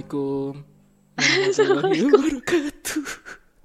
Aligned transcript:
Assalamualaikum 0.00 0.64
warahmatullahi 1.20 2.00
wabarakatuh. 2.08 3.02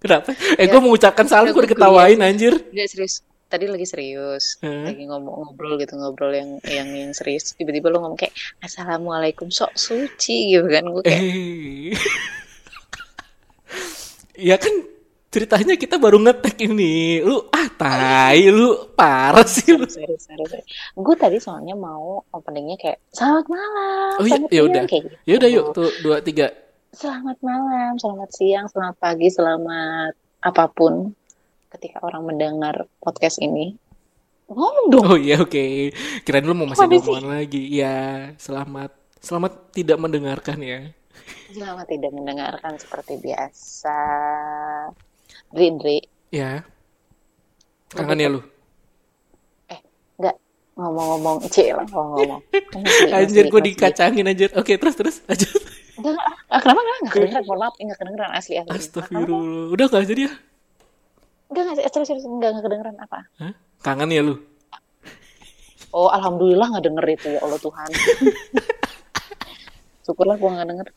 Kenapa? 0.04 0.30
Eh, 0.60 0.68
gue 0.68 0.82
mengucapkan 0.84 1.24
salam, 1.24 1.56
gue 1.56 1.64
diketawain 1.64 2.20
anjir. 2.20 2.52
Enggak 2.76 2.92
serius. 2.92 3.24
Tadi 3.48 3.72
lagi 3.72 3.88
serius, 3.88 4.60
Hmm. 4.60 4.84
lagi 4.84 5.08
ngomong 5.08 5.48
ngobrol 5.48 5.80
gitu 5.80 5.96
ngobrol 5.96 6.36
yang 6.36 6.60
yang 6.68 6.92
yang 6.92 7.16
serius. 7.16 7.56
Tiba-tiba 7.56 7.88
lo 7.88 8.04
ngomong 8.04 8.20
kayak 8.20 8.36
assalamualaikum 8.60 9.48
sok 9.48 9.80
suci 9.80 10.52
gitu 10.52 10.68
kan 10.68 10.84
gue 10.92 11.04
kayak 11.08 11.24
Eh. 11.24 11.96
ya 14.52 14.60
kan 14.60 14.76
ceritanya 15.36 15.76
kita 15.76 16.00
baru 16.00 16.16
ngetek 16.24 16.64
ini. 16.64 17.20
Lu 17.20 17.52
ah 17.52 17.68
tai 17.76 18.48
lu 18.48 18.96
parah 18.96 19.44
sih 19.44 19.76
lu. 19.76 19.84
Gue 20.96 21.16
tadi 21.20 21.44
soalnya 21.44 21.76
mau 21.76 22.24
openingnya 22.32 22.80
kayak 22.80 23.04
selamat 23.12 23.46
malam, 23.52 24.16
Oh 24.16 24.24
iya, 24.24 24.40
ya 24.48 24.62
udah. 24.64 24.84
gitu. 24.88 25.12
Ya 25.28 25.34
udah 25.36 25.50
yuk 25.52 25.66
tuh 25.76 25.92
dua 26.00 26.24
tiga. 26.24 26.56
Selamat 26.96 27.36
malam, 27.44 28.00
selamat 28.00 28.30
siang, 28.32 28.66
selamat 28.72 28.96
pagi, 28.96 29.28
selamat 29.28 30.16
apa 30.40 30.64
pun 30.72 31.12
ketika 31.76 32.00
orang 32.08 32.24
mendengar 32.24 32.88
podcast 33.04 33.44
ini. 33.44 33.76
Ngomong 34.48 34.88
dong. 34.88 35.04
Oh 35.04 35.18
iya 35.20 35.44
oke. 35.44 35.92
Kirain 36.24 36.48
lu 36.48 36.56
mau 36.56 36.72
masih 36.72 36.88
ngomongan 36.88 37.44
lagi. 37.44 37.60
Iya, 37.76 38.32
selamat 38.40 38.96
selamat 39.20 39.76
tidak 39.76 40.00
mendengarkan 40.00 40.64
ya. 40.64 40.80
Selamat 41.52 41.92
tidak 41.92 42.12
mendengarkan 42.16 42.80
seperti 42.80 43.20
biasa. 43.20 44.00
Dri, 45.54 45.68
Dri. 45.78 45.98
Ya. 46.32 46.66
Kangen 47.92 48.20
ya 48.20 48.30
lu. 48.30 48.42
Enggak 50.18 50.36
ngomong-ngomong, 50.76 51.38
cil 51.48 51.76
ngomong-ngomong. 51.92 52.42
Anjir 53.16 53.46
gue 53.48 53.62
dikacangin 53.72 54.26
anjir. 54.28 54.50
Oke, 54.58 54.76
terus 54.76 54.96
terus 55.00 55.16
lanjut. 55.28 55.48
Enggak, 55.96 56.12
enggak. 56.12 56.60
Kenapa 56.60 56.80
enggak? 56.84 56.98
Enggak 57.00 57.14
kedengeran, 57.16 57.44
mohon 57.48 57.60
maaf, 57.64 57.76
enggak 57.80 57.98
kedengeran 58.04 58.32
asli 58.36 58.54
asli. 58.60 58.72
Astagfirullah. 58.76 59.72
Udah 59.72 59.86
gak 59.88 60.08
jadi 60.12 60.22
ya? 60.28 60.34
Enggak, 61.48 61.62
enggak, 61.72 61.76
serius, 61.94 62.08
serius, 62.12 62.26
enggak, 62.28 62.50
enggak 62.52 62.66
kedengeran 62.68 62.96
apa? 63.00 63.20
Hah? 63.40 63.54
Kangen 63.80 64.12
ya 64.12 64.22
lu? 64.26 64.36
Oh, 65.96 66.12
alhamdulillah 66.12 66.68
enggak 66.76 66.86
denger 66.92 67.06
itu 67.08 67.28
ya 67.32 67.40
Allah 67.40 67.60
Tuhan. 67.64 67.90
Syukurlah 70.06 70.36
gua 70.36 70.50
enggak 70.60 70.68
denger. 70.76 70.88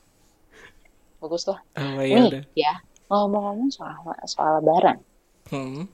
Bagus 1.22 1.42
lah. 1.46 1.58
Oh 1.78 2.02
iya 2.02 2.16
Nih, 2.18 2.30
udah. 2.30 2.42
ya, 2.58 2.72
ngomong-ngomong 3.08 3.68
soal 3.68 3.96
soal 4.24 4.60
lebaran. 4.60 5.00
Hmm. 5.48 5.88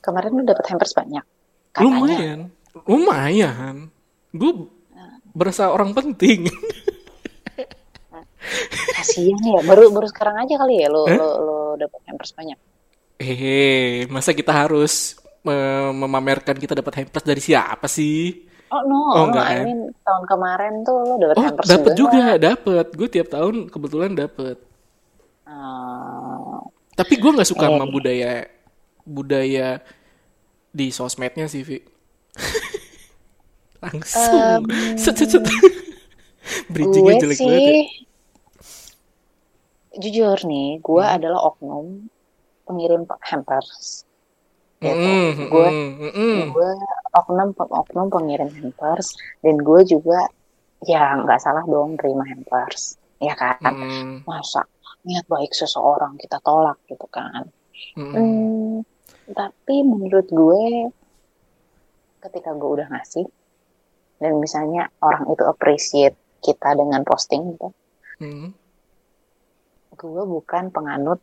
Kemarin 0.00 0.32
lu 0.32 0.42
dapet 0.42 0.64
hampers 0.66 0.92
banyak. 0.92 1.24
Katanya. 1.70 1.84
Lumayan. 1.84 2.38
Lumayan. 2.84 3.76
Gue 4.30 4.52
berasa 5.30 5.68
orang 5.68 5.92
penting. 5.92 6.48
Kasian 8.94 9.38
ya, 9.38 9.60
baru 9.62 9.90
baru 9.90 10.06
sekarang 10.08 10.40
aja 10.40 10.54
kali 10.56 10.80
ya 10.80 10.88
lo 10.88 11.04
Hah? 11.04 11.16
lo 11.16 11.28
lo 11.38 11.58
dapet 11.76 12.00
hampers 12.06 12.32
banyak. 12.32 12.58
Eh, 13.18 14.06
masa 14.08 14.30
kita 14.30 14.54
harus 14.54 15.18
me- 15.42 15.90
memamerkan 15.92 16.54
kita 16.54 16.72
dapat 16.72 17.02
hampers 17.02 17.24
dari 17.24 17.42
siapa 17.42 17.86
sih? 17.86 18.46
Oh 18.68 18.84
no, 18.84 19.00
Oh, 19.10 19.14
no, 19.18 19.32
enggak, 19.32 19.46
I 19.48 19.54
ya? 19.54 19.62
mean 19.64 19.80
tahun 19.98 20.24
kemarin 20.24 20.72
tuh 20.82 20.96
lo 21.02 21.14
dapet 21.18 21.36
Oh, 21.36 21.44
hampers 21.44 21.66
dapat 21.66 21.92
juga, 21.94 22.24
dapat. 22.36 22.86
Gue 22.94 23.08
tiap 23.08 23.28
tahun 23.28 23.54
kebetulan 23.66 24.12
dapat. 24.14 24.56
Ah, 25.48 26.60
Tapi 26.98 27.14
gue 27.16 27.30
nggak 27.34 27.48
suka 27.48 27.64
Eh. 27.64 27.70
sama 27.70 27.86
budaya 27.88 28.32
budaya 29.06 29.68
di 30.74 30.86
sosmednya 30.92 31.46
sih, 31.48 31.62
Vi. 31.64 31.78
Langsung. 33.84 34.62
Set, 34.98 35.14
set, 35.18 35.30
set. 35.32 35.44
Bridgingnya 36.72 37.14
gue 37.14 37.22
jelek 37.22 37.38
sih 37.38 37.46
banget 37.46 37.64
ya. 37.70 37.76
jujur 40.02 40.38
nih, 40.50 40.68
gue 40.86 41.04
Hmm. 41.04 41.16
adalah 41.16 41.40
oknum 41.50 41.86
pengirim 42.66 43.02
hampers. 43.30 44.04
Gitu. 44.78 45.10
Mm-mm, 45.10 45.48
Gue 45.52 45.68
mm-mm, 45.68 45.98
mm-mm. 46.14 46.38
gue 46.54 46.70
oknum 47.18 47.48
oknum 47.82 48.06
pengirim 48.14 48.50
hampers 48.58 49.08
dan 49.42 49.56
gue 49.58 49.80
juga 49.92 50.18
ya 50.86 51.18
nggak 51.18 51.40
salah 51.44 51.64
dong 51.66 51.98
terima 51.98 52.22
hampers, 52.32 52.94
ya 53.18 53.34
kan? 53.34 53.74
Mm-mm, 53.74 54.22
Masa 54.28 54.62
niat 55.02 55.26
baik 55.26 55.52
seseorang 55.52 56.16
kita 56.16 56.40
tolak 56.40 56.78
gitu 56.86 57.06
kan? 57.06 57.46
mm-mm. 57.94 58.14
Hmm, 58.14 58.76
tapi 59.28 59.82
menurut 59.82 60.26
gue 60.26 60.62
ketika 62.18 62.50
gue 62.52 62.70
udah 62.74 62.88
ngasih 62.88 63.26
dan 64.18 64.36
misalnya 64.36 64.90
orang 64.98 65.30
itu 65.30 65.42
appreciate 65.42 66.14
kita 66.38 66.74
dengan 66.74 67.02
posting 67.02 67.54
gitu, 67.54 67.68
Mm. 68.18 68.50
gue 69.94 70.22
bukan 70.24 70.70
penganut 70.70 71.22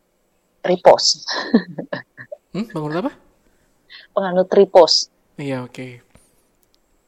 repost, 0.62 1.28
Hmm, 2.56 2.64
bangun 2.72 3.04
apa? 3.04 3.12
penganut 4.10 4.48
repost. 4.48 5.12
Iya, 5.36 5.60
oke. 5.62 6.00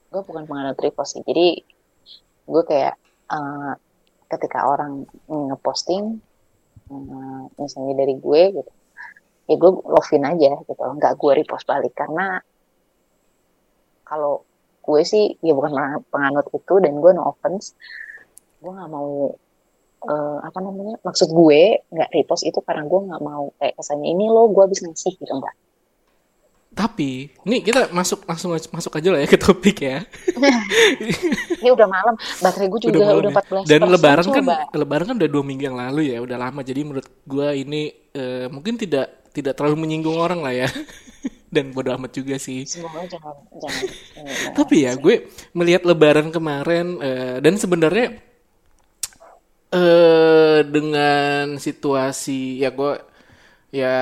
Gue 0.08 0.22
bukan 0.22 0.44
penganut 0.44 0.76
repost 0.76 1.16
sih. 1.16 1.24
Jadi 1.24 1.64
gue 2.44 2.62
kayak 2.64 2.96
eh, 3.28 3.72
ketika 4.28 4.68
orang 4.68 5.08
ngeposting 5.24 6.20
misalnya 7.58 7.94
dari 8.00 8.14
gue 8.16 8.42
gitu, 8.60 8.72
ya 9.48 9.54
gue 9.60 9.70
love-in 9.84 10.24
aja 10.24 10.50
gitu, 10.64 10.82
nggak 10.82 11.14
gue 11.20 11.32
repost 11.44 11.64
balik. 11.68 11.92
Karena 11.92 12.40
kalau 14.08 14.44
gue 14.80 15.00
sih 15.04 15.36
ya 15.44 15.52
bukan 15.52 15.72
penganut- 16.08 16.48
itu 16.52 16.74
dan 16.80 16.96
gue 16.96 17.12
no 17.12 17.28
offense, 17.28 17.76
gue 18.62 18.72
nggak 18.72 18.90
mau 18.90 19.32
eh, 19.98 20.38
apa 20.46 20.58
namanya 20.62 20.94
maksud 21.02 21.28
gue 21.34 21.82
nggak 21.90 22.10
repost 22.14 22.46
itu 22.46 22.62
karena 22.62 22.86
gue 22.86 23.00
nggak 23.10 23.22
mau 23.22 23.50
kayak 23.58 23.74
kesannya 23.74 24.14
ini 24.14 24.30
lo 24.30 24.46
gue 24.54 24.62
habis 24.62 24.78
ngasih 24.86 25.18
gitu 25.18 25.32
enggak 25.34 25.54
Tapi, 26.78 27.26
nih 27.42 27.58
kita 27.66 27.90
masuk 27.90 28.22
langsung 28.22 28.54
masuk 28.54 28.92
aja 28.94 29.10
lah 29.10 29.18
ya 29.18 29.26
ke 29.26 29.34
topik 29.34 29.82
ya. 29.82 30.06
ini 31.58 31.70
udah 31.74 31.90
malam 31.90 32.14
baterai 32.38 32.70
gue 32.70 32.80
juga 32.86 33.02
malam 33.02 33.18
udah, 33.18 33.32
ya. 33.34 33.66
14 33.66 33.66
Dan 33.66 33.80
lebaran 33.90 34.26
kan 34.30 34.44
coba. 34.46 34.54
lebaran 34.78 35.06
kan 35.10 35.16
udah 35.18 35.30
dua 35.34 35.42
minggu 35.42 35.64
yang 35.66 35.74
lalu 35.74 36.14
ya, 36.14 36.22
udah 36.22 36.38
lama. 36.38 36.62
Jadi 36.62 36.80
menurut 36.86 37.08
gua 37.26 37.50
ini 37.50 37.90
eh, 38.14 38.46
mungkin 38.46 38.78
tidak 38.78 39.26
tidak 39.34 39.58
terlalu 39.58 39.82
menyinggung 39.82 40.22
orang 40.22 40.38
lah 40.38 40.54
ya. 40.54 40.70
Dan 41.54 41.74
bodo 41.74 41.90
amat 41.98 42.14
juga 42.14 42.38
sih. 42.38 42.62
semoga 42.68 43.02
jangan 43.08 43.34
jangan 43.58 43.84
Tapi 44.54 44.76
ya 44.84 44.94
gue 44.94 45.26
melihat 45.56 45.82
lebaran 45.82 46.28
kemarin 46.30 47.00
eh, 47.02 47.36
dan 47.40 47.56
sebenarnya 47.56 48.20
eh 49.68 50.60
dengan 50.62 51.56
situasi 51.56 52.60
ya 52.60 52.68
gue 52.68 53.07
ya 53.68 53.96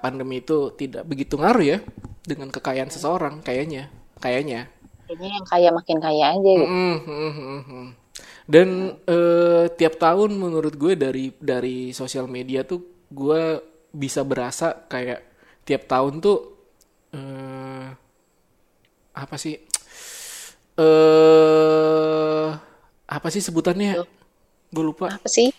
pandemi 0.00 0.40
itu 0.40 0.72
tidak 0.76 1.04
begitu 1.04 1.36
ngaruh 1.36 1.64
ya 1.64 1.78
dengan 2.24 2.48
kekayaan 2.48 2.88
seseorang 2.88 3.44
kayaknya 3.44 3.92
kayaknya 4.16 4.72
kayaknya 5.04 5.30
yang 5.36 5.46
kaya 5.46 5.68
makin 5.70 5.98
kaya 6.00 6.24
aja 6.32 6.50
gitu. 6.56 6.66
Mm, 6.66 6.96
mm, 7.04 7.32
mm, 7.36 7.62
mm. 7.68 7.88
Dan 8.44 8.68
eh, 9.08 9.64
tiap 9.76 9.96
tahun 10.00 10.36
menurut 10.36 10.74
gue 10.76 10.96
dari 10.96 11.32
dari 11.36 11.92
sosial 11.92 12.28
media 12.28 12.64
tuh 12.64 12.80
gue 13.12 13.60
bisa 13.94 14.24
berasa 14.24 14.84
kayak 14.88 15.22
tiap 15.64 15.86
tahun 15.88 16.20
tuh 16.20 16.38
eh 17.14 17.86
apa 19.14 19.36
sih 19.38 19.54
eh 20.80 22.48
apa 23.04 23.28
sih 23.30 23.42
sebutannya? 23.44 24.02
Gue 24.74 24.84
lupa. 24.84 25.14
apa 25.14 25.28
sih 25.30 25.54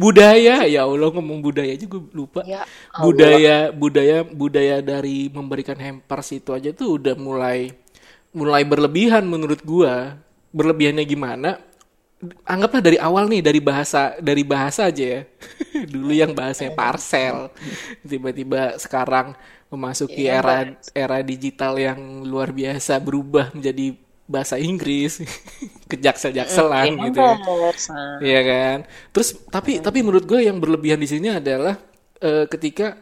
Budaya. 0.00 0.64
Ya 0.66 0.82
Allah 0.84 1.08
ngomong 1.12 1.42
budaya 1.42 1.72
aja 1.72 1.86
gue 1.86 2.02
lupa. 2.12 2.42
ya 2.46 2.62
budaya 3.00 3.70
budaya 3.72 4.16
budaya 4.26 4.76
dari 4.82 5.28
memberikan 5.28 5.76
hampers 5.76 6.32
itu 6.34 6.50
aja 6.54 6.70
tuh 6.70 7.00
udah 7.00 7.14
mulai 7.18 7.72
mulai 8.32 8.62
berlebihan 8.64 9.24
menurut 9.28 9.60
gua. 9.62 10.16
Berlebihannya 10.52 11.04
gimana? 11.08 11.50
Anggaplah 12.46 12.84
dari 12.84 12.98
awal 13.02 13.26
nih 13.26 13.42
dari 13.42 13.58
bahasa 13.58 14.14
dari 14.20 14.44
bahasa 14.44 14.88
aja 14.88 15.04
ya. 15.04 15.20
Dulu 15.92 16.12
yang 16.12 16.32
bahasanya 16.36 16.76
parcel. 16.76 17.50
Tiba-tiba 18.04 18.76
sekarang 18.78 19.34
memasuki 19.72 20.28
Iya, 20.28 20.38
era 20.38 20.56
era 20.92 21.18
digital 21.24 21.80
yang 21.80 22.28
luar 22.28 22.52
biasa 22.52 23.00
berubah 23.00 23.48
menjadi 23.56 23.96
bahasa 24.26 24.56
Inggris 24.56 25.20
kejaksel-jakselan 25.90 26.94
gitu 27.10 27.18
ya 27.20 27.34
nah, 27.36 28.16
Iya 28.22 28.40
kan. 28.46 28.78
Terus 29.12 29.28
tapi 29.50 29.82
tapi 29.82 29.98
menurut 30.00 30.24
gue 30.24 30.46
yang 30.46 30.62
berlebihan 30.62 31.02
di 31.02 31.08
sini 31.10 31.28
adalah 31.28 31.76
eh, 32.22 32.46
ketika 32.46 32.96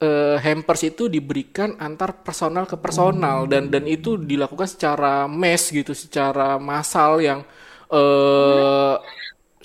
eh, 0.00 0.36
hampers 0.40 0.82
itu 0.86 1.10
diberikan 1.10 1.76
antar 1.76 2.22
personal 2.22 2.64
ke 2.64 2.78
personal 2.78 3.44
dan 3.50 3.68
dan 3.68 3.84
itu 3.84 4.16
dilakukan 4.16 4.70
secara 4.70 5.28
mass 5.28 5.68
gitu, 5.68 5.92
secara 5.92 6.56
massal 6.56 7.20
yang 7.20 7.44
eh 7.90 8.96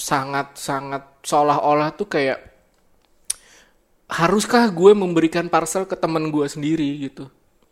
sangat 0.01 0.57
sangat 0.57 1.03
seolah-olah 1.21 1.93
tuh 1.93 2.09
kayak 2.09 2.41
haruskah 4.11 4.67
gue 4.73 4.91
memberikan 4.97 5.47
parcel 5.47 5.85
ke 5.85 5.93
teman 5.95 6.33
gue 6.33 6.45
sendiri 6.49 6.89
gitu. 7.05 7.29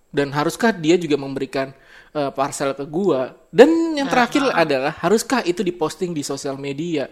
dan 0.10 0.34
haruskah 0.34 0.74
dia 0.74 0.98
juga 0.98 1.22
memberikan 1.22 1.70
uh, 2.16 2.32
parcel 2.34 2.74
ke 2.74 2.86
gua 2.88 3.36
dan 3.50 3.70
yang 3.98 4.10
terakhir 4.10 4.44
uh 4.46 4.52
-huh. 4.54 4.64
adalah 4.64 4.94
haruskah 5.02 5.44
itu 5.46 5.62
diposting 5.66 6.14
di 6.14 6.22
sosial 6.26 6.56
media 6.58 7.10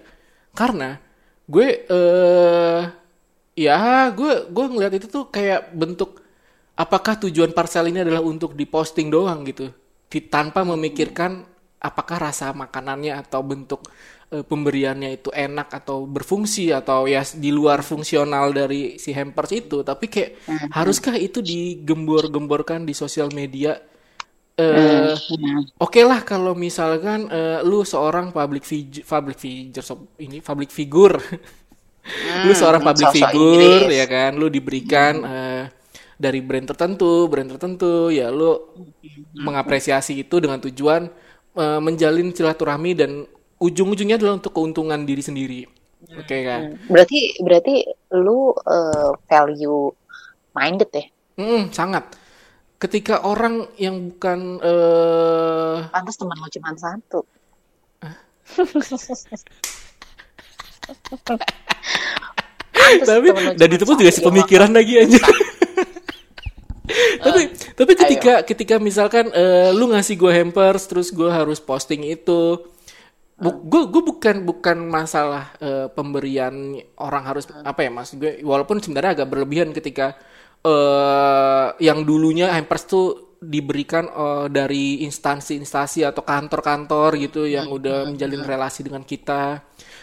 karena 0.57 0.97
gue 1.47 1.87
uh, 1.87 2.81
ya 3.55 4.11
gue 4.11 4.51
gue 4.51 4.65
ngeliat 4.67 4.93
itu 4.99 5.07
tuh 5.07 5.31
kayak 5.31 5.71
bentuk 5.71 6.19
apakah 6.75 7.17
tujuan 7.23 7.55
parcel 7.55 7.87
ini 7.87 8.03
adalah 8.03 8.21
untuk 8.21 8.53
diposting 8.53 9.07
doang 9.07 9.47
gitu 9.47 9.71
tanpa 10.27 10.67
memikirkan 10.67 11.47
apakah 11.79 12.29
rasa 12.29 12.51
makanannya 12.51 13.15
atau 13.15 13.41
bentuk 13.45 13.87
uh, 14.35 14.43
pemberiannya 14.43 15.17
itu 15.23 15.29
enak 15.31 15.71
atau 15.71 16.03
berfungsi 16.03 16.75
atau 16.75 17.07
ya 17.07 17.23
di 17.23 17.53
luar 17.53 17.79
fungsional 17.79 18.51
dari 18.51 18.99
si 18.99 19.15
hampers 19.15 19.51
itu 19.55 19.87
tapi 19.87 20.11
kayak 20.11 20.31
hmm. 20.51 20.69
haruskah 20.75 21.15
itu 21.15 21.39
digembor-gemborkan 21.39 22.83
di 22.83 22.91
sosial 22.91 23.31
media 23.31 23.79
uh, 24.57 25.13
hmm. 25.13 25.77
oke 25.79 25.93
okay 25.93 26.03
lah 26.03 26.21
kalau 26.25 26.53
misalkan 26.57 27.29
uh, 27.29 27.61
lu 27.63 27.85
seorang 27.85 28.33
public 28.33 28.65
figure 28.65 29.05
public 29.05 29.37
figure 29.37 29.85
ini 30.17 30.41
public 30.41 30.69
figure 30.73 31.17
hmm, 31.21 32.43
lu 32.45 32.53
seorang 32.57 32.81
public 32.81 33.13
figure 33.13 33.87
ya 33.89 34.05
kan 34.09 34.35
lu 34.35 34.49
diberikan 34.49 35.13
hmm. 35.21 35.29
uh, 35.29 35.63
dari 36.17 36.41
brand 36.41 36.65
tertentu 36.65 37.29
brand 37.29 37.49
tertentu 37.53 38.09
ya 38.09 38.33
lu 38.33 38.57
hmm. 38.57 39.45
mengapresiasi 39.45 40.17
itu 40.25 40.41
dengan 40.41 40.57
tujuan 40.59 41.09
uh, 41.57 41.79
menjalin 41.81 42.33
silaturahmi 42.33 42.91
dan 42.93 43.11
ujung-ujungnya 43.57 44.21
adalah 44.21 44.37
untuk 44.37 44.53
keuntungan 44.53 45.01
diri 45.03 45.23
sendiri. 45.25 45.61
Oke 46.13 46.29
okay, 46.29 46.39
kan? 46.45 46.61
Hmm. 46.77 46.93
Berarti 46.93 47.19
berarti 47.41 47.75
lu 48.13 48.53
uh, 48.53 49.17
value 49.25 49.89
minded 50.53 50.89
ya? 50.93 51.05
Hmm, 51.37 51.73
sangat. 51.73 52.05
Ketika 52.77 53.25
orang 53.25 53.73
yang 53.81 54.13
bukan 54.13 54.61
uh... 54.61 55.89
pantas 55.89 56.15
teman 56.17 56.37
lo 56.37 56.47
cuma 56.53 56.71
satu. 56.77 57.25
tapi 63.03 63.27
dan 63.57 63.69
itu 63.73 63.83
pun 63.83 63.95
juga 63.99 64.13
si 64.13 64.21
pemikiran 64.23 64.71
lagi 64.71 65.03
aja. 65.03 65.19
tapi 67.19 67.41
uh, 67.43 67.47
tapi 67.75 67.91
ketika 67.99 68.33
ayo. 68.39 68.45
ketika 68.47 68.75
misalkan 68.79 69.27
uh, 69.35 69.75
lu 69.75 69.91
ngasih 69.91 70.15
gue 70.15 70.31
hampers 70.31 70.87
terus 70.87 71.11
gue 71.11 71.27
harus 71.27 71.59
posting 71.59 72.07
itu 72.07 72.63
bu, 73.35 73.49
gue 73.67 73.81
gue 73.91 74.03
bukan 74.07 74.35
bukan 74.47 74.77
masalah 74.87 75.51
uh, 75.59 75.91
pemberian 75.91 76.79
orang 76.95 77.23
harus 77.27 77.43
uh. 77.51 77.67
apa 77.67 77.83
ya 77.83 77.91
mas 77.91 78.15
gue 78.15 78.39
walaupun 78.39 78.79
sebenarnya 78.79 79.19
agak 79.19 79.27
berlebihan 79.27 79.75
ketika 79.75 80.15
uh, 80.67 81.67
yang 81.79 82.03
dulunya 82.03 82.51
hampers 82.51 82.83
tuh 82.83 83.39
diberikan 83.39 84.09
uh, 84.09 84.47
dari 84.49 85.05
instansi-instansi 85.05 86.03
atau 86.03 86.25
kantor-kantor 86.25 87.15
gitu 87.21 87.45
yang 87.47 87.69
udah 87.71 88.09
menjalin 88.09 88.43
relasi 88.43 88.83
dengan 88.83 89.05
kita. 89.07 89.61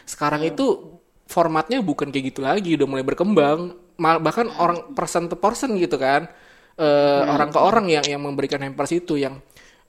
Sekarang 0.08 0.40
itu 0.46 0.96
formatnya 1.28 1.82
bukan 1.82 2.08
kayak 2.14 2.24
gitu 2.32 2.40
lagi 2.40 2.78
udah 2.78 2.86
mulai 2.88 3.04
berkembang. 3.04 3.74
Bahkan 3.98 4.46
orang 4.58 4.94
person 4.96 5.28
to 5.28 5.36
person 5.36 5.76
gitu 5.76 6.00
kan. 6.00 6.30
Uh, 6.74 7.22
hmm. 7.22 7.30
orang 7.38 7.50
ke 7.54 7.60
orang 7.62 7.86
yang 7.86 8.02
yang 8.02 8.18
memberikan 8.18 8.58
hampers 8.58 8.90
itu 8.90 9.14
yang 9.14 9.38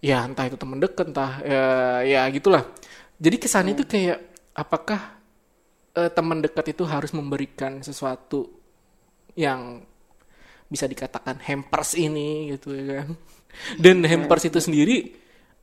ya 0.05 0.21
entah 0.21 0.45
itu 0.45 0.53
teman 0.53 0.77
deket 0.77 1.09
entah 1.09 1.41
ya, 1.41 1.65
ya 2.05 2.21
gitulah. 2.29 2.61
Jadi 3.17 3.41
kesannya 3.41 3.73
hmm. 3.73 3.77
itu 3.81 3.85
kayak 3.89 4.19
apakah 4.53 5.17
uh, 5.97 6.11
teman 6.13 6.45
dekat 6.45 6.77
itu 6.77 6.85
harus 6.85 7.09
memberikan 7.09 7.81
sesuatu 7.81 8.53
yang 9.33 9.81
bisa 10.65 10.89
dikatakan 10.89 11.37
hampers 11.41 11.93
ini 11.93 12.57
gitu 12.57 12.73
ya 12.73 13.03
kan 13.03 13.09
dan 13.83 14.01
hmm. 14.01 14.09
hampers 14.09 14.49
itu 14.49 14.59
sendiri 14.59 15.13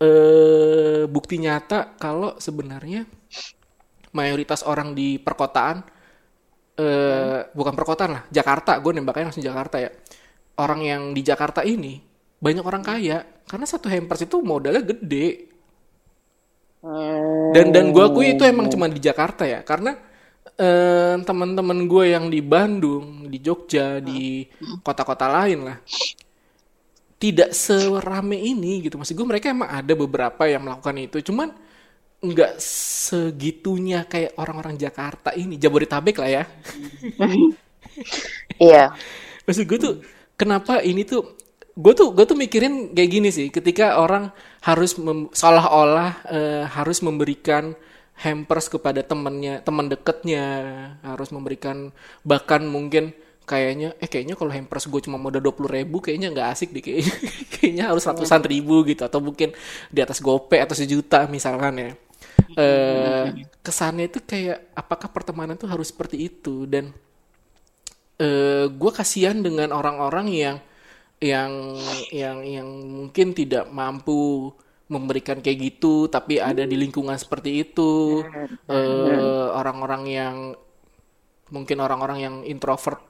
uh, 0.01 1.05
bukti 1.11 1.43
nyata 1.43 1.99
kalau 1.99 2.39
sebenarnya 2.39 3.05
mayoritas 4.13 4.63
orang 4.63 4.95
di 4.95 5.19
perkotaan 5.19 5.83
hmm. 6.79 7.57
bukan 7.57 7.75
perkotaan 7.75 8.11
lah 8.13 8.23
Jakarta 8.29 8.79
gue 8.79 8.93
nembaknya 8.95 9.33
langsung 9.33 9.45
Jakarta 9.45 9.81
ya 9.81 9.91
orang 10.61 10.81
yang 10.85 11.03
di 11.17 11.23
Jakarta 11.25 11.65
ini 11.65 12.01
banyak 12.43 12.65
orang 12.65 12.83
kaya 12.85 13.23
karena 13.47 13.67
satu 13.67 13.87
hampers 13.87 14.27
itu 14.27 14.43
modalnya 14.43 14.83
gede 14.83 15.53
dan 17.55 17.71
dan 17.71 17.95
gue 17.95 18.03
akui 18.03 18.35
itu 18.35 18.43
emang 18.43 18.67
cuma 18.67 18.91
di 18.91 18.99
Jakarta 18.99 19.47
ya 19.47 19.63
karena 19.63 19.95
eh, 20.59 21.17
teman-teman 21.23 21.79
gue 21.89 22.05
yang 22.13 22.27
di 22.29 22.41
Bandung 22.45 23.27
di 23.31 23.39
Jogja 23.41 23.99
di 24.03 24.47
kota-kota 24.85 25.27
lain 25.31 25.61
lah. 25.67 25.79
Tidak 27.19 27.55
serame 27.55 28.35
ini 28.35 28.83
gitu. 28.83 28.99
Maksud 28.99 29.15
gue 29.15 29.27
mereka 29.27 29.55
emang 29.55 29.71
ada 29.71 29.95
beberapa 29.95 30.43
yang 30.51 30.67
melakukan 30.67 30.97
itu. 30.99 31.23
Cuman 31.23 31.55
nggak 32.23 32.59
segitunya 32.59 34.07
kayak 34.07 34.35
orang-orang 34.39 34.75
Jakarta 34.75 35.31
ini. 35.35 35.59
Jabodetabek 35.59 36.17
lah 36.19 36.31
ya. 36.31 36.45
Iya. 38.57 38.95
Maksud 39.45 39.65
gue 39.69 39.79
tuh 39.79 39.95
kenapa 40.39 40.81
ini 40.81 41.05
tuh 41.05 41.37
gue 41.77 41.93
tuh 41.93 42.15
gue 42.17 42.25
tuh 42.25 42.39
mikirin 42.39 42.97
kayak 42.97 43.11
gini 43.11 43.29
sih. 43.29 43.53
Ketika 43.53 44.01
orang 44.01 44.33
harus 44.65 44.97
seolah-olah 45.37 46.11
uh, 46.25 46.65
harus 46.73 47.05
memberikan 47.05 47.77
hampers 48.19 48.69
kepada 48.69 49.01
temennya 49.01 49.61
teman 49.65 49.89
deketnya. 49.89 50.45
Harus 51.05 51.33
memberikan 51.33 51.91
bahkan 52.27 52.65
mungkin 52.65 53.17
kayaknya 53.43 53.99
eh 53.99 54.07
kayaknya 54.07 54.39
kalau 54.39 54.55
hampers 54.55 54.87
gue 54.87 55.01
cuma 55.03 55.19
modal 55.19 55.43
dua 55.43 55.51
puluh 55.51 55.69
ribu 55.69 55.99
kayaknya 55.99 56.31
nggak 56.31 56.49
asik 56.55 56.71
deh 56.73 56.83
kayaknya. 56.83 57.15
Kayaknya 57.53 57.85
harus 57.95 58.03
ratusan 58.03 58.43
ribu 58.43 58.83
gitu 58.83 59.07
atau 59.07 59.23
mungkin 59.23 59.55
di 59.87 60.01
atas 60.03 60.19
gope 60.19 60.59
atau 60.59 60.75
sejuta 60.75 61.31
misalkan 61.31 61.75
ya. 61.79 61.91
Uh, 62.53 63.33
kesannya 63.65 64.11
itu 64.11 64.21
kayak 64.21 64.75
apakah 64.75 65.09
pertemanan 65.09 65.55
tuh 65.55 65.71
harus 65.71 65.89
seperti 65.89 66.27
itu? 66.27 66.67
Dan 66.67 66.91
eh, 68.23 68.67
gue 68.69 68.91
kasihan 68.93 69.39
dengan 69.39 69.75
orang-orang 69.75 70.27
yang 70.31 70.57
yang 71.23 71.79
yang 72.11 72.43
yang 72.43 72.69
mungkin 72.69 73.31
tidak 73.31 73.71
mampu 73.71 74.51
memberikan 74.93 75.41
kayak 75.41 75.73
gitu 75.73 76.13
tapi 76.13 76.37
ada 76.37 76.69
di 76.69 76.77
lingkungan 76.77 77.17
seperti 77.17 77.65
itu. 77.65 78.21
Uh, 78.69 79.49
orang-orang 79.57 80.03
yang 80.05 80.37
mungkin 81.49 81.81
orang-orang 81.81 82.19
yang 82.21 82.35
introvert 82.45 83.01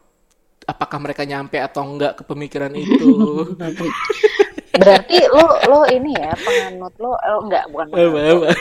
apakah 0.67 0.99
mereka 1.03 1.27
nyampe 1.27 1.59
atau 1.59 1.83
enggak 1.83 2.19
ke 2.19 2.23
pemikiran 2.23 2.71
itu? 2.75 3.11
Berarti 4.83 5.19
lo 5.29 5.47
lo 5.69 5.81
ini 5.91 6.17
ya 6.17 6.33
penganut 6.33 6.95
lo 6.97 7.13
lo 7.19 7.39
enggak 7.45 7.65
bukan 7.69 7.87
penganut, 7.93 8.57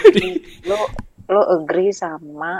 lo, 0.68 0.78
lo 1.32 1.42
agree 1.56 1.96
sama 1.96 2.60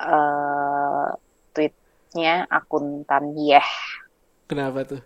uh, 0.00 1.06
tweetnya 1.52 2.48
akuntan 2.48 3.36
ya 3.36 3.60
kenapa 4.48 4.86
tuh? 4.86 5.02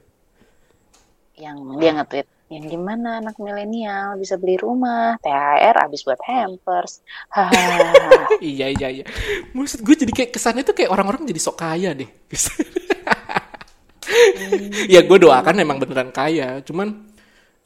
Yang 1.39 1.59
dia 1.79 1.91
nge-tweet 1.95 2.29
yang 2.49 2.65
gimana 2.65 3.21
anak 3.21 3.37
milenial? 3.37 4.17
Bisa 4.17 4.41
beli 4.41 4.57
rumah 4.57 5.21
THR 5.21 5.77
habis 5.77 6.01
buat 6.05 6.21
hampers. 6.25 7.05
Iya 8.39 8.71
iya 8.71 8.89
iya. 9.03 9.05
Maksud 9.51 9.83
gue 9.83 9.99
jadi 9.99 10.13
kayak 10.15 10.31
kesannya 10.31 10.63
tuh 10.63 10.71
kayak 10.71 10.95
orang-orang 10.95 11.27
jadi 11.27 11.41
sok 11.43 11.59
kaya 11.59 11.91
deh. 11.91 12.07
Hmm. 14.09 14.71
ya 14.95 15.03
gue 15.03 15.19
doakan 15.19 15.59
emang 15.59 15.83
beneran 15.83 16.15
kaya. 16.15 16.63
Cuman 16.63 17.09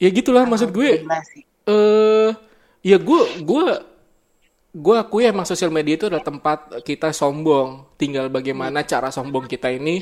ya 0.01 0.09
gitulah 0.09 0.49
maksud 0.49 0.73
gue. 0.73 1.05
Eh 1.05 1.69
uh, 1.69 2.29
ya 2.81 2.97
gue 2.97 3.21
gue 3.45 3.65
gue 4.73 4.95
akui 4.97 5.29
emang 5.29 5.45
sosial 5.45 5.69
media 5.69 5.93
itu 5.93 6.09
adalah 6.09 6.25
tempat 6.25 6.81
kita 6.81 7.13
sombong. 7.13 7.93
Tinggal 8.01 8.33
bagaimana 8.33 8.81
cara 8.81 9.13
sombong 9.13 9.45
kita 9.45 9.69
ini 9.69 10.01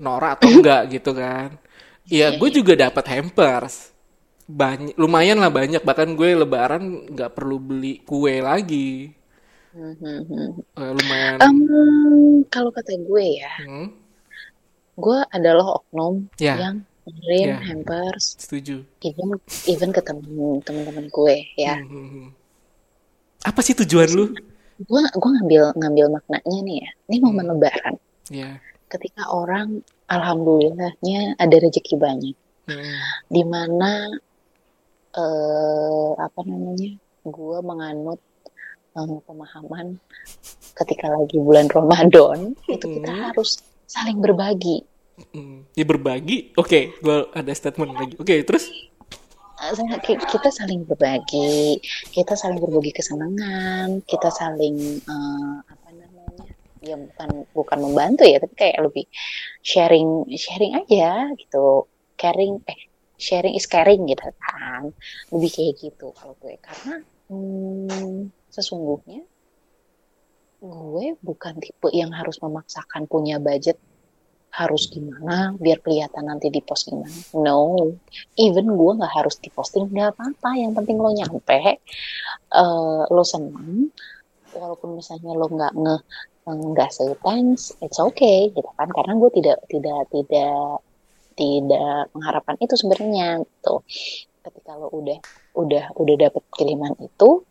norak 0.00 0.40
atau 0.40 0.48
enggak 0.48 0.82
gitu 0.96 1.12
kan. 1.12 1.60
Iya, 2.06 2.38
gue 2.38 2.50
juga 2.54 2.78
dapat 2.78 3.04
hampers. 3.18 3.95
Banyak, 4.46 4.94
lumayan 4.94 5.42
lah 5.42 5.50
banyak. 5.50 5.82
Bahkan 5.82 6.14
gue 6.14 6.30
lebaran 6.38 7.10
nggak 7.10 7.34
perlu 7.34 7.58
beli 7.58 8.02
kue 8.06 8.38
lagi. 8.38 9.10
Uh, 9.76 10.92
lumayan. 10.96 11.36
Um, 11.42 12.46
kalau 12.48 12.72
kata 12.72 12.96
gue 12.96 13.26
ya, 13.42 13.52
hmm? 13.66 13.92
gue 14.96 15.18
adalah 15.28 15.82
oknum 15.82 16.32
yeah. 16.40 16.56
yang 16.56 16.76
ngirim 17.04 17.48
yeah. 17.52 17.60
hampers. 17.60 18.40
Setuju. 18.40 18.86
Even 19.04 19.36
even 19.68 19.90
ke 19.92 20.00
temen-temen 20.00 21.12
gue 21.12 21.36
ya. 21.60 21.76
Hmm, 21.76 21.92
hmm, 21.92 22.08
hmm 22.08 22.28
apa 23.46 23.60
sih 23.62 23.78
tujuan 23.78 24.10
lu? 24.10 24.34
Gue 24.82 25.02
gua 25.14 25.30
ngambil 25.38 25.62
ngambil 25.78 26.06
maknanya 26.18 26.58
nih 26.66 26.76
ya. 26.82 26.90
Ini 27.06 27.16
momen 27.22 27.46
hmm. 27.46 27.52
lebaran. 27.54 27.94
Yeah. 28.28 28.54
Ketika 28.90 29.30
orang 29.30 29.86
alhamdulillahnya 30.10 31.38
ada 31.38 31.56
rezeki 31.62 31.94
banyak. 31.94 32.36
Hmm. 32.66 32.98
Di 33.30 33.42
mana 33.46 34.10
uh, 35.16 36.12
apa 36.20 36.40
namanya? 36.44 36.92
Gue 37.26 37.58
menganut 37.64 38.20
um, 38.94 39.20
pemahaman 39.24 39.98
ketika 40.76 41.12
lagi 41.12 41.36
bulan 41.40 41.66
Ramadan 41.68 42.54
itu 42.68 42.86
kita 43.00 43.32
harus 43.32 43.60
saling 43.88 44.20
berbagi. 44.20 44.84
Hmm. 45.32 45.64
Ya 45.72 45.88
berbagi, 45.88 46.52
oke, 46.60 46.68
okay, 46.68 46.82
gue 47.00 47.18
ada 47.32 47.52
statement 47.56 47.96
lagi. 47.96 48.14
Oke, 48.20 48.36
okay, 48.36 48.38
terus? 48.44 48.68
kita 50.28 50.52
saling 50.52 50.84
berbagi, 50.84 51.80
kita 52.12 52.36
saling 52.36 52.60
berbagi 52.60 52.92
kesenangan, 52.92 54.04
kita 54.04 54.28
saling 54.28 55.00
uh, 55.08 55.56
apa 55.64 55.88
namanya? 55.96 56.52
Ya 56.84 57.00
bukan 57.00 57.48
bukan 57.56 57.78
membantu 57.80 58.28
ya, 58.28 58.36
tapi 58.36 58.52
kayak 58.52 58.84
lebih 58.84 59.08
sharing 59.64 60.28
sharing 60.36 60.76
aja 60.76 61.32
gitu. 61.40 61.88
Caring 62.20 62.60
eh 62.68 62.80
sharing 63.16 63.56
is 63.56 63.68
caring 63.68 64.04
gitu 64.08 64.24
kan. 64.40 64.92
Lebih 65.32 65.50
kayak 65.52 65.74
gitu 65.80 66.12
kalau 66.16 66.36
gue. 66.40 66.56
Karena 66.60 67.00
hmm, 67.32 68.32
sesungguhnya 68.52 69.24
gue 70.56 71.06
bukan 71.20 71.54
tipe 71.60 71.88
yang 71.92 72.10
harus 72.16 72.40
memaksakan 72.40 73.04
punya 73.04 73.36
budget 73.36 73.76
harus 74.56 74.88
gimana 74.88 75.52
biar 75.60 75.84
kelihatan 75.84 76.32
nanti 76.32 76.48
di 76.48 76.64
post 76.64 76.88
no. 77.36 77.92
Even 78.40 78.72
gue 78.72 78.92
nggak 78.96 79.12
harus 79.12 79.36
diposting 79.36 79.92
nggak 79.92 80.16
apa-apa. 80.16 80.56
Yang 80.56 80.72
penting 80.80 80.96
lo 80.96 81.12
nyampe 81.12 81.60
uh, 82.56 83.04
lo 83.12 83.22
senang 83.26 83.92
walaupun 84.56 84.96
misalnya 84.96 85.36
lo 85.36 85.52
nggak 85.52 85.72
nge 85.76 85.96
nggak 86.46 86.90
say 86.94 87.12
thanks 87.20 87.76
it's 87.84 88.00
okay 88.00 88.48
gitu 88.48 88.70
kan. 88.80 88.88
Karena 88.88 89.12
gue 89.20 89.30
tidak 89.36 89.60
tidak 89.68 90.08
tidak 90.08 90.80
tidak 91.36 92.10
mengharapkan 92.16 92.56
itu 92.58 92.74
sebenarnya 92.74 93.44
gitu. 93.44 93.84
Ketika 94.40 94.74
lo 94.80 94.88
udah 94.90 95.18
udah 95.54 95.84
udah 96.00 96.14
dapet 96.16 96.42
kiriman 96.56 96.96
itu 96.98 97.44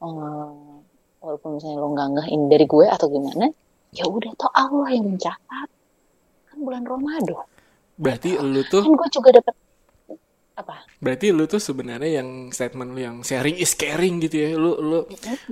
uh, 0.00 0.78
walaupun 1.18 1.58
misalnya 1.58 1.78
lo 1.82 1.88
nggak 1.90 2.08
ngehin 2.18 2.42
dari 2.46 2.66
gue 2.66 2.86
atau 2.86 3.06
gimana 3.10 3.50
ya 3.92 4.04
udah 4.08 4.32
toh 4.38 4.52
Allah 4.54 4.88
yang 4.94 5.04
mencatat. 5.10 5.68
Kan 6.48 6.58
bulan 6.62 6.86
Ramadan. 6.86 7.44
Berarti 7.98 8.38
lu 8.38 8.62
tuh 8.64 8.86
kan 8.86 8.94
gue 8.94 9.08
juga 9.10 9.30
dapat 9.42 9.54
apa? 10.56 10.74
Berarti 11.02 11.26
lu 11.34 11.44
tuh 11.50 11.60
sebenarnya 11.60 12.22
yang 12.22 12.54
statement 12.54 12.94
lu 12.94 13.00
yang 13.02 13.16
sharing 13.26 13.58
is 13.58 13.74
caring 13.74 14.22
gitu 14.22 14.36
ya. 14.38 14.48
Lu 14.54 14.78
lu 14.78 14.98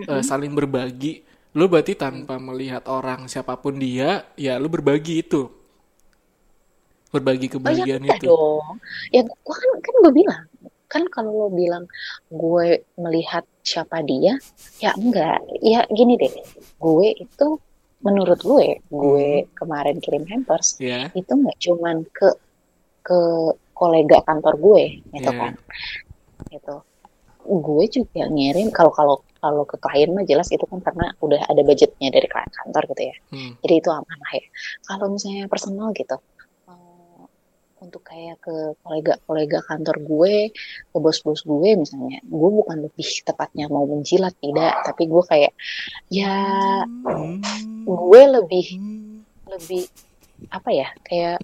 uh, 0.07 0.23
saling 0.23 0.55
berbagi. 0.55 1.27
Lu 1.59 1.67
berarti 1.67 1.99
tanpa 1.99 2.39
melihat 2.39 2.87
orang 2.87 3.27
siapa 3.27 3.59
pun 3.59 3.75
dia 3.83 4.31
ya 4.39 4.55
lu 4.63 4.71
berbagi 4.71 5.27
itu 5.27 5.60
berbagi 7.11 7.47
kebahagiaan 7.51 8.03
oh, 8.03 8.09
ya, 8.09 8.17
itu 8.17 8.27
dong 8.27 8.77
ya 9.11 9.21
gua 9.27 9.57
kan 9.59 9.71
kan 9.83 9.95
gue 10.07 10.13
bilang 10.15 10.45
kan 10.91 11.03
kalau 11.07 11.47
lo 11.47 11.49
bilang 11.55 11.87
gue 12.35 12.83
melihat 12.99 13.47
siapa 13.63 14.03
dia 14.03 14.35
ya 14.83 14.91
enggak 14.99 15.39
ya 15.63 15.87
gini 15.87 16.19
deh 16.19 16.35
gue 16.83 17.09
itu 17.15 17.47
menurut 18.03 18.41
gue 18.43 18.83
gue 18.91 19.29
hmm. 19.47 19.49
kemarin 19.55 20.03
kirim 20.03 20.27
hampers 20.27 20.75
yeah. 20.83 21.07
itu 21.15 21.31
nggak 21.31 21.59
cuman 21.63 22.03
ke 22.11 22.35
ke 23.07 23.21
kolega 23.71 24.19
kantor 24.27 24.59
gue 24.59 24.83
gitu 25.15 25.31
yeah. 25.31 25.39
kan 25.39 25.53
itu 26.51 26.77
gue 27.47 27.85
juga 27.89 28.23
ngirim 28.27 28.69
kalau 28.75 28.93
kalau 28.93 29.17
kalau 29.41 29.65
ke 29.65 29.81
klien 29.81 30.13
mah 30.13 30.27
jelas 30.27 30.53
itu 30.53 30.67
kan 30.69 30.85
karena 30.85 31.17
udah 31.25 31.41
ada 31.49 31.63
budgetnya 31.65 32.13
dari 32.13 32.29
kantor 32.29 32.83
gitu 32.93 33.03
ya 33.09 33.17
hmm. 33.33 33.53
jadi 33.65 33.75
itu 33.79 33.89
amanah 33.89 34.31
ya 34.37 34.47
kalau 34.85 35.07
misalnya 35.13 35.47
personal 35.47 35.95
gitu 35.97 36.19
untuk 37.81 38.05
kayak 38.05 38.39
ke 38.45 38.77
kolega-kolega 38.85 39.65
kantor 39.65 39.97
gue, 40.05 40.37
ke 40.93 40.97
bos-bos 41.01 41.43
gue 41.43 41.71
misalnya, 41.77 42.21
gue 42.25 42.51
bukan 42.53 42.87
lebih 42.87 43.09
tepatnya 43.25 43.67
mau 43.73 43.89
menjilat 43.89 44.37
tidak, 44.39 44.85
tapi 44.85 45.09
gue 45.09 45.23
kayak 45.25 45.53
ya 46.13 46.35
gue 47.85 48.23
lebih 48.41 48.67
lebih 49.51 49.85
apa 50.49 50.71
ya 50.73 50.89
kayak 51.05 51.43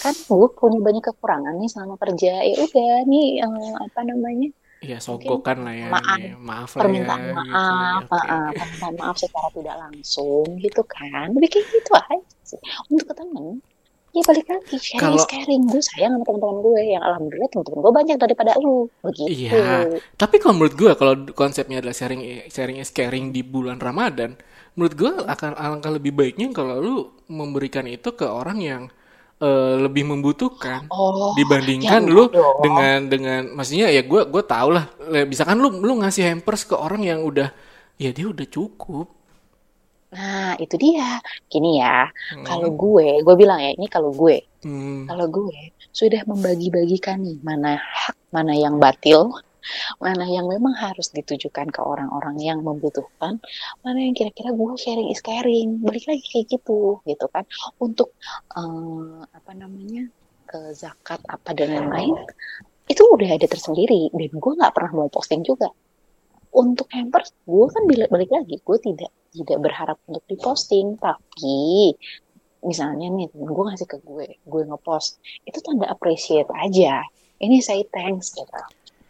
kan 0.00 0.16
gue 0.16 0.48
punya 0.56 0.80
banyak 0.80 1.04
kekurangan 1.04 1.60
nih 1.60 1.68
selama 1.68 2.00
kerja 2.00 2.40
ya 2.40 2.56
udah 2.56 3.04
nih 3.04 3.44
um, 3.44 3.74
apa 3.76 4.00
namanya 4.00 4.48
Iya, 4.84 5.00
sogokan 5.00 5.64
lah 5.64 5.72
ya. 5.72 5.88
Maaf, 5.88 6.20
ya. 6.20 6.36
maaf 6.36 6.70
lah 6.76 6.82
permintaan 6.84 7.20
ya, 7.24 7.32
maaf, 7.32 7.48
gitu 8.04 8.12
ya. 8.12 8.20
okay. 8.20 8.28
uh, 8.36 8.50
permintaan 8.52 8.94
maaf 9.00 9.16
secara 9.16 9.48
tidak 9.56 9.76
langsung 9.80 10.46
gitu 10.60 10.82
kan. 10.84 11.26
Lebih 11.32 11.50
kayak 11.56 11.66
gitu 11.72 11.92
aja 11.96 12.16
sih. 12.44 12.60
Untuk 12.92 13.06
ke 13.08 13.14
temen, 13.16 13.64
ya 14.14 14.22
balik 14.22 14.46
lagi. 14.46 14.76
Sharing 14.78 15.02
kalau, 15.02 15.24
caring. 15.26 15.62
Gue 15.66 15.82
sayang 15.82 16.12
sama 16.14 16.24
teman-teman 16.24 16.56
gue. 16.62 16.80
Yang 16.94 17.02
alhamdulillah 17.02 17.50
teman-teman 17.50 17.78
gue 17.82 17.92
banyak 17.92 18.16
daripada 18.22 18.52
lu. 18.62 18.76
Begitu. 19.02 19.50
Iya. 19.50 19.52
Tapi 20.14 20.36
kalau 20.38 20.54
menurut 20.54 20.74
gue 20.78 20.92
kalau 20.94 21.14
konsepnya 21.34 21.82
adalah 21.82 21.96
sharing 21.96 22.46
sharing 22.48 22.78
is 22.78 22.94
caring 22.94 23.34
di 23.34 23.42
bulan 23.42 23.82
ramadan 23.82 24.38
menurut 24.74 24.94
gue 24.94 25.10
akan 25.22 25.54
alangkah 25.54 25.92
lebih 25.94 26.12
baiknya 26.14 26.50
kalau 26.50 26.82
lu 26.82 26.96
memberikan 27.30 27.86
itu 27.86 28.10
ke 28.10 28.26
orang 28.26 28.58
yang 28.58 28.82
uh, 29.38 29.78
lebih 29.78 30.02
membutuhkan 30.02 30.90
oh, 30.90 31.30
dibandingkan 31.38 32.02
ya 32.02 32.10
lu 32.10 32.26
dong. 32.26 32.58
dengan 32.62 32.98
dengan 33.06 33.40
maksudnya 33.54 33.90
ya 33.90 34.02
gue 34.02 34.26
gue 34.26 34.42
tau 34.42 34.68
lah. 34.74 34.90
Misalkan 35.26 35.62
lu 35.62 35.78
lu 35.78 36.02
ngasih 36.02 36.26
hampers 36.26 36.66
ke 36.66 36.74
orang 36.74 37.06
yang 37.06 37.22
udah 37.22 37.54
ya 37.98 38.10
dia 38.10 38.26
udah 38.26 38.46
cukup 38.50 39.06
Nah, 40.14 40.54
itu 40.62 40.78
dia. 40.78 41.18
Gini 41.50 41.82
ya, 41.82 42.06
hmm. 42.06 42.46
kalau 42.46 42.70
gue, 42.70 43.20
gue 43.20 43.34
bilang 43.34 43.58
ya, 43.58 43.74
ini 43.74 43.90
kalau 43.90 44.14
gue. 44.14 44.40
Hmm. 44.62 45.10
Kalau 45.10 45.26
gue 45.28 45.74
sudah 45.90 46.22
membagi-bagikan 46.24 47.20
nih 47.20 47.38
mana 47.42 47.76
hak, 47.76 48.16
mana 48.30 48.54
yang 48.54 48.78
batil, 48.78 49.34
mana 49.98 50.24
yang 50.30 50.46
memang 50.46 50.72
harus 50.78 51.10
ditujukan 51.10 51.68
ke 51.74 51.80
orang-orang 51.82 52.38
yang 52.38 52.62
membutuhkan, 52.62 53.42
mana 53.82 53.98
yang 53.98 54.14
kira-kira 54.14 54.54
gue 54.54 54.70
sharing 54.78 55.10
is 55.10 55.20
caring. 55.20 55.82
Balik 55.82 56.06
lagi 56.06 56.24
kayak 56.30 56.46
gitu, 56.48 57.02
gitu 57.04 57.26
kan. 57.28 57.44
Untuk 57.82 58.14
uh, 58.54 59.26
apa 59.34 59.52
namanya? 59.52 60.08
ke 60.44 60.60
zakat 60.76 61.18
apa 61.26 61.50
dan 61.56 61.72
lain-lain 61.72 62.14
itu 62.84 63.00
udah 63.00 63.26
ada 63.32 63.48
tersendiri 63.48 64.12
dan 64.12 64.30
gue 64.30 64.52
nggak 64.54 64.74
pernah 64.76 64.92
mau 64.92 65.08
posting 65.08 65.40
juga 65.40 65.72
untuk 66.54 66.86
hampers 66.94 67.34
gue 67.44 67.66
kan 67.66 67.82
balik 67.90 68.08
balik 68.14 68.30
lagi 68.30 68.62
gue 68.62 68.78
tidak 68.78 69.10
tidak 69.34 69.58
berharap 69.58 69.98
untuk 70.06 70.22
diposting. 70.30 70.94
Tapi 71.02 71.92
misalnya 72.62 73.10
nih 73.10 73.28
temen 73.34 73.50
gue 73.50 73.64
ngasih 73.66 73.88
ke 73.90 73.98
gue 74.06 74.26
gue 74.38 74.62
ngepost 74.64 75.20
itu 75.44 75.58
tanda 75.60 75.90
appreciate 75.90 76.48
aja. 76.54 77.02
Ini 77.42 77.58
saya 77.58 77.82
thanks 77.90 78.32
gitu. 78.38 78.62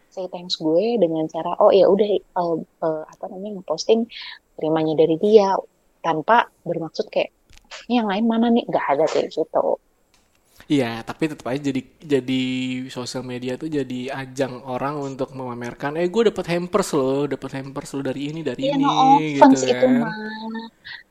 Saya 0.09 0.27
thanks 0.33 0.57
gue 0.57 0.97
dengan 0.97 1.29
cara 1.29 1.53
oh 1.61 1.69
ya 1.69 1.85
udah 1.85 2.09
uh, 2.41 2.57
uh, 2.81 3.03
apa 3.05 3.23
namanya 3.29 3.61
ngeposting 3.61 4.09
terimanya 4.57 4.97
dari 4.97 5.15
dia. 5.21 5.53
Tanpa 6.01 6.45
bermaksud 6.61 7.09
kayak 7.09 7.33
ini 7.89 8.01
yang 8.01 8.09
lain 8.09 8.25
mana 8.25 8.49
nih? 8.53 8.65
Nggak 8.65 8.85
ada 8.97 9.05
kayak 9.09 9.33
gitu 9.33 9.81
Iya, 10.65 11.05
tapi 11.05 11.29
tetap 11.29 11.45
aja 11.45 11.61
jadi 11.61 11.81
jadi 12.01 12.43
sosial 12.89 13.21
media 13.21 13.53
tuh 13.53 13.69
jadi 13.69 14.09
ajang 14.09 14.65
orang 14.65 14.97
untuk 14.97 15.29
memamerkan, 15.37 15.93
eh 15.93 16.09
gue 16.09 16.33
dapet 16.33 16.45
hampers 16.49 16.89
loh, 16.97 17.29
dapet 17.29 17.53
hampers 17.53 17.93
loh 17.93 18.01
dari 18.01 18.33
ini 18.33 18.41
dari 18.41 18.65
iya, 18.65 18.73
ini, 18.73 18.81
no 18.81 19.21
gitu 19.45 19.45
kan. 19.45 19.77
itu 19.77 19.87
mah. 20.01 20.13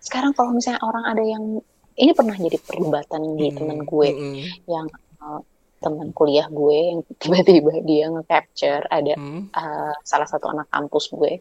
Sekarang 0.02 0.34
kalau 0.34 0.58
misalnya 0.58 0.82
orang 0.82 1.04
ada 1.06 1.22
yang 1.22 1.62
ini 1.94 2.10
pernah 2.10 2.34
jadi 2.34 2.58
perdebatan 2.58 3.22
di 3.38 3.46
hmm, 3.46 3.56
teman 3.62 3.78
gue 3.86 4.08
hmm. 4.10 4.34
yang 4.66 4.86
uh, 5.22 5.40
teman 5.78 6.10
kuliah 6.10 6.50
gue 6.50 6.78
yang 6.90 7.00
tiba-tiba 7.22 7.72
dia 7.86 8.10
nge-capture 8.10 8.82
ada 8.90 9.14
hmm. 9.14 9.54
uh, 9.54 9.94
salah 10.02 10.26
satu 10.26 10.50
anak 10.50 10.66
kampus 10.74 11.14
gue 11.14 11.38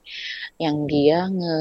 yang 0.62 0.86
dia 0.86 1.26
nge 1.34 1.58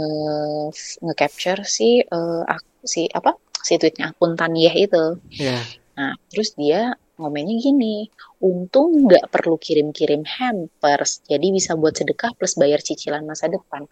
nge-capture 1.01 1.65
si 1.65 2.05
uh, 2.13 2.45
si 2.85 3.09
apa 3.09 3.41
si 3.65 3.81
tweetnya 3.81 4.13
akun 4.13 4.37
Taniyah 4.37 4.77
itu. 4.77 5.17
Yeah 5.33 5.65
Nah, 5.93 6.17
terus 6.33 6.57
dia 6.57 6.97
ngomennya 7.21 7.61
gini, 7.61 8.09
untung 8.43 9.07
nggak 9.07 9.31
perlu 9.31 9.61
kirim-kirim 9.61 10.27
hampers, 10.27 11.23
jadi 11.29 11.55
bisa 11.55 11.79
buat 11.79 11.95
sedekah 11.95 12.35
plus 12.35 12.59
bayar 12.59 12.83
cicilan 12.83 13.23
masa 13.23 13.47
depan. 13.47 13.87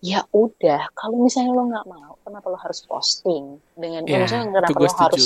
Ya 0.00 0.24
udah, 0.32 0.88
kalau 0.96 1.20
misalnya 1.20 1.52
lo 1.52 1.68
nggak 1.68 1.86
mau, 1.90 2.16
kenapa 2.24 2.46
lo 2.48 2.56
harus 2.56 2.80
posting 2.86 3.60
dengan, 3.76 4.06
ya, 4.08 4.22
maksudnya 4.22 4.48
kenapa 4.48 4.78
lo 4.78 4.88
harus 4.88 5.24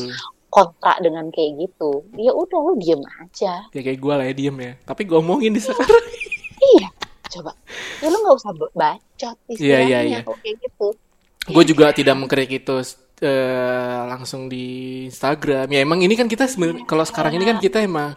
kontrak 0.50 0.99
dengan 1.04 1.28
kayak 1.30 1.68
gitu? 1.68 2.02
Ya 2.18 2.32
udah 2.32 2.58
lo 2.58 2.73
diem 2.80 3.02
aja. 3.23 3.68
Ya 3.70 3.80
kayak 3.85 4.00
gue 4.00 4.14
lah 4.16 4.25
ya 4.26 4.35
diem 4.35 4.56
ya, 4.56 4.73
tapi 4.82 5.06
gue 5.06 5.16
ngomongin 5.20 5.54
di 5.54 5.61
sekarang. 5.62 6.04
iya, 6.75 6.88
coba. 7.30 7.52
Ya 8.02 8.08
lo 8.11 8.16
nggak 8.26 8.37
usah 8.42 8.52
bacot 8.56 9.37
istilahnya 9.52 9.87
yeah, 9.87 10.02
yeah, 10.02 10.20
yeah. 10.25 10.37
kayak 10.42 10.56
gitu. 10.64 10.88
Gue 11.46 11.62
juga 11.62 11.94
tidak 11.94 12.16
mengkritik 12.18 12.66
itu 12.66 12.75
uh, 13.23 14.00
langsung 14.11 14.50
di 14.50 15.06
Instagram. 15.08 15.70
Ya 15.70 15.80
emang 15.85 16.02
ini 16.02 16.14
kan 16.18 16.28
kita 16.28 16.50
kalau 16.85 17.04
sekarang 17.06 17.37
ini 17.37 17.44
kan 17.46 17.58
kita 17.62 17.80
emang 17.85 18.16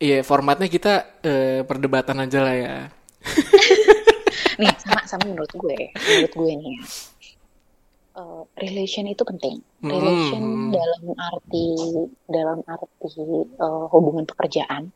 ya 0.00 0.24
formatnya 0.26 0.66
kita 0.66 1.20
uh, 1.22 1.60
perdebatan 1.66 2.24
aja 2.24 2.38
lah 2.42 2.54
ya. 2.56 2.76
nih 4.60 4.72
sama 4.76 5.02
sama 5.08 5.24
menurut 5.28 5.52
gue, 5.56 5.92
menurut 5.94 6.32
gue 6.34 6.52
nih 6.56 6.70
ya. 6.72 6.80
Uh, 8.10 8.42
relation 8.58 9.06
itu 9.06 9.22
penting. 9.22 9.62
Relation 9.80 10.42
hmm. 10.42 10.70
dalam 10.74 11.04
arti 11.16 11.66
dalam 12.26 12.58
arti 12.66 13.08
uh, 13.60 13.86
hubungan 13.92 14.26
pekerjaan. 14.26 14.90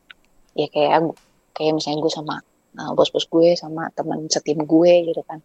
Ya 0.53 0.67
kayak 0.69 1.15
kayak 1.55 1.73
misalnya 1.79 2.03
gue 2.03 2.13
sama 2.13 2.35
uh, 2.79 2.91
bos-bos 2.93 3.25
gue 3.31 3.55
sama 3.55 3.89
teman 3.95 4.27
setim 4.27 4.63
gue 4.63 4.93
gitu 5.07 5.21
kan 5.25 5.39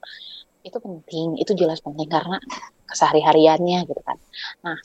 itu 0.61 0.79
penting 0.79 1.41
itu 1.41 1.53
jelas 1.57 1.81
penting 1.81 2.09
karena 2.09 2.37
kesehari-hariannya 2.85 3.79
gitu 3.89 4.03
kan. 4.05 4.19
Nah 4.67 4.79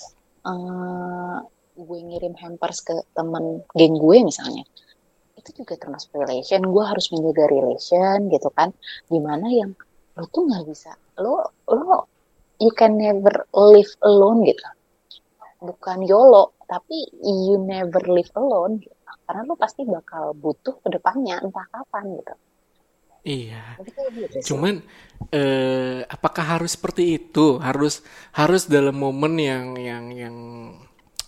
uh, 0.47 1.37
gue 1.75 1.99
ngirim 1.99 2.35
hampers 2.39 2.79
ke 2.85 2.95
temen 3.11 3.65
geng 3.75 3.99
gue 3.99 4.17
misalnya 4.23 4.63
itu 5.35 5.49
juga 5.63 5.75
termasuk 5.75 6.15
relation. 6.15 6.63
Gue 6.63 6.83
harus 6.85 7.11
menjaga 7.11 7.45
relation 7.51 8.31
gitu 8.31 8.49
kan. 8.55 8.71
Di 9.11 9.19
mana 9.19 9.47
yang 9.51 9.71
lo 10.15 10.25
tuh 10.31 10.47
nggak 10.47 10.63
bisa 10.69 10.95
lo 11.19 11.51
lo 11.67 12.07
you 12.63 12.71
can 12.71 12.95
never 12.95 13.43
live 13.51 13.91
alone 14.03 14.47
gitu. 14.47 14.63
Bukan 15.59 16.05
YOLO 16.07 16.55
tapi 16.65 16.97
you 17.21 17.61
never 17.61 18.01
live 18.09 18.29
alone 18.37 18.81
gitu. 18.81 18.93
karena 19.25 19.41
lo 19.41 19.57
pasti 19.57 19.81
bakal 19.85 20.37
butuh 20.37 20.77
ke 20.85 20.89
depannya 20.93 21.41
entah 21.41 21.65
kapan 21.73 22.13
gitu 22.21 22.33
Iya. 23.25 23.81
Cuman 24.45 24.85
eh, 25.33 26.05
apakah 26.05 26.61
harus 26.61 26.77
seperti 26.77 27.17
itu? 27.17 27.57
Harus 27.57 28.05
harus 28.31 28.69
dalam 28.69 28.93
momen 28.93 29.33
yang 29.41 29.73
yang 29.81 30.05
yang 30.13 30.35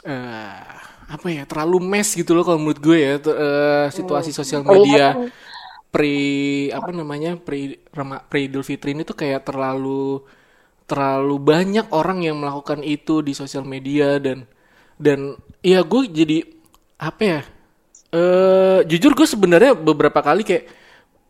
eh, 0.06 0.64
apa 1.08 1.28
ya 1.32 1.44
terlalu 1.50 1.82
mes 1.82 2.14
gitu 2.14 2.36
loh 2.36 2.44
kalau 2.44 2.60
menurut 2.60 2.84
gue 2.84 2.98
ya 3.00 3.14
situasi 3.90 4.36
hmm. 4.36 4.40
sosial 4.44 4.62
media 4.68 5.16
pre 5.88 6.68
apa 6.76 6.92
namanya 6.92 7.40
pre 7.40 7.80
pre 8.28 8.40
Idul 8.44 8.68
Fitri 8.68 8.92
ini 8.92 9.08
tuh 9.08 9.16
kayak 9.16 9.48
terlalu 9.48 10.20
terlalu 10.84 11.36
banyak 11.40 11.88
orang 11.96 12.28
yang 12.28 12.40
melakukan 12.40 12.84
itu 12.84 13.24
di 13.24 13.32
sosial 13.32 13.64
media 13.64 14.20
dan 14.20 14.44
dan 15.00 15.40
ya 15.64 15.80
gue 15.84 16.12
jadi 16.12 16.38
apa 17.00 17.22
ya 17.24 17.42
uh, 18.16 18.80
jujur 18.84 19.16
gue 19.16 19.28
sebenarnya 19.28 19.80
beberapa 19.80 20.20
kali 20.20 20.44
kayak 20.44 20.66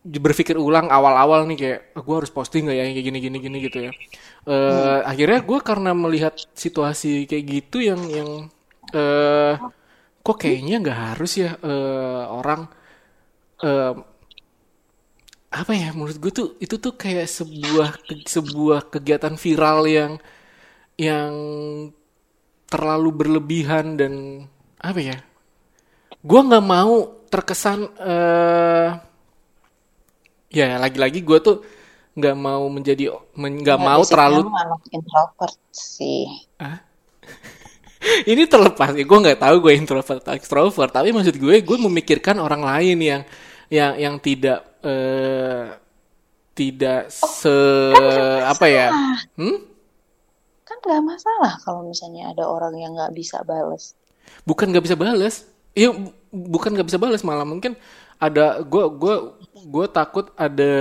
berpikir 0.08 0.56
ulang 0.56 0.88
awal-awal 0.88 1.44
nih 1.52 1.58
kayak 1.60 1.80
oh, 2.00 2.04
gue 2.08 2.16
harus 2.24 2.32
posting 2.32 2.72
nggak 2.72 2.78
ya 2.80 2.84
kayak 2.88 3.06
gini 3.12 3.20
gini 3.20 3.38
gini 3.44 3.58
gitu 3.60 3.78
ya 3.88 3.92
uh, 3.92 3.94
hmm. 4.48 5.00
akhirnya 5.04 5.40
gue 5.44 5.60
karena 5.60 5.92
melihat 5.92 6.34
situasi 6.56 7.28
kayak 7.28 7.46
gitu 7.46 7.84
yang 7.84 8.02
yang 8.08 8.30
uh, 8.96 9.54
kok 10.24 10.38
kayaknya 10.40 10.80
nggak 10.80 11.00
harus 11.12 11.32
ya 11.40 11.60
uh, 11.60 12.32
orang 12.32 12.72
uh, 13.64 13.94
apa 15.48 15.72
ya 15.72 15.96
menurut 15.96 16.20
gue 16.20 16.32
tuh 16.32 16.48
itu 16.60 16.76
tuh 16.80 16.96
kayak 16.96 17.28
sebuah 17.28 18.04
sebuah 18.28 18.92
kegiatan 18.92 19.36
viral 19.40 19.88
yang 19.88 20.14
yang 21.00 21.34
terlalu 22.68 23.10
berlebihan 23.16 23.96
dan 23.96 24.44
apa 24.80 25.00
ya 25.00 25.18
gue 26.20 26.40
nggak 26.44 26.66
mau 26.68 27.24
terkesan 27.32 27.88
uh, 27.96 29.07
ya 30.48 30.80
lagi-lagi 30.80 31.24
gue 31.24 31.39
tuh 31.44 31.58
nggak 32.18 32.36
mau 32.38 32.66
menjadi 32.72 33.13
nggak 33.38 33.80
mau 33.80 34.01
terlalu 34.08 34.50
introvert 34.89 35.58
sih. 35.70 36.25
Ah? 36.58 36.82
ini 38.32 38.50
terlepas 38.50 38.98
ya 38.98 39.06
gue 39.06 39.20
nggak 39.22 39.42
tahu 39.42 39.56
gue 39.62 39.74
introvert 39.77 40.24
atau 40.25 40.34
extrovert 40.34 40.89
tapi 40.89 41.13
maksud 41.13 41.38
gue 41.38 41.56
gue 41.62 41.77
memikirkan 41.77 42.42
orang 42.42 42.66
lain 42.66 42.98
yang 42.98 43.22
yang 43.68 43.94
yang 44.00 44.16
tidak 44.18 44.66
uh, 44.82 45.75
tidak 46.58 47.13
oh, 47.13 47.30
se 47.30 47.58
kan 47.94 48.58
apa 48.58 48.66
ya? 48.66 48.88
Hmm? 49.38 49.58
kan 50.68 50.77
nggak 50.84 51.04
masalah 51.06 51.54
kalau 51.63 51.88
misalnya 51.88 52.34
ada 52.36 52.44
orang 52.44 52.75
yang 52.75 52.92
nggak 52.92 53.16
bisa 53.16 53.39
balas 53.48 53.96
bukan 54.44 54.68
nggak 54.74 54.84
bisa 54.84 54.98
balas 55.00 55.48
iya 55.72 55.96
bukan 56.34 56.75
nggak 56.75 56.88
bisa 56.92 57.00
balas 57.00 57.24
malah 57.24 57.48
mungkin 57.48 57.80
ada 58.20 58.60
gue 58.66 58.84
gue 58.98 59.16
gue 59.66 59.86
takut 59.90 60.30
ada 60.38 60.74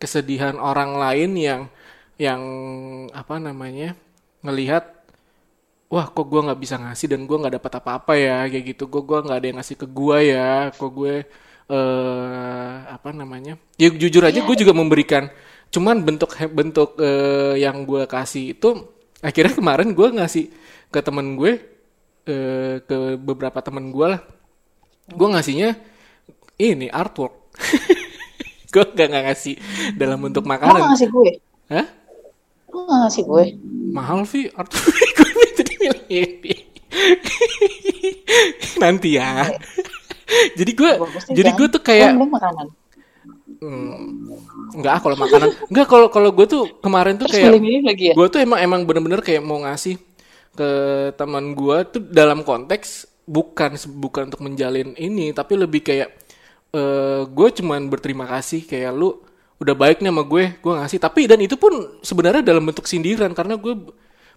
kesedihan 0.00 0.56
orang 0.56 0.96
lain 0.96 1.30
yang 1.36 1.62
yang 2.16 2.42
apa 3.12 3.36
namanya 3.36 3.92
ngelihat 4.40 4.96
wah 5.92 6.08
kok 6.10 6.26
gue 6.26 6.40
nggak 6.40 6.60
bisa 6.60 6.76
ngasih 6.80 7.06
dan 7.12 7.20
gue 7.28 7.36
nggak 7.36 7.56
dapat 7.60 7.72
apa-apa 7.82 8.12
ya 8.16 8.36
kayak 8.48 8.64
gitu. 8.76 8.88
Gue 8.88 9.02
gue 9.04 9.18
nggak 9.20 9.38
ada 9.38 9.46
yang 9.46 9.58
ngasih 9.60 9.76
ke 9.76 9.86
gue 9.86 10.18
ya 10.32 10.50
kok 10.72 10.90
gue 10.92 11.14
uh, 11.70 12.72
apa 12.90 13.08
namanya. 13.12 13.60
Ya 13.76 13.92
jujur 13.92 14.24
aja 14.24 14.40
yeah. 14.40 14.46
gue 14.46 14.56
juga 14.56 14.72
memberikan 14.72 15.28
cuman 15.66 15.98
bentuk 16.00 16.30
bentuk 16.54 16.94
uh, 17.02 17.58
yang 17.58 17.82
gue 17.82 18.06
kasih 18.06 18.54
itu 18.54 18.86
akhirnya 19.18 19.52
kemarin 19.58 19.90
gue 19.92 20.08
ngasih 20.14 20.44
ke 20.94 21.00
temen 21.02 21.34
gue 21.34 21.52
uh, 22.30 22.74
ke 22.80 22.96
beberapa 23.20 23.58
temen 23.60 23.92
gue 23.92 24.06
lah. 24.16 24.22
Gue 25.06 25.28
ngasihnya 25.30 25.78
ini 26.58 26.88
artwork 26.90 27.52
gue 28.70 28.84
gak, 28.94 29.06
gak 29.08 29.24
ngasih 29.30 29.54
dalam 29.94 30.18
bentuk 30.20 30.44
makanan. 30.44 30.80
Lo 30.80 30.88
ngasih 30.92 31.08
gue 31.10 31.30
Hah? 31.70 31.86
Lo 32.72 32.78
gak 32.86 32.98
ngasih 33.06 33.22
gue 33.24 33.44
mahal 33.90 34.20
Vi. 34.28 34.50
Artwork 34.52 34.96
gue 35.18 35.46
jadi 35.56 35.72
milih 35.80 36.58
nanti 38.76 39.16
ya. 39.16 39.48
Jadi 40.58 40.72
gue 40.74 40.90
jadi 41.32 41.50
gue 41.54 41.68
tuh 41.70 41.82
kayak 41.82 42.12
makanan. 42.18 42.66
Hmm, 43.56 44.36
enggak 44.76 45.00
kalau 45.00 45.16
makanan. 45.16 45.48
Enggak 45.72 45.86
kalau 45.88 46.06
kalau 46.12 46.30
gue 46.34 46.46
tuh 46.46 46.62
kemarin 46.84 47.16
tuh 47.16 47.30
Terus 47.30 47.56
kayak 47.56 47.96
ya? 47.96 48.12
gue 48.12 48.26
tuh 48.28 48.40
emang 48.42 48.58
emang 48.60 48.80
bener-bener 48.84 49.24
kayak 49.24 49.40
mau 49.40 49.64
ngasih 49.64 49.96
ke 50.56 50.70
teman 51.20 51.52
gue 51.52 51.76
tuh 51.88 52.00
dalam 52.04 52.40
konteks 52.40 53.16
bukan 53.28 53.76
bukan 54.00 54.32
untuk 54.32 54.40
menjalin 54.40 54.96
ini 54.96 55.34
tapi 55.36 55.58
lebih 55.58 55.84
kayak 55.84 56.08
uh, 56.74 57.22
gue 57.28 57.48
cuman 57.62 57.86
berterima 57.86 58.26
kasih 58.26 58.64
kayak 58.66 58.90
lu 58.94 59.20
udah 59.56 59.72
baik 59.72 60.04
nih 60.04 60.12
sama 60.12 60.22
gue 60.24 60.44
gue 60.58 60.72
ngasih 60.72 60.98
tapi 61.00 61.24
dan 61.24 61.40
itu 61.40 61.56
pun 61.56 62.00
sebenarnya 62.04 62.44
dalam 62.44 62.64
bentuk 62.64 62.84
sindiran 62.84 63.32
karena 63.32 63.56
gue 63.56 63.74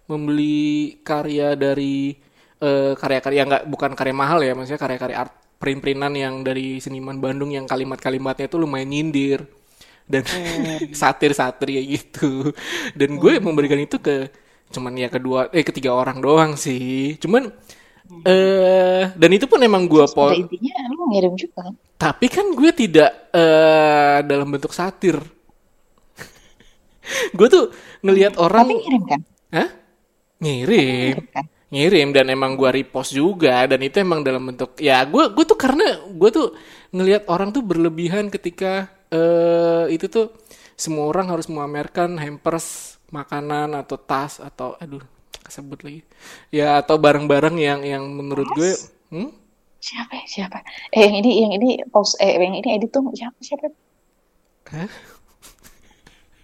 membeli 0.07 0.99
karya 1.03 1.53
dari 1.59 2.15
uh, 2.63 2.95
karya-karya 2.95 3.41
nggak 3.45 3.63
bukan 3.67 3.91
karya 3.93 4.15
mahal 4.15 4.39
ya 4.39 4.55
maksudnya 4.55 4.79
karya-karya 4.79 5.17
art 5.27 5.33
print-printan 5.59 6.15
yang 6.15 6.39
dari 6.41 6.79
seniman 6.79 7.19
Bandung 7.19 7.51
yang 7.51 7.67
kalimat-kalimatnya 7.67 8.47
itu 8.47 8.55
lumayan 8.55 8.89
nyindir 8.89 9.43
dan 10.07 10.23
hmm. 10.25 10.95
satir-satir 10.99 11.69
ya 11.77 11.81
gitu. 11.85 12.55
Dan 12.95 13.19
gue 13.19 13.37
hmm. 13.37 13.43
memberikan 13.43 13.77
itu 13.77 13.99
ke 13.99 14.31
cuman 14.71 14.95
ya 14.95 15.09
kedua 15.11 15.51
eh 15.51 15.61
ketiga 15.61 15.93
orang 15.93 16.23
doang 16.23 16.55
sih. 16.55 17.19
Cuman 17.19 17.51
eh 18.25 19.13
dan 19.13 19.29
itu 19.29 19.45
pun 19.45 19.61
emang 19.61 19.85
gue 19.85 20.01
pol 20.09 20.33
intinya 20.33 20.75
lu 20.89 21.13
ngirim 21.13 21.33
juga. 21.37 21.69
Tapi 21.99 22.25
kan 22.31 22.55
gue 22.55 22.71
tidak 22.73 23.11
uh, 23.35 24.23
dalam 24.23 24.49
bentuk 24.49 24.73
satir. 24.73 25.15
gue 27.37 27.47
tuh 27.51 27.69
ngelihat 28.01 28.39
orang 28.39 28.65
Tapi 28.65 28.75
ngirim 28.81 29.03
kan? 29.05 29.21
Hah? 29.53 29.69
Ngirim. 30.39 31.15
ngirim 31.15 31.27
kan? 31.29 31.45
ngirim 31.69 32.09
dan 32.09 32.33
emang 32.33 32.57
gue 32.57 32.81
repost 32.81 33.13
juga 33.13 33.69
dan 33.69 33.77
itu 33.85 34.01
emang 34.01 34.25
dalam 34.25 34.41
bentuk 34.41 34.73
ya 34.81 35.05
gue 35.05 35.29
gue 35.29 35.45
tuh 35.45 35.57
karena 35.57 36.01
gue 36.09 36.29
tuh 36.33 36.57
ngelihat 36.89 37.29
orang 37.29 37.53
tuh 37.53 37.61
berlebihan 37.61 38.33
ketika 38.33 38.89
uh, 39.13 39.85
itu 39.85 40.09
tuh 40.09 40.33
semua 40.73 41.05
orang 41.05 41.29
harus 41.29 41.45
memamerkan 41.45 42.17
hampers 42.17 42.97
makanan 43.13 43.77
atau 43.77 44.01
tas 44.01 44.41
atau 44.41 44.73
aduh 44.81 45.05
kesebut 45.49 45.81
lagi. 45.81 46.01
Ya 46.53 46.77
atau 46.77 47.01
barang-barang 47.01 47.57
yang 47.57 47.81
yang 47.81 48.05
menurut 48.05 48.47
gue 48.53 48.71
hmm? 49.09 49.29
siapa 49.81 50.13
ya? 50.13 50.25
Siapa? 50.29 50.61
Eh 50.93 51.01
yang 51.03 51.15
ini 51.25 51.31
yang 51.41 51.51
ini 51.57 51.69
post 51.89 52.21
eh 52.21 52.37
yang 52.37 52.53
ini 52.53 52.77
edit 52.77 52.93
tuh 52.93 53.03
siapa 53.17 53.35
siapa? 53.41 53.67
Hah? 54.69 54.89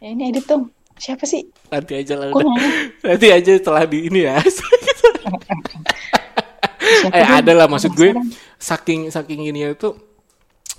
yang 0.01 0.17
ini 0.17 0.33
edit 0.33 0.49
tuh 0.49 0.67
siapa 0.97 1.23
sih? 1.29 1.45
Nanti 1.69 1.93
aja 1.95 2.17
lah. 2.17 2.33
Nanti 3.05 3.27
aja 3.29 3.51
setelah 3.55 3.85
di 3.85 4.09
ini 4.09 4.25
ya. 4.25 4.41
Eh 6.85 7.25
ada 7.25 7.51
lah 7.53 7.65
maksud 7.65 7.97
gue. 7.97 8.13
saking 8.61 9.09
saking 9.09 9.49
ini 9.49 9.73
itu 9.73 9.93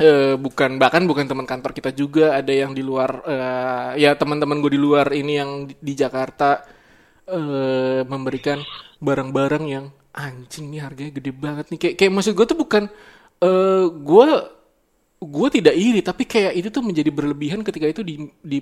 uh, 0.00 0.34
bukan 0.38 0.78
bahkan 0.80 1.02
bukan 1.04 1.26
teman 1.26 1.46
kantor 1.46 1.74
kita 1.74 1.90
juga. 1.92 2.38
Ada 2.38 2.52
yang 2.52 2.72
di 2.72 2.82
luar 2.82 3.10
uh, 3.26 3.90
ya 3.98 4.14
teman-teman 4.14 4.62
gue 4.62 4.72
di 4.74 4.80
luar 4.80 5.10
ini 5.12 5.32
yang 5.38 5.50
di, 5.66 5.74
di 5.76 5.92
Jakarta 5.98 6.75
uh, 7.30 8.00
memberikan 8.06 8.62
barang-barang 9.02 9.64
yang 9.66 9.86
anjing 10.16 10.72
nih 10.72 10.80
harganya 10.80 11.12
gede 11.12 11.32
banget 11.34 11.64
nih. 11.70 11.78
Kayak 11.78 11.94
kayak 12.00 12.12
maksud 12.14 12.32
gue 12.32 12.46
tuh 12.48 12.58
bukan 12.58 12.84
uh, 13.44 13.86
gue 13.92 14.28
gue 15.16 15.48
tidak 15.48 15.74
iri 15.74 16.00
tapi 16.04 16.28
kayak 16.28 16.52
itu 16.56 16.68
tuh 16.68 16.84
menjadi 16.84 17.08
berlebihan 17.08 17.64
ketika 17.64 17.88
itu 17.88 18.02
di 18.04 18.28
di 18.40 18.58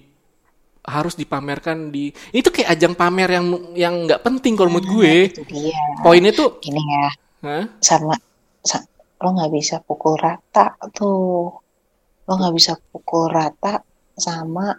harus 0.85 1.16
dipamerkan 1.16 1.88
di 1.88 2.12
itu 2.31 2.48
kayak 2.53 2.77
ajang 2.77 2.92
pamer 2.92 3.40
yang 3.40 3.46
yang 3.72 3.94
nggak 4.05 4.20
penting 4.20 4.53
kalau 4.55 4.68
menurut 4.68 4.88
gue. 4.90 5.14
Nah, 5.33 6.05
poinnya 6.05 6.33
tuh 6.35 6.61
ini 6.68 6.81
ya. 6.81 7.09
Huh? 7.44 7.64
sama, 7.77 8.16
sama 8.64 8.88
lo 9.20 9.29
nggak 9.37 9.53
bisa 9.53 9.77
pukul 9.81 10.16
rata 10.16 10.77
tuh. 10.92 11.53
Lo 12.24 12.33
nggak 12.37 12.55
bisa 12.57 12.77
pukul 12.92 13.29
rata 13.33 13.81
sama 14.16 14.77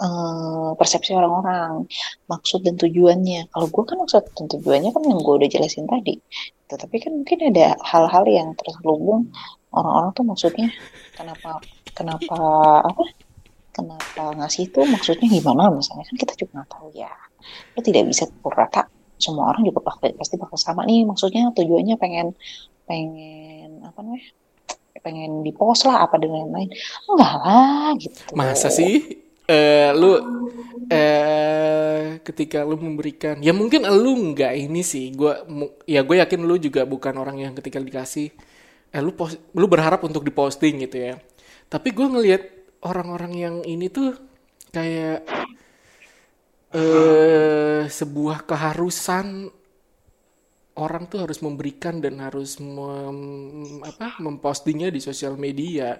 uh, 0.00 0.70
persepsi 0.76 1.16
orang-orang 1.16 1.88
maksud 2.28 2.62
dan 2.62 2.76
tujuannya. 2.76 3.48
Kalau 3.50 3.66
gue 3.68 3.84
kan 3.84 3.96
maksud 4.00 4.22
dan 4.36 4.46
tujuannya 4.50 4.90
kan 4.92 5.02
yang 5.04 5.20
gue 5.20 5.34
udah 5.42 5.48
jelasin 5.48 5.88
tadi. 5.88 6.20
Tetapi 6.66 6.96
kan 6.98 7.12
mungkin 7.22 7.38
ada 7.54 7.78
hal-hal 7.80 8.24
yang 8.26 8.48
terselubung 8.58 9.30
orang-orang 9.70 10.10
tuh 10.16 10.24
maksudnya 10.24 10.68
kenapa 11.14 11.60
kenapa 11.92 12.36
apa? 12.84 13.04
Kenapa 13.76 14.32
ngasih 14.40 14.72
itu 14.72 14.80
maksudnya 14.88 15.28
gimana? 15.28 15.68
Misalnya 15.68 16.08
kan 16.08 16.16
kita 16.16 16.32
juga 16.40 16.64
nggak 16.64 16.70
tahu 16.72 16.88
ya. 16.96 17.12
Lo 17.76 17.84
tidak 17.84 18.08
bisa 18.08 18.24
pukul 18.24 18.56
rata. 18.56 18.88
Semua 19.20 19.52
orang 19.52 19.64
juga 19.68 19.80
pasti 20.16 20.36
bakal 20.40 20.56
sama 20.56 20.88
nih. 20.88 21.04
Maksudnya 21.04 21.52
tujuannya 21.52 21.96
pengen 22.00 22.32
pengen 22.88 23.84
apa 23.84 24.00
namanya? 24.00 24.32
Pengen 25.04 25.44
di 25.44 25.52
post 25.52 25.84
lah 25.84 26.08
apa 26.08 26.16
dan 26.16 26.32
lain-lain. 26.32 26.72
Enggak 27.04 27.32
lah 27.44 27.92
gitu. 28.00 28.32
Masa 28.32 28.72
sih 28.72 29.25
eh 29.46 29.90
lu 29.94 30.10
eh 30.90 32.18
ketika 32.22 32.66
lu 32.66 32.78
memberikan 32.78 33.38
ya 33.42 33.54
mungkin 33.54 33.86
lu 33.86 34.34
nggak 34.34 34.54
ini 34.58 34.82
sih 34.82 35.14
gua 35.14 35.46
ya 35.86 36.02
gue 36.02 36.16
yakin 36.18 36.42
lu 36.42 36.58
juga 36.58 36.82
bukan 36.82 37.14
orang 37.18 37.38
yang 37.38 37.52
ketika 37.54 37.78
dikasih 37.78 38.30
eh 38.90 39.02
lu 39.02 39.14
post, 39.14 39.38
lu 39.54 39.66
berharap 39.70 40.02
untuk 40.02 40.26
diposting 40.26 40.82
gitu 40.82 40.98
ya 40.98 41.14
tapi 41.66 41.90
gue 41.90 42.06
ngelihat 42.06 42.42
orang-orang 42.86 43.32
yang 43.34 43.56
ini 43.66 43.90
tuh 43.90 44.14
kayak 44.70 45.26
eh 46.74 47.82
sebuah 47.86 48.46
keharusan 48.46 49.50
orang 50.76 51.08
tuh 51.08 51.24
harus 51.24 51.40
memberikan 51.40 51.98
dan 52.04 52.20
harus 52.20 52.60
mem- 52.60 53.80
apa 53.80 54.20
mempostingnya 54.20 54.92
di 54.92 55.00
sosial 55.00 55.40
media. 55.40 55.96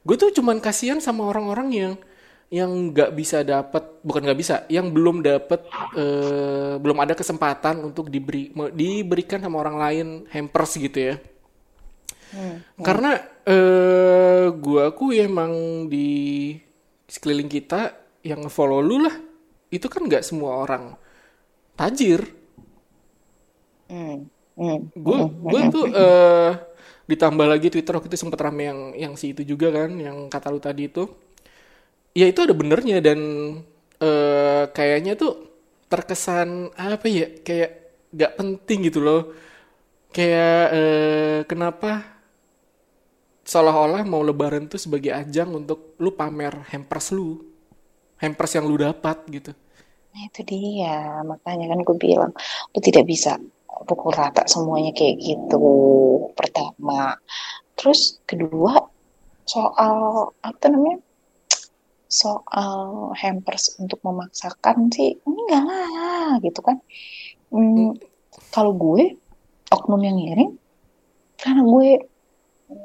Gue 0.00 0.16
tuh 0.16 0.32
cuman 0.32 0.60
kasihan 0.64 1.00
sama 1.00 1.28
orang-orang 1.28 1.68
yang 1.72 1.92
yang 2.52 2.92
nggak 2.92 3.10
bisa 3.16 3.42
dapat 3.42 4.00
bukan 4.04 4.22
nggak 4.24 4.38
bisa, 4.38 4.54
yang 4.70 4.92
belum 4.94 5.24
dapat 5.24 5.60
eh, 5.96 6.74
belum 6.78 6.98
ada 7.00 7.14
kesempatan 7.16 7.82
untuk 7.82 8.08
diberi 8.12 8.52
diberikan 8.74 9.40
sama 9.42 9.60
orang 9.64 9.76
lain 9.80 10.06
hampers 10.30 10.76
gitu 10.78 10.98
ya. 11.12 11.16
Karena 12.82 13.10
eh 13.44 14.46
gua 14.58 14.90
aku 14.90 15.14
emang 15.14 15.52
di 15.92 16.52
sekeliling 17.06 17.50
kita 17.50 17.80
yang 18.24 18.48
follow 18.48 18.80
lu 18.80 19.04
lah, 19.04 19.14
itu 19.70 19.86
kan 19.86 20.02
nggak 20.08 20.24
semua 20.24 20.64
orang 20.64 20.96
tajir 21.76 22.44
Hmm. 23.88 24.26
Hmm. 24.54 24.78
gue 24.94 25.18
gue 25.50 25.60
tuh 25.74 25.84
eh 25.92 26.50
ditambah 27.04 27.46
lagi 27.52 27.68
Twitter 27.68 27.92
waktu 27.92 28.08
itu 28.08 28.18
sempat 28.22 28.40
rame 28.40 28.62
yang 28.70 28.80
yang 28.96 29.12
si 29.18 29.36
itu 29.36 29.44
juga 29.44 29.68
kan 29.74 29.92
yang 29.98 30.30
kata 30.32 30.48
lu 30.48 30.60
tadi 30.62 30.88
itu 30.88 31.04
ya 32.14 32.26
itu 32.30 32.40
ada 32.46 32.54
benernya 32.54 33.02
dan 33.02 33.18
eh 33.98 34.64
kayaknya 34.70 35.18
tuh 35.18 35.32
terkesan 35.90 36.70
apa 36.74 37.06
ya 37.10 37.26
kayak 37.46 37.70
gak 38.14 38.32
penting 38.38 38.78
gitu 38.88 39.00
loh. 39.02 39.22
Kayak 40.14 40.62
eh 40.78 41.38
kenapa 41.50 41.90
seolah-olah 43.44 44.02
mau 44.08 44.22
lebaran 44.24 44.70
tuh 44.70 44.80
sebagai 44.80 45.12
ajang 45.12 45.52
untuk 45.52 45.98
lu 46.00 46.14
pamer 46.16 46.64
hampers 46.72 47.12
lu 47.12 47.42
hampers 48.22 48.52
yang 48.56 48.64
lu 48.70 48.78
dapat 48.80 49.18
gitu. 49.28 49.52
Nah, 50.14 50.22
itu 50.30 50.40
dia. 50.46 51.20
Makanya 51.26 51.66
kan 51.74 51.78
gue 51.82 51.96
bilang 51.98 52.32
lu 52.72 52.78
tidak 52.80 53.04
bisa 53.10 53.36
pukul 53.84 54.14
rata 54.14 54.46
semuanya 54.46 54.94
kayak 54.94 55.18
gitu 55.20 55.66
pertama. 56.38 57.18
Terus 57.74 58.22
kedua 58.24 58.78
soal 59.44 60.30
apa 60.40 60.66
namanya 60.72 61.02
soal 62.08 63.10
hampers 63.18 63.74
untuk 63.80 63.98
memaksakan 64.04 64.90
sih 64.92 65.18
enggak 65.26 65.62
lah 65.64 66.38
gitu 66.40 66.60
kan. 66.62 66.78
Hmm, 67.50 67.94
kalau 68.50 68.74
gue 68.74 69.18
oknum 69.70 70.02
yang 70.02 70.16
ngirim 70.18 70.50
karena 71.38 71.62
gue 71.62 71.88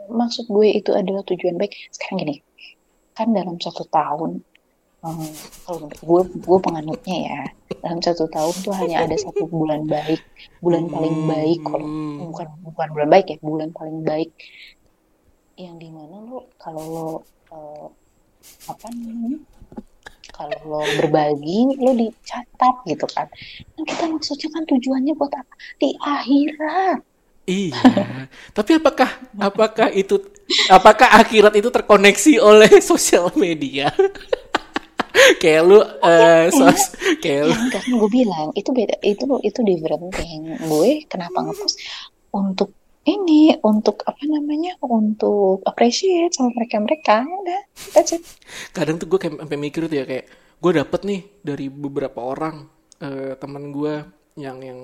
maksud 0.10 0.46
gue 0.50 0.68
itu 0.76 0.92
adalah 0.94 1.24
tujuan 1.26 1.56
baik. 1.58 1.74
Sekarang 1.94 2.26
gini 2.26 2.36
kan 3.20 3.36
dalam 3.36 3.60
satu 3.60 3.84
tahun 3.92 4.40
hmm, 5.04 5.32
kalau 5.68 5.92
gue 5.92 6.22
gue 6.40 6.58
penganutnya 6.64 7.18
ya 7.20 7.42
dalam 7.84 8.00
satu 8.00 8.32
tahun 8.32 8.56
tuh 8.64 8.72
hanya 8.80 9.04
ada 9.04 9.16
satu 9.20 9.44
bulan 9.52 9.84
baik 9.84 10.24
bulan 10.64 10.88
paling 10.88 11.28
baik 11.28 11.60
kalau 11.68 11.84
Hmm. 11.84 12.32
bukan 12.32 12.48
bukan 12.64 12.88
bulan 12.96 13.10
baik 13.12 13.26
ya 13.28 13.38
bulan 13.44 13.70
paling 13.76 14.00
baik. 14.08 14.32
Yang 15.60 15.76
di 15.84 15.90
mana 15.92 16.16
lo 16.24 16.48
kalau 16.56 16.84
lo 16.88 17.08
eh, 17.52 17.88
apa 18.68 18.88
namanya? 18.92 19.40
Kalau 20.30 20.84
berbagi 20.96 21.76
lo 21.82 21.92
dicatat 21.98 22.76
gitu 22.88 23.08
kan. 23.12 23.28
Kan 23.76 23.84
kita 23.84 24.04
maksudnya 24.08 24.50
kan 24.56 24.64
tujuannya 24.70 25.14
buat 25.18 25.34
apa? 25.36 25.54
Di 25.82 25.90
akhirat. 26.00 27.00
Iya, 27.50 27.82
tapi 28.54 28.78
apakah 28.78 29.10
apakah 29.42 29.90
itu 29.90 30.22
apakah 30.70 31.10
akhirat 31.18 31.58
itu 31.58 31.74
terkoneksi 31.74 32.38
oleh 32.38 32.78
sosial 32.94 33.34
media? 33.34 33.90
kayak 35.42 35.62
lu 35.66 35.82
eh, 35.82 36.48
sos, 36.54 36.94
kayak 37.20 37.50
lu. 37.50 37.54
Ya 37.54 37.82
kan 37.82 37.90
gue 37.90 38.10
bilang 38.14 38.48
itu 38.54 38.70
beda 38.70 38.96
itu 39.02 39.26
itu 39.42 39.60
different 39.66 40.14
thing. 40.14 40.56
Gue 40.62 41.04
kenapa 41.10 41.42
ngepost? 41.42 41.82
Untuk 42.30 42.79
ini 43.08 43.56
untuk 43.64 44.04
apa 44.04 44.20
namanya 44.28 44.76
untuk 44.84 45.64
appreciate 45.64 46.36
sama 46.36 46.52
mereka 46.56 46.76
mereka 46.84 47.16
udah 47.24 47.62
that's 47.96 48.12
it 48.16 48.24
kadang 48.76 49.00
tuh 49.00 49.08
gue 49.08 49.20
kayak 49.20 49.40
sampai 49.40 49.58
mikir 49.60 49.88
tuh 49.88 49.98
ya 49.98 50.06
kayak 50.08 50.26
gue 50.60 50.72
dapet 50.76 51.02
nih 51.08 51.22
dari 51.40 51.66
beberapa 51.72 52.20
orang 52.20 52.68
eh, 53.00 53.34
teman 53.40 53.72
gue 53.72 54.04
yang 54.36 54.60
yang 54.60 54.80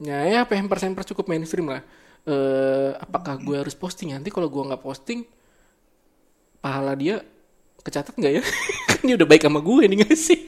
ya 0.00 0.24
ya 0.28 0.38
apa 0.44 0.56
hampers 0.56 0.84
hampers 0.84 1.08
cukup 1.08 1.28
mainstream 1.28 1.72
lah. 1.72 1.80
Eh, 2.26 2.90
apakah 3.00 3.38
gue 3.38 3.56
harus 3.56 3.72
posting 3.72 4.12
nanti 4.12 4.28
kalau 4.34 4.50
gue 4.50 4.58
nggak 4.58 4.82
posting 4.82 5.22
pahala 6.58 6.92
dia 6.98 7.22
kecatat 7.80 8.12
nggak 8.18 8.32
ya? 8.40 8.42
kan 8.90 9.00
dia 9.06 9.14
udah 9.14 9.28
baik 9.28 9.46
sama 9.46 9.60
gue 9.62 9.82
nih 9.86 9.98
gak 10.02 10.16
sih? 10.18 10.40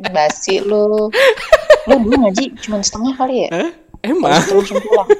basi 0.00 0.64
lo 0.64 1.12
lo 1.84 1.94
dulu 2.00 2.16
ngaji 2.24 2.56
cuma 2.64 2.80
setengah 2.80 3.12
kali 3.20 3.44
ya 3.44 3.48
Hah? 3.52 3.70
Emang? 4.00 4.32
terus 4.40 4.72
langsung 4.72 4.80
pulang 4.80 5.08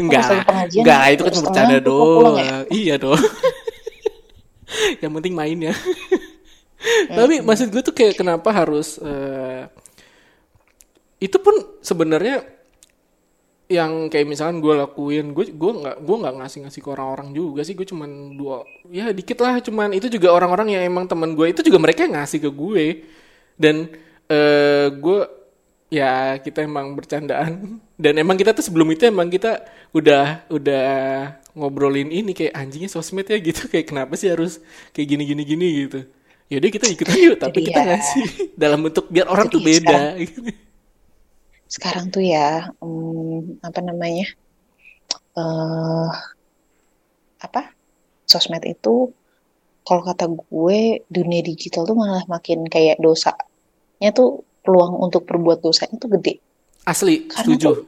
Enggak, 0.00 0.46
enggak 0.70 1.02
itu 1.18 1.22
kan 1.26 1.34
bercanda 1.42 1.76
pulang 1.82 1.84
doang. 1.84 2.36
ya? 2.38 2.56
Iya 2.70 2.94
dong. 3.00 3.18
Yang 5.02 5.12
penting 5.18 5.34
main 5.34 5.58
ya. 5.58 5.74
Tapi 7.18 7.42
maksud 7.42 7.68
gue 7.74 7.82
tuh 7.82 7.94
kayak 7.96 8.16
kenapa 8.16 8.48
harus 8.54 8.96
eh, 9.02 9.66
itu 11.20 11.36
pun 11.42 11.52
sebenarnya 11.84 12.46
yang 13.70 14.10
kayak 14.10 14.26
misalkan 14.26 14.58
gue 14.58 14.74
lakuin 14.74 15.30
gue 15.30 15.54
gue 15.54 15.72
nggak 15.78 16.02
gue 16.02 16.16
nggak 16.18 16.34
ngasih 16.42 16.58
ngasih 16.66 16.80
ke 16.82 16.88
orang-orang 16.90 17.30
juga 17.30 17.62
sih 17.62 17.78
gue 17.78 17.86
cuman 17.86 18.34
dua 18.34 18.66
ya 18.90 19.14
dikit 19.14 19.38
lah 19.38 19.62
cuman 19.62 19.94
itu 19.94 20.10
juga 20.10 20.34
orang-orang 20.34 20.74
yang 20.74 20.82
emang 20.90 21.06
teman 21.06 21.38
gue 21.38 21.54
itu 21.54 21.62
juga 21.62 21.78
mereka 21.78 22.02
yang 22.02 22.18
ngasih 22.18 22.42
ke 22.42 22.50
gue 22.50 23.06
dan 23.54 23.86
eh 24.26 24.90
gue 24.90 25.18
ya 25.90 26.38
kita 26.40 26.64
emang 26.64 26.94
bercandaan. 26.96 27.76
Dan 28.02 28.16
emang 28.16 28.38
kita 28.38 28.56
tuh 28.56 28.64
sebelum 28.64 28.88
itu 28.94 29.10
emang 29.10 29.28
kita 29.28 29.60
udah 29.92 30.48
udah 30.48 30.88
ngobrolin 31.52 32.08
ini 32.08 32.32
kayak 32.32 32.54
anjingnya 32.56 32.88
sosmed 32.88 33.26
ya 33.28 33.36
gitu. 33.48 33.68
Kayak 33.68 33.90
kenapa 33.92 34.14
sih 34.16 34.30
harus 34.30 34.62
kayak 34.94 35.18
gini 35.18 35.22
gini 35.26 35.42
gini 35.44 35.66
gitu. 35.84 36.00
Yaudah 36.50 36.70
kita 36.70 36.86
ikutan 36.88 37.16
yuk. 37.18 37.36
Tapi 37.36 37.58
Jadi 37.60 37.66
kita 37.68 37.80
ya. 37.82 37.86
ngasih 37.94 38.24
dalam 38.62 38.80
bentuk 38.86 39.04
biar 39.10 39.26
orang 39.28 39.50
Jadi 39.50 39.54
tuh 39.54 39.60
beda 39.60 40.00
gitu. 40.22 40.40
sekarang 41.70 42.10
tuh 42.10 42.18
ya 42.26 42.66
hmm, 42.82 43.62
apa 43.62 43.78
namanya 43.78 44.26
eh 45.38 46.10
apa 47.38 47.70
sosmed 48.26 48.66
itu 48.66 49.14
kalau 49.86 50.02
kata 50.02 50.26
gue 50.30 51.02
dunia 51.06 51.42
digital 51.46 51.86
tuh 51.88 51.94
malah 51.94 52.26
makin 52.26 52.66
kayak 52.66 52.98
dosanya 52.98 54.10
tuh 54.10 54.42
peluang 54.70 55.02
untuk 55.02 55.26
berbuat 55.26 55.58
dosanya 55.60 55.98
tuh 55.98 56.14
gede. 56.14 56.38
Asli 56.86 57.26
Karena 57.26 57.42
setuju. 57.42 57.68
tuh- 57.74 57.86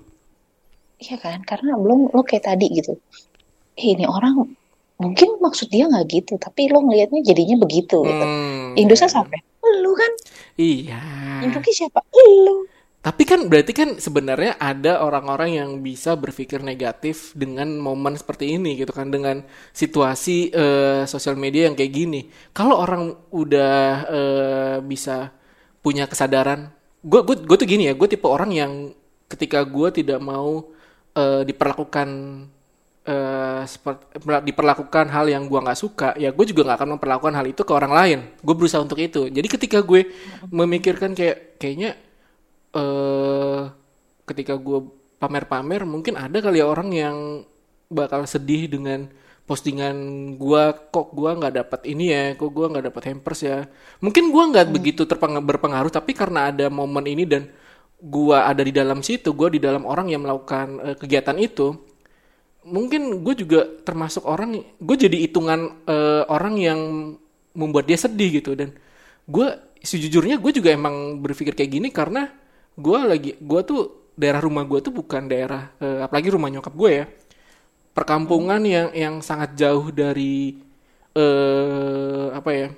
Iya 0.98 1.16
kan? 1.18 1.38
Karena 1.42 1.78
belum 1.78 2.10
lo 2.10 2.22
kayak 2.22 2.46
tadi 2.46 2.66
gitu. 2.74 2.98
Eh, 3.74 3.94
ini 3.94 4.02
orang 4.06 4.42
mungkin 4.98 5.38
maksud 5.38 5.66
dia 5.66 5.90
nggak 5.90 6.06
gitu 6.06 6.38
tapi 6.38 6.70
lo 6.70 6.78
ngelihatnya 6.78 7.22
jadinya 7.22 7.58
begitu 7.58 8.02
gitu. 8.02 8.22
Hmm, 8.26 8.74
dosa 8.86 9.06
siapa 9.06 9.34
lu 9.82 9.94
kan? 9.94 10.12
Iya. 10.58 10.98
Rugi 11.42 11.70
siapa? 11.72 12.02
Lu. 12.46 12.66
Tapi 13.02 13.26
kan 13.26 13.50
berarti 13.50 13.74
kan 13.74 13.98
sebenarnya 13.98 14.54
ada 14.62 15.02
orang-orang 15.02 15.58
yang 15.58 15.70
bisa 15.82 16.14
berpikir 16.14 16.62
negatif 16.62 17.34
dengan 17.34 17.74
momen 17.74 18.14
seperti 18.14 18.54
ini 18.54 18.78
gitu 18.78 18.94
kan 18.94 19.10
dengan 19.10 19.42
situasi 19.74 20.54
eh, 20.54 21.02
sosial 21.10 21.34
media 21.34 21.66
yang 21.66 21.74
kayak 21.74 21.90
gini. 21.90 22.20
Kalau 22.54 22.78
orang 22.78 23.10
udah 23.34 23.76
eh, 24.06 24.76
bisa 24.86 25.34
punya 25.82 26.06
kesadaran, 26.06 26.70
gue 27.02 27.20
gue 27.26 27.36
gue 27.42 27.56
tuh 27.58 27.68
gini 27.68 27.90
ya, 27.90 27.94
gue 27.98 28.08
tipe 28.08 28.24
orang 28.24 28.50
yang 28.54 28.72
ketika 29.26 29.66
gue 29.66 29.88
tidak 29.90 30.22
mau 30.22 30.70
eh, 31.18 31.42
diperlakukan 31.42 32.08
eh, 33.04 33.62
seperti 33.66 34.02
diperlakukan 34.46 35.06
hal 35.10 35.26
yang 35.26 35.50
gue 35.50 35.58
nggak 35.58 35.80
suka, 35.80 36.14
ya 36.16 36.30
gue 36.30 36.44
juga 36.46 36.70
nggak 36.70 36.78
akan 36.78 36.90
memperlakukan 36.98 37.34
hal 37.34 37.46
itu 37.50 37.62
ke 37.66 37.72
orang 37.74 37.92
lain. 37.92 38.18
Gue 38.40 38.54
berusaha 38.54 38.80
untuk 38.80 39.02
itu. 39.02 39.26
Jadi 39.26 39.48
ketika 39.50 39.82
gue 39.82 40.08
memikirkan 40.48 41.12
kayak 41.18 41.58
kayaknya 41.58 41.98
eh 42.72 43.62
ketika 44.24 44.54
gue 44.56 44.78
pamer-pamer 45.18 45.84
mungkin 45.84 46.16
ada 46.18 46.38
kali 46.40 46.62
ya 46.62 46.66
orang 46.66 46.88
yang 46.94 47.16
bakal 47.92 48.24
sedih 48.24 48.66
dengan 48.70 49.06
postingan 49.42 49.96
gue 50.38 50.64
kok 50.94 51.12
gue 51.12 51.30
nggak 51.34 51.54
dapat 51.64 51.80
ini 51.90 52.04
ya 52.08 52.24
kok 52.38 52.50
gue 52.54 52.66
nggak 52.70 52.84
dapat 52.92 53.02
hampers 53.12 53.40
ya. 53.42 53.58
Mungkin 54.00 54.30
gue 54.30 54.44
nggak 54.54 54.66
begitu 54.70 55.02
terpeng- 55.04 55.42
berpengaruh 55.42 55.90
tapi 55.92 56.14
karena 56.14 56.50
ada 56.54 56.66
momen 56.70 57.04
ini 57.06 57.24
dan 57.26 57.50
gue 58.02 58.38
ada 58.38 58.62
di 58.62 58.72
dalam 58.74 58.98
situ 59.06 59.30
gue 59.30 59.58
di 59.58 59.60
dalam 59.62 59.86
orang 59.86 60.10
yang 60.10 60.26
melakukan 60.26 60.66
eh, 60.82 60.96
kegiatan 60.98 61.38
itu 61.38 61.70
mungkin 62.62 63.22
gue 63.26 63.34
juga 63.34 63.66
termasuk 63.82 64.22
orang 64.26 64.62
gue 64.78 64.96
jadi 64.98 65.16
hitungan 65.26 65.86
eh, 65.86 66.24
orang 66.30 66.54
yang 66.58 66.80
membuat 67.52 67.90
dia 67.90 67.98
sedih 67.98 68.42
gitu. 68.42 68.54
Dan 68.54 68.74
gue 69.26 69.46
sejujurnya 69.82 70.38
gue 70.38 70.52
juga 70.54 70.70
emang 70.70 71.18
berpikir 71.18 71.58
kayak 71.58 71.70
gini 71.70 71.88
karena 71.90 72.30
gue 72.78 72.98
lagi 73.02 73.30
gue 73.36 73.60
tuh 73.66 73.80
daerah 74.16 74.40
rumah 74.44 74.64
gue 74.68 74.78
tuh 74.80 74.92
bukan 74.94 75.26
daerah 75.26 75.72
eh, 75.82 76.00
apalagi 76.04 76.28
rumah 76.32 76.48
nyokap 76.52 76.72
gue 76.72 76.90
ya 76.92 77.04
perkampungan 77.92 78.64
yang 78.64 78.88
yang 78.96 79.14
sangat 79.20 79.52
jauh 79.56 79.92
dari 79.92 80.56
eh 81.12 82.26
apa 82.32 82.50
ya 82.56 82.68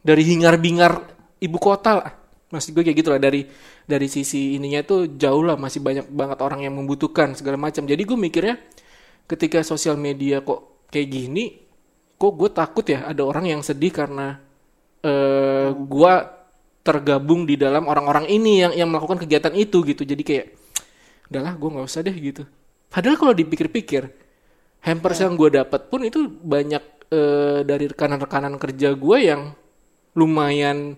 dari 0.00 0.22
hingar-bingar 0.24 0.92
ibu 1.40 1.58
kota 1.60 1.92
lah. 2.00 2.12
Masih 2.48 2.70
gue 2.70 2.86
kayak 2.86 2.98
gitu 3.02 3.10
lah 3.10 3.20
dari 3.20 3.44
dari 3.84 4.06
sisi 4.08 4.56
ininya 4.56 4.80
tuh 4.86 5.18
jauh 5.18 5.42
lah 5.44 5.58
masih 5.60 5.82
banyak 5.84 6.06
banget 6.08 6.38
orang 6.40 6.64
yang 6.64 6.74
membutuhkan 6.76 7.36
segala 7.36 7.60
macam. 7.60 7.84
Jadi 7.84 8.02
gue 8.04 8.16
mikirnya 8.16 8.56
ketika 9.28 9.60
sosial 9.60 10.00
media 10.00 10.40
kok 10.40 10.88
kayak 10.88 11.08
gini 11.10 11.44
kok 12.14 12.32
gue 12.38 12.50
takut 12.54 12.84
ya 12.86 13.10
ada 13.10 13.26
orang 13.26 13.50
yang 13.50 13.60
sedih 13.60 13.90
karena 13.90 14.38
eh 15.04 15.68
gue 15.74 16.12
tergabung 16.84 17.48
di 17.48 17.56
dalam 17.56 17.88
orang-orang 17.88 18.28
ini 18.28 18.60
yang 18.60 18.72
yang 18.76 18.88
melakukan 18.88 19.20
kegiatan 19.24 19.52
itu 19.52 19.84
gitu. 19.84 20.06
Jadi 20.06 20.22
kayak 20.22 20.46
udahlah 21.28 21.52
gue 21.56 21.68
nggak 21.74 21.86
usah 21.88 22.00
deh 22.04 22.16
gitu 22.16 22.44
padahal 22.94 23.18
kalau 23.18 23.34
dipikir-pikir 23.34 24.06
hampers 24.86 25.18
yang 25.18 25.34
gue 25.34 25.50
dapat 25.58 25.90
pun 25.90 26.06
itu 26.06 26.30
banyak 26.30 27.10
eh, 27.10 27.60
dari 27.66 27.90
rekanan-rekanan 27.90 28.54
kerja 28.62 28.94
gue 28.94 29.18
yang 29.18 29.50
lumayan 30.14 30.94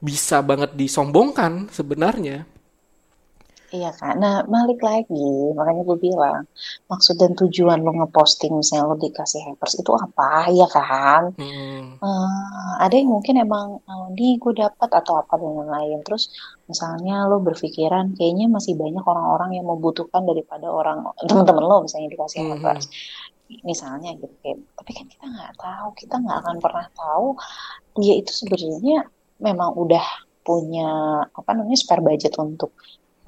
bisa 0.00 0.40
banget 0.40 0.72
disombongkan 0.72 1.68
sebenarnya 1.68 2.48
Iya 3.74 3.90
kan. 3.90 4.14
Nah, 4.22 4.46
balik 4.46 4.78
lagi, 4.86 5.50
makanya 5.50 5.82
gue 5.82 5.98
bilang, 5.98 6.46
maksud 6.86 7.18
dan 7.18 7.34
tujuan 7.34 7.82
lo 7.82 7.90
ngeposting 7.90 8.54
misalnya 8.54 8.94
lo 8.94 8.96
dikasih 9.02 9.42
hampers 9.50 9.74
itu 9.74 9.90
apa, 9.90 10.46
ya 10.54 10.68
kan? 10.70 11.34
Hmm, 11.34 11.98
Eh, 11.98 12.72
ada 12.78 12.94
yang 12.94 13.10
mungkin 13.10 13.34
emang 13.42 13.82
eh, 13.82 14.08
di 14.14 14.38
gue 14.38 14.54
dapat 14.54 14.90
atau 14.94 15.18
apa 15.18 15.34
dan 15.42 15.58
lain-lain. 15.58 16.06
Terus 16.06 16.30
misalnya 16.70 17.26
lo 17.26 17.42
berpikiran 17.42 18.14
kayaknya 18.14 18.46
masih 18.46 18.78
banyak 18.78 19.02
orang-orang 19.02 19.58
yang 19.58 19.66
membutuhkan 19.66 20.22
daripada 20.22 20.70
orang 20.70 21.02
teman-teman 21.26 21.64
lo 21.66 21.76
misalnya 21.82 22.14
dikasih 22.14 22.40
mhm. 22.46 22.50
hampers. 22.54 22.86
Misalnya 23.66 24.14
gitu 24.14 24.34
kayak, 24.40 24.58
tapi 24.78 24.90
kan 24.94 25.06
kita 25.10 25.26
nggak 25.26 25.52
tahu, 25.58 25.88
kita 25.98 26.14
nggak 26.22 26.38
akan 26.46 26.56
pernah 26.62 26.86
tahu 26.94 27.26
dia 27.98 28.14
itu 28.22 28.30
sebenarnya 28.30 29.10
memang 29.42 29.74
udah 29.74 30.06
punya 30.44 31.24
apa 31.26 31.50
namanya 31.56 31.78
spare 31.80 32.04
budget 32.04 32.36
untuk 32.36 32.70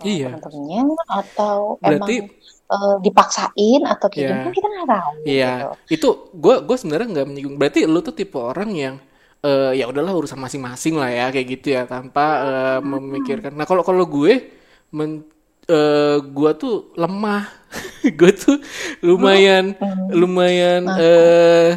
Iya, 0.04 0.28
temen-temennya 0.36 0.82
atau 1.08 1.80
berarti 1.80 2.14
emang 2.20 2.30
eh, 2.66 2.96
dipaksain 3.00 3.82
atau 3.86 4.06
kayak 4.12 4.26
gimana 4.26 4.36
ya 4.36 4.44
kan 4.44 4.52
kita 4.52 4.66
nggak 4.68 4.88
tahu 4.90 5.12
Iya, 5.24 5.52
gitu. 5.56 5.68
itu 5.96 6.08
gue 6.36 6.54
gue 6.66 6.76
sebenarnya 6.76 7.08
nggak 7.16 7.26
menyinggung. 7.28 7.56
Berarti 7.56 7.80
lu 7.88 7.98
tuh 8.04 8.14
tipe 8.14 8.36
orang 8.36 8.70
yang 8.76 8.94
eh, 9.40 9.72
ya 9.78 9.84
udahlah 9.88 10.12
urusan 10.12 10.36
masing-masing 10.36 10.94
lah 11.00 11.08
ya 11.08 11.26
kayak 11.32 11.46
gitu 11.58 11.66
ya 11.76 11.82
tanpa 11.88 12.24
eh, 12.44 12.78
memikirkan. 12.84 13.52
Nah 13.56 13.64
kalau 13.64 13.80
kalau 13.86 14.04
gue 14.04 14.52
men, 14.92 15.24
eh, 15.70 16.18
gue 16.20 16.50
tuh 16.60 16.92
lemah, 16.94 17.48
gue 18.18 18.30
tuh 18.36 18.56
lumayan 19.00 19.72
lumayan 20.12 20.82
Nah, 20.84 20.98
eh, 21.00 21.70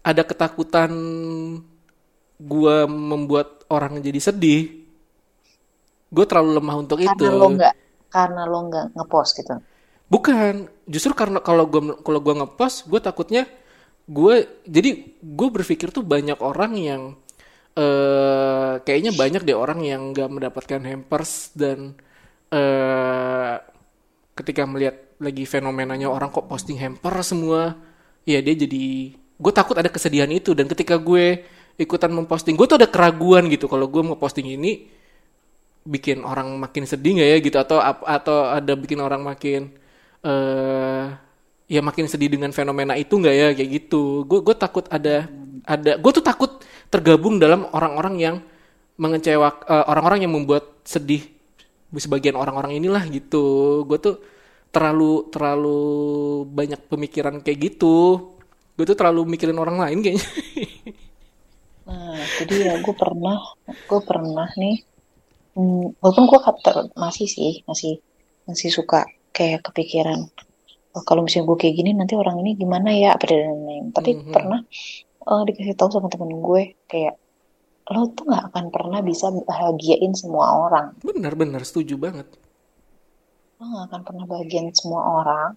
ada 0.00 0.22
ketakutan 0.24 0.90
gue 2.40 2.76
membuat 2.88 3.68
orang 3.68 4.00
jadi 4.00 4.20
sedih. 4.32 4.79
Gue 6.10 6.24
terlalu 6.26 6.58
lemah 6.58 6.76
untuk 6.82 6.98
karena 6.98 7.14
itu. 7.14 7.24
lo 7.30 7.46
nggak 7.54 7.74
karena 8.10 8.42
lo 8.44 8.58
nggak 8.66 8.86
ngepost 8.98 9.32
gitu. 9.38 9.54
Bukan, 10.10 10.66
justru 10.90 11.14
karena 11.14 11.38
kalau 11.38 11.70
gue 11.70 12.02
kalau 12.02 12.18
gua 12.18 12.34
ngepost, 12.42 12.90
gue 12.90 12.98
takutnya 12.98 13.46
gue 14.10 14.42
jadi 14.66 14.90
gue 15.22 15.48
berpikir 15.54 15.94
tuh 15.94 16.02
banyak 16.02 16.42
orang 16.42 16.74
yang 16.74 17.02
eh 17.78 18.82
kayaknya 18.82 19.14
banyak 19.14 19.46
deh 19.46 19.54
orang 19.54 19.86
yang 19.86 20.10
nggak 20.10 20.26
mendapatkan 20.26 20.82
hampers 20.82 21.54
dan 21.54 21.94
eh 22.50 23.54
ketika 24.34 24.66
melihat 24.66 24.98
lagi 25.22 25.46
fenomenanya 25.46 26.10
orang 26.10 26.34
kok 26.34 26.50
posting 26.50 26.74
hampers 26.74 27.30
semua, 27.30 27.78
ya 28.26 28.42
dia 28.42 28.54
jadi 28.58 29.14
gue 29.14 29.52
takut 29.54 29.78
ada 29.78 29.86
kesedihan 29.86 30.28
itu 30.32 30.58
dan 30.58 30.66
ketika 30.66 30.98
gue 30.98 31.46
ikutan 31.78 32.10
memposting, 32.10 32.58
gue 32.58 32.66
tuh 32.66 32.76
ada 32.82 32.90
keraguan 32.90 33.46
gitu 33.46 33.70
kalau 33.70 33.86
gue 33.86 34.02
mau 34.02 34.18
posting 34.18 34.58
ini 34.58 34.90
bikin 35.84 36.22
orang 36.26 36.56
makin 36.60 36.84
sedih 36.88 37.20
nggak 37.20 37.30
ya 37.32 37.38
gitu? 37.40 37.56
Atau 37.60 37.78
atau 38.04 38.36
ada 38.50 38.72
bikin 38.76 39.00
orang 39.00 39.22
makin 39.24 39.72
eh 40.24 41.04
ya 41.70 41.80
makin 41.84 42.06
sedih 42.10 42.28
dengan 42.34 42.50
fenomena 42.52 42.94
itu 42.98 43.14
nggak 43.20 43.36
ya? 43.36 43.48
Kayak 43.56 43.70
gitu. 43.82 44.24
Gue 44.28 44.40
gue 44.46 44.56
takut 44.56 44.84
ada 44.90 45.28
ada 45.64 45.92
gue 45.96 46.12
tuh 46.12 46.24
takut 46.24 46.50
tergabung 46.92 47.38
dalam 47.42 47.68
orang-orang 47.72 48.14
yang 48.20 48.36
mengecewa 49.00 49.48
eh, 49.68 49.84
orang-orang 49.90 50.26
yang 50.28 50.32
membuat 50.36 50.84
sedih 50.84 51.22
sebagian 51.96 52.36
orang-orang 52.38 52.78
inilah 52.80 53.04
gitu. 53.10 53.82
Gue 53.88 53.98
tuh 54.00 54.16
terlalu 54.74 55.30
terlalu 55.34 55.80
banyak 56.50 56.80
pemikiran 56.90 57.42
kayak 57.44 57.58
gitu. 57.74 57.96
Gue 58.76 58.84
tuh 58.88 58.96
terlalu 58.98 59.26
mikirin 59.36 59.58
orang 59.58 59.76
lain 59.80 59.98
kayaknya. 60.04 60.24
Nah, 61.90 62.22
jadi 62.38 62.54
ya 62.70 62.74
gue 62.78 62.94
pernah, 62.94 63.36
gue 63.66 64.00
pernah 64.06 64.46
nih, 64.54 64.86
hmm, 65.56 65.98
walaupun 66.00 66.24
gue 66.30 66.40
masih 66.96 67.26
sih, 67.26 67.52
masih 67.68 67.98
masih 68.48 68.70
suka 68.72 69.06
kayak 69.36 69.62
kepikiran, 69.66 70.26
oh, 70.96 71.02
kalau 71.06 71.22
misalnya 71.22 71.46
gue 71.50 71.58
kayak 71.62 71.74
gini 71.78 71.90
nanti 71.94 72.14
orang 72.18 72.36
ini 72.42 72.50
gimana 72.58 72.90
ya, 72.94 73.14
apa 73.14 73.24
dan 73.30 73.38
lain-lain. 73.50 73.84
Tapi 73.94 74.10
Mhm. 74.18 74.32
pernah 74.34 74.60
eh, 75.30 75.42
dikasih 75.48 75.76
tahu 75.78 75.88
sama 75.94 76.08
temen 76.12 76.30
gue 76.40 76.62
kayak 76.90 77.14
lo 77.90 78.06
tuh 78.14 78.22
nggak 78.30 78.54
akan 78.54 78.64
pernah 78.70 79.00
bisa 79.02 79.26
bahagiain 79.34 80.14
semua 80.14 80.46
orang, 80.54 80.94
benar-benar 81.02 81.62
setuju 81.66 81.98
banget 81.98 82.26
lo 83.58 83.64
nggak 83.66 83.84
akan 83.90 84.00
pernah 84.06 84.24
bahagiain 84.30 84.70
semua 84.72 85.02
orang. 85.22 85.50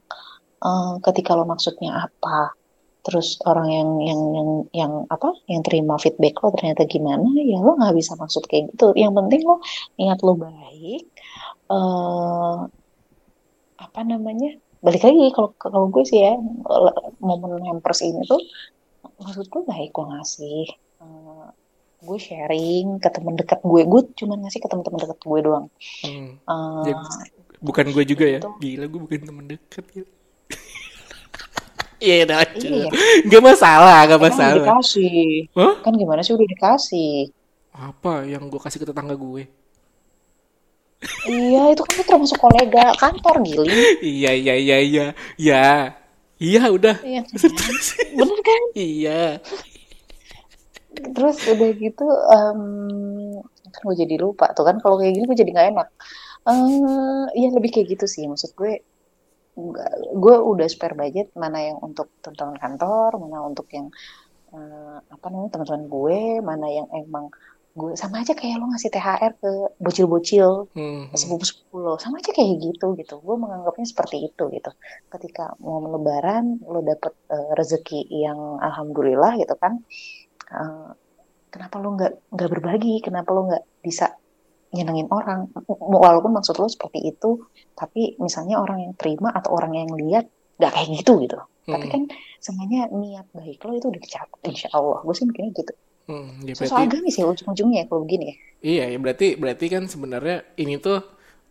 eh, 0.63 0.93
ketika 1.03 1.35
lo 1.37 1.43
maksudnya 1.43 2.07
apa, 2.07 2.55
terus 3.03 3.35
orang 3.43 3.67
yang 3.67 3.89
yang 3.99 4.21
yang 4.33 4.49
yang 4.71 4.93
apa, 5.11 5.35
yang 5.51 5.61
terima 5.61 5.99
feedback 5.99 6.39
lo 6.39 6.55
ternyata 6.55 6.87
gimana, 6.87 7.27
ya 7.35 7.59
lo 7.59 7.75
nggak 7.75 7.95
bisa 7.99 8.15
maksud 8.15 8.47
kayak 8.47 8.71
gitu. 8.71 8.95
Yang 8.95 9.13
penting 9.19 9.41
lo 9.43 9.55
niat 9.99 10.19
lo 10.23 10.33
baik. 10.39 11.03
eh 11.71 12.55
apa 13.77 13.99
namanya? 14.07 14.55
Balik 14.83 15.03
lagi 15.03 15.31
kalau 15.35 15.51
kalau 15.59 15.87
gue 15.91 16.03
sih 16.03 16.19
ya 16.23 16.35
momen 17.23 17.63
hampers 17.67 18.03
ini 18.03 18.23
tuh 18.27 18.39
maksud 19.19 19.47
gue 19.51 19.61
baik 19.67 19.91
gue 19.95 20.05
ngasih. 20.07 20.65
Eh, 21.03 21.47
gue 22.03 22.17
sharing 22.19 22.99
ke 22.99 23.07
temen 23.15 23.35
dekat 23.39 23.59
gue, 23.63 23.81
gue 23.87 24.01
cuma 24.19 24.35
ngasih 24.35 24.59
ke 24.59 24.67
temen-temen 24.67 24.99
dekat 25.07 25.19
gue 25.23 25.39
doang. 25.39 25.67
Hmm. 26.03 26.35
Eh, 26.39 26.83
Ya, 26.91 26.95
bukan 27.63 27.85
gue 27.95 28.03
juga 28.03 28.25
ya 28.27 28.37
itu 28.43 28.49
gila 28.59 28.85
gue 28.91 28.99
bukan 29.07 29.21
teman 29.23 29.45
dekat 29.47 29.85
ya 29.95 30.03
iya 32.05 32.15
udah 32.27 32.37
iya 32.37 32.37
lanjut 32.43 32.71
ya 32.83 32.89
nggak 33.27 33.43
masalah 33.49 33.97
nggak 34.07 34.19
Eh, 34.19 34.23
kan 34.23 34.31
udah 34.43 34.53
masalah 34.53 34.53
dikasih. 34.59 35.13
Hah? 35.57 35.73
Kan 35.83 35.93
gimana 36.01 36.21
sih 36.25 36.33
udah 36.37 36.47
dikasih? 36.53 37.13
apa 37.73 38.13
yang 38.29 38.43
gue 38.53 38.61
kasih 38.61 38.79
ke 38.81 38.87
tetangga 38.89 39.15
gue 39.17 39.43
Iya, 41.27 41.75
itu 41.75 41.81
kan 41.83 41.95
termasuk 42.07 42.39
kolega 42.39 42.95
kantor, 42.95 43.35
Gili. 43.43 43.75
iya 43.99 44.31
iya 44.31 44.53
iya 44.55 44.77
iya 44.79 45.05
ya 45.35 45.63
iya 46.39 46.61
udah 46.71 46.95
Iya 47.03 47.21
kan? 47.27 47.37
Bener 48.17 48.39
kan? 48.47 48.61
iya 48.77 49.21
Terus 50.93 51.37
udah 51.49 51.69
gitu, 51.75 52.05
em, 52.37 52.61
kan 53.73 53.81
gue 53.89 53.95
jadi 54.05 54.15
lupa 54.21 54.45
tuh 54.53 54.63
kan 54.67 54.77
kalau 54.79 54.95
kayak 55.01 55.13
gini 55.17 55.25
gue 55.25 55.37
jadi 55.37 55.51
nggak 55.51 55.69
enak. 55.73 55.87
Eh, 56.43 57.23
ya 57.41 57.47
lebih 57.55 57.69
kayak 57.73 57.87
gitu 57.97 58.05
sih, 58.05 58.23
maksud 58.29 58.53
gue. 58.53 58.83
Gue 60.23 60.35
udah 60.41 60.67
spare 60.69 60.97
budget 60.97 61.29
mana 61.37 61.59
yang 61.61 61.77
untuk 61.81 62.09
teman-teman 62.25 62.57
kantor, 62.57 63.09
mana 63.21 63.37
untuk 63.45 63.67
yang 63.69 63.87
eh, 64.53 64.97
apa 65.01 65.25
namanya 65.29 65.51
teman-teman 65.57 65.85
gue, 65.89 66.19
mana 66.41 66.67
yang 66.69 66.87
emang 66.93 67.29
gue 67.73 67.97
sama 67.97 68.21
aja 68.21 68.37
kayak 68.37 68.61
lo 68.61 68.69
ngasih 68.69 68.93
THR 68.93 69.33
ke 69.41 69.51
bocil-bocil 69.81 70.69
Hmm, 70.77 71.09
hmm. 71.09 71.17
sepupu-sepupu 71.17 71.75
lo 71.81 71.97
sama 71.97 72.21
aja 72.21 72.29
kayak 72.29 72.61
gitu 72.61 72.93
gitu. 73.01 73.17
Gue 73.25 73.35
menganggapnya 73.37 73.85
seperti 73.89 74.29
itu 74.29 74.43
gitu. 74.53 74.69
Ketika 75.09 75.57
mau 75.57 75.81
lebaran 75.81 76.61
lo 76.69 76.85
dapet 76.85 77.13
eh, 77.33 77.51
rezeki 77.57 78.09
yang 78.13 78.61
alhamdulillah 78.61 79.41
gitu 79.41 79.55
kan 79.57 79.81
eh, 80.53 80.89
kenapa 81.53 81.75
lo 81.81 81.89
nggak 81.97 82.13
nggak 82.33 82.49
berbagi? 82.53 83.01
Kenapa 83.05 83.29
lo 83.33 83.41
nggak 83.49 83.65
bisa 83.85 84.05
nyenengin 84.75 85.07
orang. 85.17 85.39
Walaupun 85.69 86.31
maksud 86.37 86.55
lo 86.61 86.67
seperti 86.75 86.99
itu 87.11 87.29
tapi 87.79 88.01
misalnya 88.25 88.55
orang 88.63 88.79
yang 88.85 88.93
terima 88.99 89.29
atau 89.37 89.49
orang 89.57 89.73
yang 89.79 89.89
lihat 90.01 90.25
nggak 90.59 90.71
kayak 90.75 90.89
gitu 90.99 91.11
gitu. 91.25 91.37
Tapi 91.71 91.85
Hmm, 91.85 91.93
kan 91.93 92.01
sebenarnya 92.43 92.81
niat 93.01 93.25
baik 93.37 93.59
lo 93.65 93.71
itu 93.79 93.87
udah 93.91 94.01
dicapai 94.05 94.39
insya 94.53 94.69
Allah. 94.77 94.99
Gue 95.05 95.13
sih 95.17 95.25
mikirnya 95.29 95.51
gitu. 95.61 95.73
Hmm. 96.07 96.43
ya 96.43 96.53
berarti 96.59 96.83
agamis 96.83 97.15
ya 97.19 97.25
ujung-ujungnya 97.31 97.77
ya 97.81 97.85
kalau 97.89 98.01
begini 98.05 98.25
ya. 98.31 98.35
Iya 98.63 98.83
ya 98.95 98.97
berarti 99.03 99.25
berarti 99.41 99.65
kan 99.73 99.83
sebenarnya 99.93 100.35
ini 100.61 100.73
tuh 100.85 100.97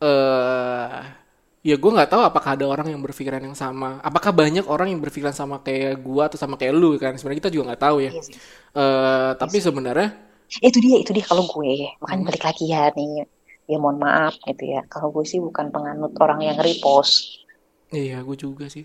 eh 0.04 1.00
ya 1.68 1.74
gue 1.78 1.90
nggak 1.94 2.10
tahu 2.12 2.22
apakah 2.30 2.50
ada 2.58 2.66
orang 2.66 2.88
yang 2.92 3.00
berpikiran 3.06 3.42
yang 3.48 3.56
sama. 3.56 4.00
Apakah 4.08 4.32
banyak 4.34 4.64
orang 4.66 4.88
yang 4.92 5.00
berpikiran 5.04 5.34
sama 5.36 5.62
kayak 5.66 6.02
gue 6.02 6.22
atau 6.28 6.38
sama 6.40 6.54
kayak 6.60 6.74
lu 6.74 6.88
kan? 7.02 7.14
Sebenarnya 7.18 7.40
kita 7.46 7.50
juga 7.54 7.64
nggak 7.72 7.82
tahu 7.86 7.96
ya. 8.06 8.12
Iya 8.12 8.22
sih. 8.28 8.36
Eh, 8.76 9.30
tapi 9.38 9.56
sebenarnya 9.60 10.08
itu 10.60 10.78
dia 10.82 10.96
itu 11.00 11.10
dia 11.16 11.24
kalau 11.24 11.48
gue. 11.48 11.88
Hmm. 11.88 11.96
makanya 12.04 12.22
balik 12.28 12.44
lagi 12.44 12.64
ya 12.68 12.92
nih. 12.92 13.24
Ya 13.70 13.76
mohon 13.78 13.96
maaf 14.02 14.36
gitu 14.44 14.68
ya. 14.68 14.84
Kalau 14.90 15.14
gue 15.14 15.24
sih 15.24 15.40
bukan 15.40 15.72
penganut 15.72 16.12
orang 16.20 16.44
yang 16.44 16.58
repost. 16.60 17.46
Iya 17.94 18.20
gue 18.20 18.36
juga 18.36 18.68
sih. 18.68 18.84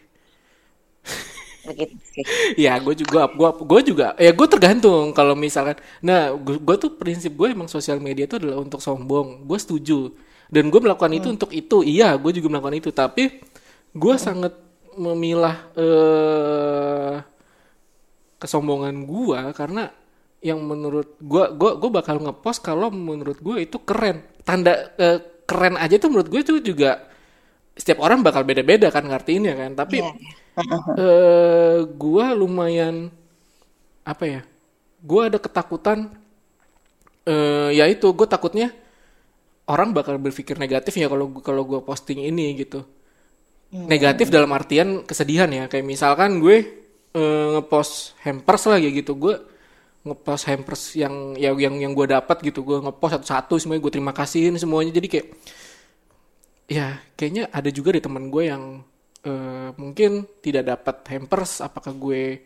Begitu 1.68 1.96
sih. 2.00 2.24
Ya 2.70 2.80
gue 2.80 2.96
juga 2.96 3.28
gue 3.28 3.50
gue 3.68 3.82
juga. 3.84 4.08
Ya 4.16 4.32
gue 4.32 4.48
tergantung 4.48 5.12
kalau 5.12 5.36
misalkan. 5.36 5.76
Nah 6.00 6.32
gue 6.40 6.76
tuh 6.80 6.96
prinsip 6.96 7.36
gue 7.36 7.52
emang 7.52 7.68
sosial 7.68 8.00
media 8.00 8.30
itu 8.30 8.40
adalah 8.40 8.64
untuk 8.64 8.80
sombong. 8.80 9.44
Gue 9.44 9.60
setuju. 9.60 10.14
Dan 10.48 10.72
gue 10.72 10.80
melakukan 10.80 11.12
itu 11.12 11.28
untuk 11.28 11.52
itu. 11.52 11.84
Iya 11.84 12.16
gue 12.16 12.32
juga 12.32 12.48
melakukan 12.48 12.78
itu. 12.80 12.90
Tapi 12.96 13.44
gue 13.92 14.16
sangat 14.16 14.56
memilah 14.96 15.58
eh 15.76 17.16
kesombongan 18.38 18.96
gue 19.10 19.40
karena 19.58 19.90
yang 20.42 20.60
menurut 20.62 21.18
gue 21.20 21.46
gue 21.58 21.72
gue 21.82 21.90
bakal 21.92 22.22
ngepost 22.22 22.62
kalau 22.62 22.94
menurut 22.94 23.42
gue 23.42 23.66
itu 23.66 23.78
keren 23.82 24.22
tanda 24.46 24.94
eh, 24.98 25.20
keren 25.50 25.76
aja 25.80 25.98
tuh 25.98 26.10
menurut 26.14 26.30
gue 26.30 26.42
itu 26.46 26.54
juga 26.62 27.10
setiap 27.78 28.02
orang 28.02 28.26
bakal 28.26 28.42
beda-beda 28.46 28.90
kan 28.90 29.06
ngertiinnya 29.06 29.54
kan 29.58 29.72
tapi 29.78 30.02
Iya, 30.02 30.12
eh 30.98 31.78
gua 32.02 32.34
lumayan 32.34 33.14
apa 34.06 34.24
ya? 34.26 34.42
Gua 35.04 35.30
ada 35.30 35.38
ketakutan 35.38 36.00
eh 37.28 37.70
ya 37.78 37.86
itu 37.92 38.08
gue 38.16 38.28
takutnya 38.28 38.72
orang 39.68 39.92
bakal 39.92 40.16
berpikir 40.18 40.56
negatif 40.58 40.96
ya 40.96 41.08
kalau 41.12 41.28
kalau 41.44 41.64
gua 41.68 41.80
posting 41.84 42.24
ini 42.24 42.56
gitu. 42.58 42.84
Negatif 43.72 44.32
dalam 44.32 44.52
artian 44.56 45.04
kesedihan 45.04 45.50
ya. 45.52 45.68
Kayak 45.72 45.86
misalkan 45.88 46.40
gue 46.40 46.58
eh, 47.16 47.48
ngepost 47.56 48.16
hampers 48.24 48.64
ya 48.80 48.90
gitu. 48.92 49.12
Gue 49.20 49.36
ngepost 50.14 50.48
hampers 50.48 50.96
yang 50.96 51.36
yang 51.36 51.56
yang 51.60 51.76
yang 51.78 51.92
gue 51.94 52.08
dapat 52.10 52.38
gitu. 52.44 52.64
Gue 52.64 52.78
ngepost 52.80 53.20
satu-satu 53.20 53.56
semuanya 53.60 53.82
gue 53.84 53.94
terima 53.94 54.14
kasihin 54.16 54.56
semuanya. 54.56 54.92
Jadi 54.96 55.08
kayak 55.08 55.28
ya 56.68 57.00
kayaknya 57.16 57.48
ada 57.52 57.70
juga 57.72 57.96
di 57.96 58.02
teman 58.04 58.28
gue 58.28 58.44
yang 58.48 58.64
eh, 59.24 59.70
mungkin 59.76 60.26
tidak 60.40 60.64
dapat 60.68 60.96
hampers. 61.14 61.60
Apakah 61.60 61.94
gue 61.96 62.42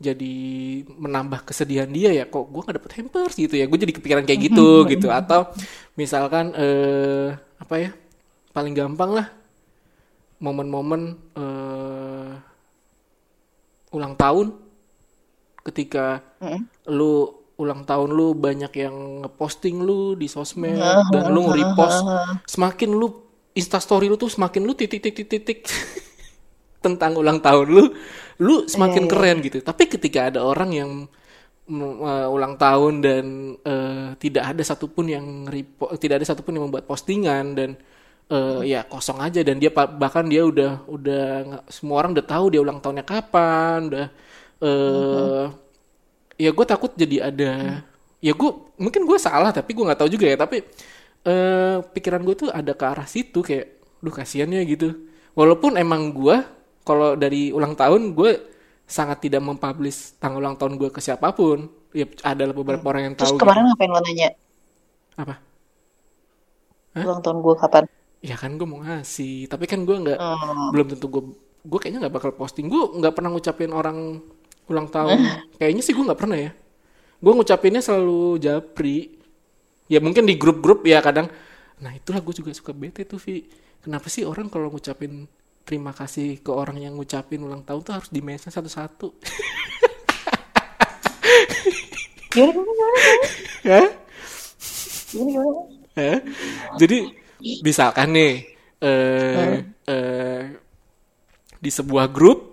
jadi 0.00 0.36
menambah 0.86 1.46
kesedihan 1.48 1.90
dia 1.90 2.10
ya? 2.12 2.24
Kok 2.26 2.44
gue 2.50 2.60
nggak 2.66 2.76
dapet 2.82 2.92
hampers 3.00 3.34
gitu 3.38 3.54
ya? 3.54 3.64
Gue 3.70 3.78
jadi 3.78 3.92
kepikiran 3.94 4.24
kayak 4.26 4.40
gitu 4.52 4.68
gitu. 4.92 5.08
Atau 5.08 5.50
misalkan 5.96 6.52
eh 6.58 7.34
apa 7.60 7.74
ya 7.76 7.90
paling 8.50 8.74
gampang 8.74 9.10
lah 9.14 9.26
momen-momen 10.40 11.02
eh 11.36 12.32
ulang 13.90 14.14
tahun 14.14 14.54
ketika 15.64 16.24
Mm-mm. 16.40 16.64
lu 16.90 17.40
ulang 17.60 17.84
tahun 17.84 18.08
lu 18.08 18.32
banyak 18.32 18.72
yang 18.72 18.96
ngeposting 19.24 19.84
lu 19.84 20.16
di 20.16 20.24
sosmed 20.24 20.80
dan 21.12 21.28
lu 21.28 21.44
nge-repost. 21.52 22.00
semakin 22.48 22.90
lu 22.96 23.12
instastory 23.52 24.08
lu 24.08 24.16
tuh 24.16 24.32
semakin 24.32 24.64
lu 24.64 24.72
titik 24.72 25.04
titik 25.04 25.28
titik 25.28 25.58
tentang 26.84 27.12
ulang 27.20 27.44
tahun 27.44 27.68
lu 27.68 27.84
lu 28.40 28.64
semakin 28.64 29.04
keren 29.04 29.44
gitu. 29.44 29.60
Tapi 29.60 29.84
ketika 29.84 30.32
ada 30.32 30.40
orang 30.40 30.70
yang 30.72 30.90
mm, 31.68 32.00
uh, 32.00 32.28
ulang 32.32 32.56
tahun 32.56 33.04
dan 33.04 33.24
uh, 33.60 34.16
tidak 34.16 34.56
ada 34.56 34.62
satupun 34.64 35.12
yang 35.12 35.26
repo, 35.44 35.92
tidak 36.00 36.24
ada 36.24 36.26
satupun 36.32 36.56
yang 36.56 36.64
membuat 36.72 36.88
postingan 36.88 37.52
dan 37.52 37.76
uh, 38.32 38.64
ya 38.64 38.88
kosong 38.88 39.20
aja 39.20 39.44
dan 39.44 39.60
dia 39.60 39.68
bahkan 39.74 40.24
dia 40.24 40.48
udah 40.48 40.88
udah 40.88 41.26
semua 41.68 42.00
orang 42.00 42.16
udah 42.16 42.26
tahu 42.26 42.56
dia 42.56 42.60
ulang 42.64 42.80
tahunnya 42.80 43.04
kapan 43.04 43.92
udah 43.92 44.06
uh, 44.60 45.52
ya 46.40 46.50
gue 46.52 46.66
takut 46.68 46.92
jadi 46.96 47.28
ada 47.32 47.84
ya 48.20 48.32
gue 48.32 48.50
mungkin 48.76 49.04
gue 49.08 49.18
salah 49.20 49.52
tapi 49.52 49.72
gue 49.72 49.84
nggak 49.84 50.00
tahu 50.00 50.10
juga 50.12 50.28
ya 50.28 50.36
tapi 50.36 50.64
eh 51.20 51.76
pikiran 51.92 52.24
gue 52.24 52.34
tuh 52.46 52.48
ada 52.48 52.72
ke 52.72 52.84
arah 52.84 53.04
situ 53.04 53.44
kayak 53.44 53.76
duh 54.00 54.12
kasihan 54.12 54.48
ya 54.48 54.64
gitu. 54.64 54.96
Walaupun 55.36 55.76
emang 55.76 56.12
gue 56.16 56.40
kalau 56.84 57.12
dari 57.14 57.52
ulang 57.52 57.76
tahun 57.76 58.16
gue 58.16 58.40
sangat 58.88 59.28
tidak 59.28 59.44
mempublish 59.44 60.16
tanggal 60.16 60.40
ulang 60.40 60.56
tahun 60.56 60.80
gue 60.80 60.88
ke 60.88 61.00
siapa 61.04 61.32
pun. 61.36 61.68
Ya 61.92 62.08
ada 62.24 62.48
beberapa 62.54 62.82
orang 62.88 63.12
yang 63.12 63.14
terus 63.14 63.34
tahu 63.34 63.36
gitu. 63.36 63.44
kemarin 63.44 63.62
ngapain 63.68 63.90
lo 63.92 64.00
nanya? 64.00 64.28
Apa? 65.20 65.34
Ulang 66.96 67.20
tahun 67.20 67.38
gue 67.44 67.54
kapan? 67.60 67.84
Ya 68.20 68.36
kan 68.40 68.56
gue 68.56 68.68
mau 68.68 68.80
ngasih 68.80 69.48
tapi 69.48 69.64
kan 69.68 69.84
gue 69.84 69.96
nggak 69.96 70.18
Oh. 70.20 70.72
belum 70.72 70.86
tentu 70.96 71.06
gue 71.08 71.22
gue 71.60 71.78
kayaknya 71.78 72.08
nggak 72.08 72.14
bakal 72.16 72.32
posting. 72.32 72.72
Gue 72.72 72.96
nggak 72.96 73.12
pernah 73.12 73.28
ngucapin 73.28 73.76
orang 73.76 74.24
ulang 74.68 74.90
tahun. 74.90 75.18
Kayaknya 75.60 75.82
sih 75.84 75.92
gue 75.94 76.04
nggak 76.04 76.20
pernah 76.20 76.38
ya. 76.38 76.50
Gue 77.20 77.32
ngucapinnya 77.36 77.80
selalu 77.84 78.40
japri. 78.40 79.16
Ya 79.90 79.98
mungkin 80.02 80.26
di 80.26 80.34
grup-grup 80.36 80.84
ya 80.86 81.00
kadang. 81.00 81.28
Nah 81.80 81.92
itulah 81.96 82.20
gue 82.20 82.34
juga 82.36 82.52
suka 82.52 82.76
bete 82.76 83.08
tuh 83.08 83.16
Vi 83.16 83.48
kenapa 83.80 84.12
sih 84.12 84.28
orang 84.28 84.52
kalau 84.52 84.68
ngucapin 84.68 85.24
terima 85.64 85.96
kasih 85.96 86.44
ke 86.44 86.52
orang 86.52 86.76
yang 86.76 86.92
ngucapin 86.96 87.40
ulang 87.40 87.64
tahun 87.64 87.80
tuh 87.80 87.94
harus 87.96 88.10
di 88.12 88.20
mention 88.20 88.52
satu-satu? 88.52 89.16
Gimana 92.30 92.50
gimana 92.52 92.70
gimana 92.70 92.98
gimana? 93.64 93.90
Gimana. 95.10 96.22
Jadi 96.78 96.98
misalkan 97.66 98.14
nih 98.14 98.34
eh 98.80 99.66
eh, 99.90 100.42
di 101.60 101.70
sebuah 101.70 102.08
grup 102.08 102.49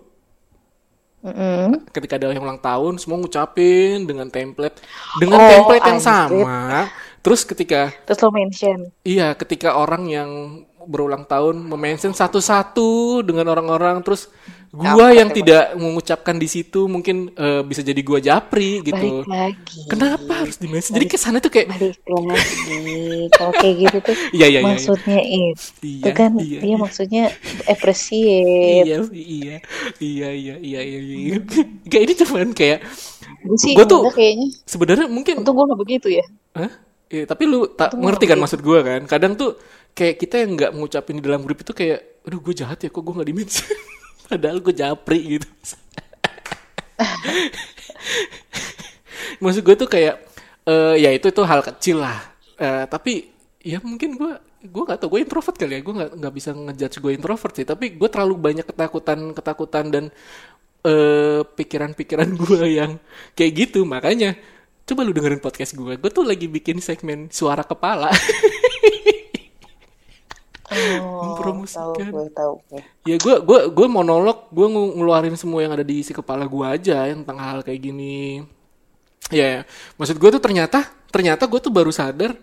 Mm-mm. 1.17 1.89
ketika 1.89 2.21
ada 2.21 2.29
yang 2.29 2.45
ulang 2.45 2.61
tahun 2.61 3.01
semua 3.01 3.17
ngucapin 3.17 4.05
dengan 4.05 4.29
template 4.29 4.79
dengan 5.17 5.41
Oh, 5.41 5.49
template 5.49 5.85
yang 5.89 6.01
sama. 6.01 6.87
Terus 7.25 7.41
ketika 7.43 7.91
terus 8.05 8.21
lo 8.23 8.29
mention 8.31 8.93
iya 9.01 9.33
ketika 9.33 9.75
orang 9.75 10.07
yang 10.07 10.29
berulang 10.87 11.23
tahun 11.23 11.59
memention 11.61 12.11
satu-satu 12.11 12.87
dengan 13.21 13.45
orang-orang. 13.47 13.99
Terus 14.01 14.31
gua 14.67 15.07
Apa 15.07 15.15
yang 15.15 15.29
tuh, 15.29 15.39
tidak 15.39 15.63
mengucapkan 15.75 16.35
di 16.35 16.45
situ 16.45 16.85
mungkin 16.85 17.31
eh, 17.31 17.61
bisa 17.61 17.79
jadi 17.79 17.99
gua 17.99 18.19
japri 18.19 18.79
gitu. 18.81 19.23
balik 19.23 19.27
lagi. 19.27 19.79
Kenapa 19.85 20.31
harus 20.41 20.55
di 20.55 20.67
mention? 20.67 20.95
Jadi 20.95 21.05
kesannya 21.05 21.39
tuh 21.39 21.51
kayak 21.51 21.67
balik 21.69 21.99
lagi. 22.03 22.79
Kalau 23.31 23.51
kayak 23.53 23.75
gitu 23.77 23.97
tuh 24.01 24.15
Iya, 24.37 24.47
iya, 24.47 24.47
iya, 24.47 24.59
iya. 24.59 24.61
maksudnya 24.65 25.19
itu 25.21 25.63
Iya, 25.83 26.11
kan? 26.11 26.31
iya, 26.39 26.59
dia 26.59 26.67
iya. 26.67 26.77
maksudnya 26.77 27.23
appreciate. 27.73 28.85
Iya 28.85 28.97
iya. 29.11 29.57
Iya 29.99 30.29
iya 30.31 30.55
iya 30.57 30.79
iya 30.81 30.99
iya. 31.01 31.35
Kayak 31.89 32.03
ini 32.03 32.13
cuman 32.19 32.47
kayak 32.51 32.79
gue 33.37 33.57
sih 33.59 33.73
Gua 33.75 33.85
tuh- 33.85 34.03
kayaknya 34.11 34.47
sebenarnya 34.63 35.07
mungkin 35.07 35.39
untung 35.39 35.55
gue 35.55 35.65
gak 35.67 35.79
begitu 35.79 36.07
ya. 36.11 36.25
Hah? 36.53 36.71
Iya, 37.07 37.23
tapi 37.23 37.47
lu 37.47 37.71
tak 37.71 37.95
ngerti 37.95 38.27
kan 38.27 38.35
maksud 38.35 38.59
gue 38.59 38.79
kan? 38.83 39.01
Kadang 39.07 39.39
tuh 39.39 39.55
kayak 39.97 40.15
kita 40.21 40.45
yang 40.45 40.53
nggak 40.53 40.71
ngucapin 40.77 41.17
di 41.17 41.25
dalam 41.25 41.41
grup 41.41 41.65
itu 41.65 41.73
kayak 41.73 42.21
aduh 42.21 42.37
gue 42.37 42.53
jahat 42.53 42.77
ya 42.77 42.93
kok 42.93 43.01
gue 43.01 43.13
nggak 43.17 43.29
dimention 43.33 43.65
padahal 44.29 44.57
gue 44.61 44.73
japri 44.77 45.41
gitu. 45.41 45.49
Maksud 49.41 49.61
gue 49.65 49.73
tuh 49.73 49.89
kayak 49.89 50.21
eh 50.69 50.95
ya 51.01 51.09
itu 51.09 51.33
itu 51.33 51.41
hal 51.41 51.65
kecil 51.65 52.05
lah. 52.05 52.21
Eh, 52.61 52.85
tapi 52.85 53.33
ya 53.65 53.81
mungkin 53.81 54.13
gue 54.19 54.31
gue 54.67 54.83
gak 54.83 54.99
tau 55.01 55.09
gue 55.09 55.23
introvert 55.23 55.57
kali 55.57 55.79
ya. 55.79 55.81
Gue 55.81 55.93
nggak 55.97 56.11
nggak 56.19 56.33
bisa 56.35 56.49
ngejudge 56.53 56.97
gue 57.01 57.11
introvert 57.17 57.53
sih. 57.57 57.65
Tapi 57.65 57.97
gue 57.97 58.09
terlalu 58.11 58.35
banyak 58.37 58.65
ketakutan 58.67 59.33
ketakutan 59.33 59.85
dan 59.89 60.05
eh 60.85 61.41
pikiran-pikiran 61.41 62.29
gue 62.43 62.63
yang 62.69 63.01
kayak 63.33 63.65
gitu. 63.65 63.87
Makanya 63.87 64.37
coba 64.87 65.03
lu 65.03 65.11
dengerin 65.11 65.43
podcast 65.43 65.75
gue 65.75 65.99
gue 65.99 66.11
tuh 66.15 66.23
lagi 66.23 66.47
bikin 66.47 66.79
segmen 66.79 67.27
suara 67.27 67.59
kepala 67.59 68.07
oh, 70.71 71.23
Mempromosikan. 71.23 71.95
tahu 71.95 72.11
gue 72.11 72.27
tahu 72.35 72.53
ya 73.07 73.15
gue 73.15 73.35
gue 73.39 73.59
gue 73.71 73.87
monolog 73.87 74.51
gue 74.51 74.67
ngeluarin 74.67 75.35
semua 75.39 75.63
yang 75.63 75.73
ada 75.75 75.85
di 75.85 76.03
isi 76.03 76.11
kepala 76.11 76.43
gue 76.43 76.65
aja 76.67 77.07
yang 77.07 77.23
tentang 77.23 77.39
hal 77.39 77.57
kayak 77.63 77.81
gini. 77.81 78.43
Ya 79.31 79.67
maksud 79.95 80.19
gue 80.19 80.29
tuh 80.35 80.43
ternyata 80.43 80.87
ternyata 81.11 81.47
gue 81.47 81.59
tuh 81.59 81.71
baru 81.71 81.91
sadar 81.91 82.35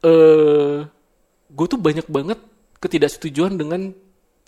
eh 0.00 0.84
gue 1.50 1.66
tuh 1.66 1.80
banyak 1.80 2.06
banget 2.06 2.38
ketidaksetujuan 2.80 3.58
dengan 3.60 3.92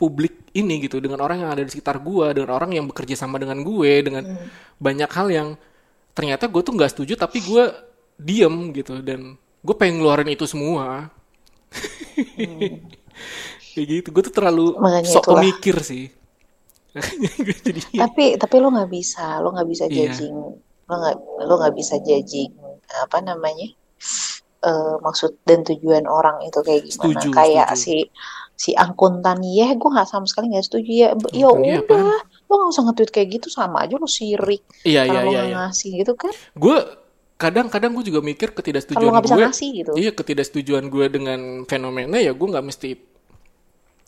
publik 0.01 0.51
ini 0.57 0.83
gitu 0.83 0.99
dengan 0.99 1.20
orang 1.20 1.45
yang 1.45 1.51
ada 1.53 1.62
di 1.62 1.70
sekitar 1.70 2.01
gue 2.01 2.26
dengan 2.35 2.57
orang 2.57 2.72
yang 2.74 2.89
bekerja 2.89 3.14
sama 3.14 3.37
dengan 3.39 3.61
gue 3.61 3.93
dengan 4.03 4.24
banyak 4.80 5.11
hal 5.12 5.28
yang 5.28 5.49
ternyata 6.16 6.49
gue 6.49 6.62
tuh 6.64 6.74
nggak 6.74 6.91
setuju 6.97 7.14
tapi 7.14 7.45
gue 7.45 7.64
diem 8.16 8.72
gitu 8.72 9.01
dan 9.05 9.37
gue 9.37 9.74
pengen 9.76 10.01
ngeluarin 10.03 10.33
itu 10.33 10.45
semua 10.49 11.12
kayak 13.73 13.87
gitu 13.89 14.09
gue 14.11 14.23
tuh 14.23 14.35
terlalu 14.35 14.77
Makanya 14.77 15.09
sok 15.09 15.23
itulah. 15.23 15.35
pemikir 15.39 15.77
sih 15.81 16.05
jadi 17.64 17.81
tapi 17.99 18.25
tapi 18.37 18.55
lo 18.59 18.68
nggak 18.68 18.91
bisa 18.91 19.41
lo 19.41 19.49
nggak 19.51 19.64
bisa 19.66 19.85
Iya. 19.87 20.12
judging 20.12 20.37
lo 20.85 20.95
nggak 20.95 21.16
lo 21.43 21.55
nggak 21.57 21.75
bisa 21.75 21.95
judging 21.99 22.53
apa 23.01 23.18
namanya 23.20 23.68
eh 24.62 24.95
maksud 25.01 25.41
dan 25.43 25.64
tujuan 25.64 26.05
orang 26.05 26.39
itu 26.43 26.61
kayak 26.61 26.85
gimana 26.85 26.95
Setuju, 27.18 27.29
kayak 27.33 27.68
setuju. 27.70 27.81
si 27.81 27.97
si 28.55 28.70
angkuntan 28.73 29.41
ya 29.43 29.73
gue 29.73 29.91
nggak 29.91 30.07
sama 30.07 30.29
sekali 30.29 30.53
nggak 30.53 30.62
setuju 30.62 30.91
ya 30.93 31.09
ya 31.33 31.49
udah 31.49 32.20
lo 32.47 32.53
nggak 32.53 32.70
usah 32.70 32.83
nge-tweet 32.85 33.11
kayak 33.11 33.29
gitu 33.33 33.49
sama 33.49 33.83
aja 33.83 33.97
lo 33.97 34.07
sirik 34.07 34.62
Iya 34.83 35.03
iya 35.03 35.11
kalau 35.16 35.25
lo 35.25 35.33
iya. 35.33 35.43
iya. 35.43 35.57
ngasih 35.59 35.91
gitu 35.99 36.12
kan 36.14 36.31
Gue 36.53 36.77
kadang-kadang 37.35 37.91
gue 37.91 38.05
juga 38.07 38.20
mikir 38.20 38.53
ketidaksetujuan 38.53 39.11
gue. 39.18 39.35
ngasih 39.41 39.68
gitu 39.75 39.93
Iya 39.97 40.11
ketidaksetujuan 40.12 40.85
gue 40.87 41.07
dengan 41.09 41.41
fenomena 41.64 42.20
ya 42.20 42.31
gue 42.31 42.47
nggak 42.47 42.62
mesti 42.62 42.89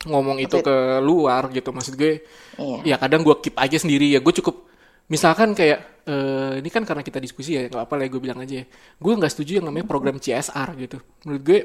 ngomong 0.05 0.39
itu 0.41 0.61
ke 0.61 0.77
luar 1.01 1.49
gitu 1.51 1.73
maksud 1.73 1.95
gue. 1.97 2.25
iya 2.61 2.95
Ya 2.95 2.97
kadang 3.01 3.25
gue 3.25 3.37
keep 3.41 3.57
aja 3.57 3.77
sendiri 3.81 4.13
ya 4.13 4.21
gue 4.21 4.35
cukup 4.41 4.69
misalkan 5.09 5.53
kayak 5.53 6.05
eh, 6.09 6.61
ini 6.61 6.69
kan 6.73 6.85
karena 6.89 7.05
kita 7.05 7.21
diskusi 7.21 7.57
ya 7.57 7.69
nggak 7.69 7.85
apa 7.89 7.95
lah 7.97 8.05
ya 8.07 8.11
gue 8.13 8.23
bilang 8.23 8.39
aja 8.41 8.55
ya. 8.63 8.67
Gue 9.01 9.13
nggak 9.17 9.33
setuju 9.33 9.61
yang 9.61 9.67
namanya 9.69 9.87
program 9.89 10.17
CSR 10.21 10.69
gitu. 10.81 10.99
Menurut 11.25 11.43
gue 11.43 11.59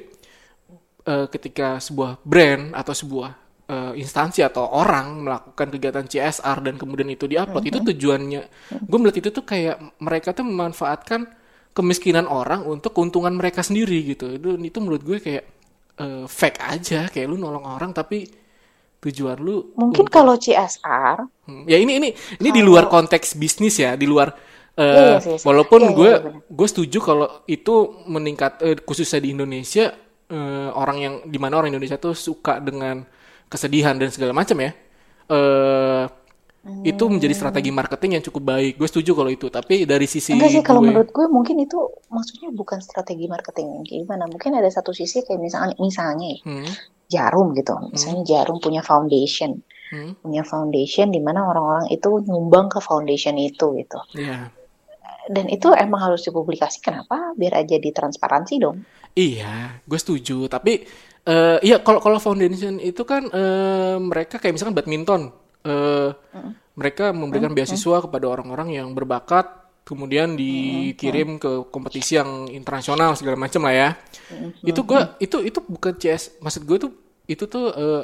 eh, 1.07 1.27
ketika 1.31 1.77
sebuah 1.79 2.19
brand 2.23 2.75
atau 2.75 2.93
sebuah 2.95 3.29
eh, 3.69 3.93
instansi 4.01 4.41
atau 4.41 4.65
orang 4.65 5.23
melakukan 5.23 5.67
kegiatan 5.77 6.05
CSR 6.09 6.57
dan 6.65 6.75
kemudian 6.81 7.07
itu 7.13 7.29
diupload 7.29 7.63
itu 7.69 7.79
tujuannya 7.93 8.41
gue 8.89 8.97
melihat 8.97 9.17
itu 9.21 9.29
tuh 9.29 9.45
kayak 9.45 9.77
mereka 10.01 10.33
tuh 10.33 10.43
memanfaatkan 10.43 11.29
kemiskinan 11.77 12.25
orang 12.25 12.65
untuk 12.65 12.91
keuntungan 12.97 13.31
mereka 13.37 13.61
sendiri 13.61 14.01
gitu 14.03 14.35
itu 14.35 14.57
itu 14.57 14.77
menurut 14.81 15.05
gue 15.05 15.17
kayak 15.21 15.45
eh, 15.99 16.25
fake 16.27 16.59
aja 16.63 16.99
kayak 17.11 17.27
lu 17.29 17.37
nolong 17.37 17.65
orang 17.65 17.91
tapi 17.93 18.17
tujuan 19.03 19.39
lu 19.39 19.71
mungkin 19.79 20.05
kalau 20.07 20.35
CSR 20.35 21.17
Hmm, 21.49 21.65
Ya 21.65 21.81
ini 21.81 21.97
ini 21.97 22.09
ini 22.37 22.49
di 22.53 22.61
luar 22.61 22.85
konteks 22.85 23.33
bisnis 23.33 23.81
ya, 23.81 23.97
di 23.97 24.05
luar 24.05 24.29
eh, 24.77 25.17
Iya, 25.17 25.17
iya 25.25 25.37
walaupun 25.41 25.81
Iya, 25.81 25.89
iya, 25.89 25.97
gue 25.97 26.11
iya, 26.11 26.17
benar. 26.23 26.41
gue 26.49 26.67
setuju 26.69 26.97
kalau 27.01 27.27
itu 27.49 27.73
meningkat 28.05 28.61
eh, 28.61 28.77
khususnya 28.85 29.17
di 29.23 29.33
Indonesia 29.33 29.89
eh, 30.29 30.69
orang 30.73 30.97
yang 31.01 31.13
di 31.25 31.37
mana 31.41 31.57
orang 31.57 31.73
Indonesia 31.73 31.97
tuh 31.97 32.13
suka 32.13 32.61
dengan 32.61 33.01
kesedihan 33.49 33.97
dan 33.97 34.13
segala 34.13 34.33
macam 34.37 34.57
ya. 34.61 34.71
Itu 36.59 37.07
menjadi 37.07 37.31
strategi 37.31 37.71
marketing 37.71 38.19
yang 38.19 38.23
cukup 38.23 38.43
baik. 38.45 38.73
Gue 38.75 38.85
setuju 38.85 39.11
kalau 39.15 39.31
itu, 39.31 39.47
tapi 39.47 39.87
dari 39.87 40.03
sisi 40.05 40.35
enggak 40.35 40.51
sih 40.51 40.61
kalau 40.61 40.83
gue- 40.83 40.91
menurut 40.91 41.09
gue 41.09 41.25
mungkin 41.25 41.55
itu 41.57 41.79
maksudnya 42.07 42.51
bukan 42.51 42.77
strategi 42.79 43.25
marketing. 43.25 43.81
Gimana? 43.81 44.27
Mungkin 44.27 44.53
ada 44.53 44.67
satu 44.67 44.91
sisi 44.91 45.23
kayak 45.23 45.39
misalnya 45.39 45.75
misalnya 45.79 46.27
ya, 46.29 46.39
Hmm, 46.43 46.67
jarum 47.07 47.55
gitu. 47.55 47.73
Misalnya 47.89 48.21
jarum 48.23 48.59
punya 48.59 48.83
foundation. 48.83 49.63
Hmm, 49.89 50.13
punya 50.21 50.43
foundation 50.43 51.09
di 51.09 51.17
mana 51.17 51.41
orang-orang 51.43 51.89
itu 51.89 52.21
nyumbang 52.21 52.69
ke 52.69 52.77
foundation 52.79 53.35
itu 53.35 53.73
gitu. 53.75 53.99
Iya. 54.13 54.51
dan 55.29 55.45
itu 55.45 55.69
emang 55.69 56.09
harus 56.09 56.25
dipublikasikan 56.25 57.05
kenapa? 57.05 57.37
Biar 57.37 57.61
aja 57.61 57.77
ditransparansi 57.77 58.53
dong. 58.57 58.81
Iya, 59.13 59.77
gue 59.85 59.99
setuju. 60.01 60.49
Tapi 60.49 60.81
eh 61.21 61.57
iya 61.61 61.77
kalau 61.79 62.01
kalau 62.01 62.17
foundation 62.17 62.81
itu 62.81 63.05
kan 63.05 63.29
eh, 63.29 63.95
mereka 64.01 64.41
kayak 64.41 64.57
misalkan 64.57 64.73
badminton, 64.73 65.29
eh, 65.65 66.09
mereka 66.75 67.11
memberikan 67.11 67.51
beasiswa 67.51 68.03
kepada 68.05 68.25
orang-orang 68.31 68.75
yang 68.75 68.87
berbakat, 68.95 69.47
kemudian 69.83 70.39
dikirim 70.39 71.41
ke 71.41 71.67
kompetisi 71.67 72.15
yang 72.15 72.47
internasional 72.51 73.17
segala 73.19 73.35
macam 73.35 73.67
lah 73.67 73.75
ya. 73.75 73.89
Itu 74.63 74.87
gue 74.87 75.01
itu 75.19 75.43
itu 75.43 75.59
bukan 75.63 75.93
CS, 75.99 76.39
maksud 76.39 76.63
gue 76.63 76.77
tuh 76.79 76.91
itu 77.27 77.43
tuh 77.45 77.71
eh, 77.75 78.03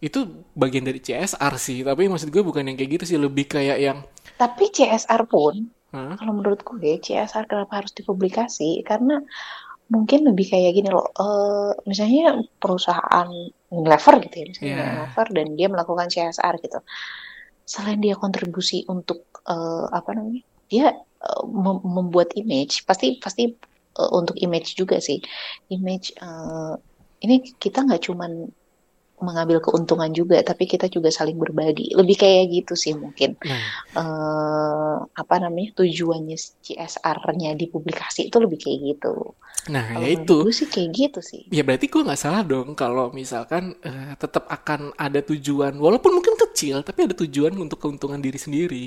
itu 0.00 0.24
bagian 0.52 0.84
dari 0.84 1.00
CSR 1.00 1.54
sih. 1.56 1.80
Tapi 1.86 2.08
maksud 2.08 2.28
gue 2.28 2.42
bukan 2.44 2.64
yang 2.64 2.76
kayak 2.76 3.00
gitu 3.00 3.04
sih, 3.14 3.18
lebih 3.20 3.48
kayak 3.48 3.78
yang 3.80 3.98
tapi 4.40 4.72
CSR 4.72 5.28
pun 5.28 5.68
Hah? 5.92 6.16
kalau 6.16 6.32
menurut 6.40 6.64
gue 6.64 6.96
CSR 6.96 7.44
kenapa 7.44 7.84
harus 7.84 7.92
dipublikasi 7.92 8.80
karena 8.88 9.20
mungkin 9.90 10.20
lebih 10.30 10.46
kayak 10.54 10.72
gini 10.76 10.88
loh 10.94 11.06
eh, 11.18 11.70
misalnya 11.90 12.38
perusahaan 12.62 13.28
Unilever 13.70 14.14
gitu 14.24 14.34
ya 14.40 14.44
misalnya 14.50 14.70
Iya. 14.70 14.84
Unilever 14.86 15.26
dan 15.36 15.46
dia 15.58 15.66
melakukan 15.72 16.06
CSR 16.08 16.54
gitu 16.64 16.78
selain 17.66 17.98
dia 18.02 18.14
kontribusi 18.18 18.86
untuk 18.86 19.18
eh, 19.46 19.84
apa 19.90 20.10
namanya 20.16 20.42
dia 20.70 20.86
eh, 20.96 21.42
mem- 21.64 21.84
membuat 21.86 22.28
image 22.38 22.86
pasti 22.88 23.18
pasti 23.18 23.42
eh, 24.00 24.10
untuk 24.14 24.36
image 24.38 24.78
juga 24.78 24.96
sih 25.02 25.18
image 25.70 26.14
eh, 26.18 26.74
ini 27.20 27.34
kita 27.58 27.84
nggak 27.86 28.02
cuman 28.06 28.32
mengambil 29.20 29.60
keuntungan 29.60 30.08
juga 30.10 30.40
tapi 30.40 30.64
kita 30.64 30.86
juga 30.86 31.08
saling 31.08 31.36
berbagi 31.36 31.92
lebih 31.92 32.16
kayak 32.16 32.44
gitu 32.50 32.72
sih 32.74 32.92
mungkin 32.92 33.36
Nah, 33.40 33.64
eh 33.94 34.96
apa 35.12 35.34
namanya 35.38 35.76
tujuannya 35.76 36.36
CSR-nya 36.36 37.54
dipublikasi 37.54 38.26
itu 38.26 38.36
lebih 38.36 38.58
kayak 38.58 38.78
gitu. 38.82 39.14
nah 39.68 39.84
Kalau 39.86 40.02
ya 40.02 40.10
itu. 40.16 40.36
gue 40.40 40.54
sih 40.54 40.66
kayak 40.66 40.88
gitu 40.90 41.20
sih. 41.20 41.42
Ya 41.48 41.60
berarti 41.60 41.86
gue 41.86 42.00
nggak 42.00 42.16
salah 42.16 42.40
dong 42.42 42.72
kalau 42.72 43.08
misalkan 43.10 43.76
eh, 43.80 44.16
tetap 44.16 44.48
akan 44.48 44.96
ada 44.96 45.20
tujuan, 45.20 45.76
walaupun 45.76 46.16
mungkin 46.16 46.34
kecil, 46.38 46.80
tapi 46.80 47.04
ada 47.04 47.14
tujuan 47.14 47.52
untuk 47.54 47.76
keuntungan 47.78 48.16
diri 48.16 48.36
sendiri. 48.36 48.84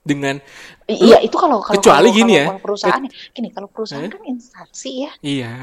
Dengan 0.00 0.40
Iya 0.88 1.20
itu 1.20 1.36
kalau 1.36 1.60
kalau 1.60 1.76
kecuali 1.76 2.08
kalau- 2.08 2.16
gini 2.16 2.32
kalau- 2.32 2.40
ya. 2.40 2.44
kalau 2.48 2.62
perusahaan 2.64 3.02
gini 3.30 3.48
kalau 3.52 3.68
perusahaan 3.68 4.08
Eh? 4.08 4.10
kan 4.10 4.22
instansi 4.24 4.90
ya. 5.04 5.10
iya, 5.20 5.54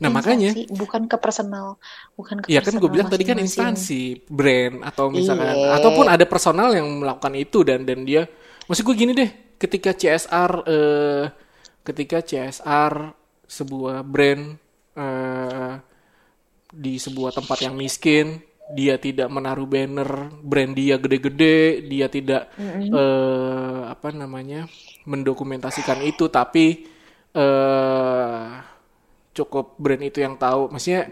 nah 0.00 0.08
makanya, 0.08 0.50
Instansi, 0.56 0.72
bukan 0.72 1.02
ke 1.04 1.16
personal, 1.20 1.76
bukan 2.16 2.40
ke 2.40 2.48
ya 2.48 2.64
kan 2.64 2.72
gue 2.74 2.88
bilang 2.88 3.12
tadi 3.12 3.20
kan 3.22 3.36
instansi, 3.36 4.24
brand 4.24 4.80
atau 4.80 5.12
misalkan, 5.12 5.52
Iya. 5.52 5.76
ataupun 5.76 6.06
ada 6.08 6.24
personal 6.24 6.72
yang 6.72 6.88
melakukan 6.88 7.36
itu 7.36 7.60
dan 7.60 7.84
dan 7.84 8.08
dia, 8.08 8.24
maksud 8.64 8.80
gue 8.82 8.96
gini 8.96 9.12
deh, 9.12 9.30
ketika 9.60 9.92
CSR, 9.92 10.52
eh, 10.64 11.24
ketika 11.84 12.24
CSR 12.24 13.12
sebuah 13.44 14.00
brand 14.00 14.56
eh, 14.96 15.74
di 16.70 16.94
sebuah 16.96 17.34
tempat 17.34 17.58
yang 17.60 17.74
miskin 17.74 18.40
dia 18.70 18.94
tidak 19.02 19.26
menaruh 19.26 19.66
banner 19.66 20.30
brand 20.38 20.70
dia 20.72 20.94
gede-gede 20.94 21.82
dia 21.90 22.06
tidak 22.06 22.54
eh, 22.56 23.80
apa 23.90 24.14
namanya 24.14 24.70
mendokumentasikan 25.04 25.98
itu 26.06 26.30
tapi 26.30 26.86
eh 27.30 28.69
cukup 29.32 29.76
brand 29.76 30.02
itu 30.02 30.18
yang 30.18 30.34
tahu 30.36 30.68
maksudnya 30.68 31.06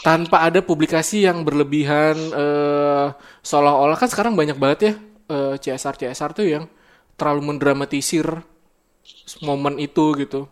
tanpa 0.00 0.44
ada 0.44 0.60
publikasi 0.60 1.24
yang 1.24 1.44
berlebihan 1.44 2.16
eh 2.16 3.06
seolah-olah 3.40 3.96
kan 3.96 4.08
sekarang 4.08 4.34
banyak 4.34 4.56
banget 4.56 4.78
ya 4.80 4.92
eh, 5.28 5.54
CSR 5.56 5.94
CSR 5.96 6.30
tuh 6.32 6.46
yang 6.46 6.64
terlalu 7.14 7.52
mendramatisir 7.52 8.26
momen 9.40 9.78
itu 9.78 10.16
gitu 10.16 10.48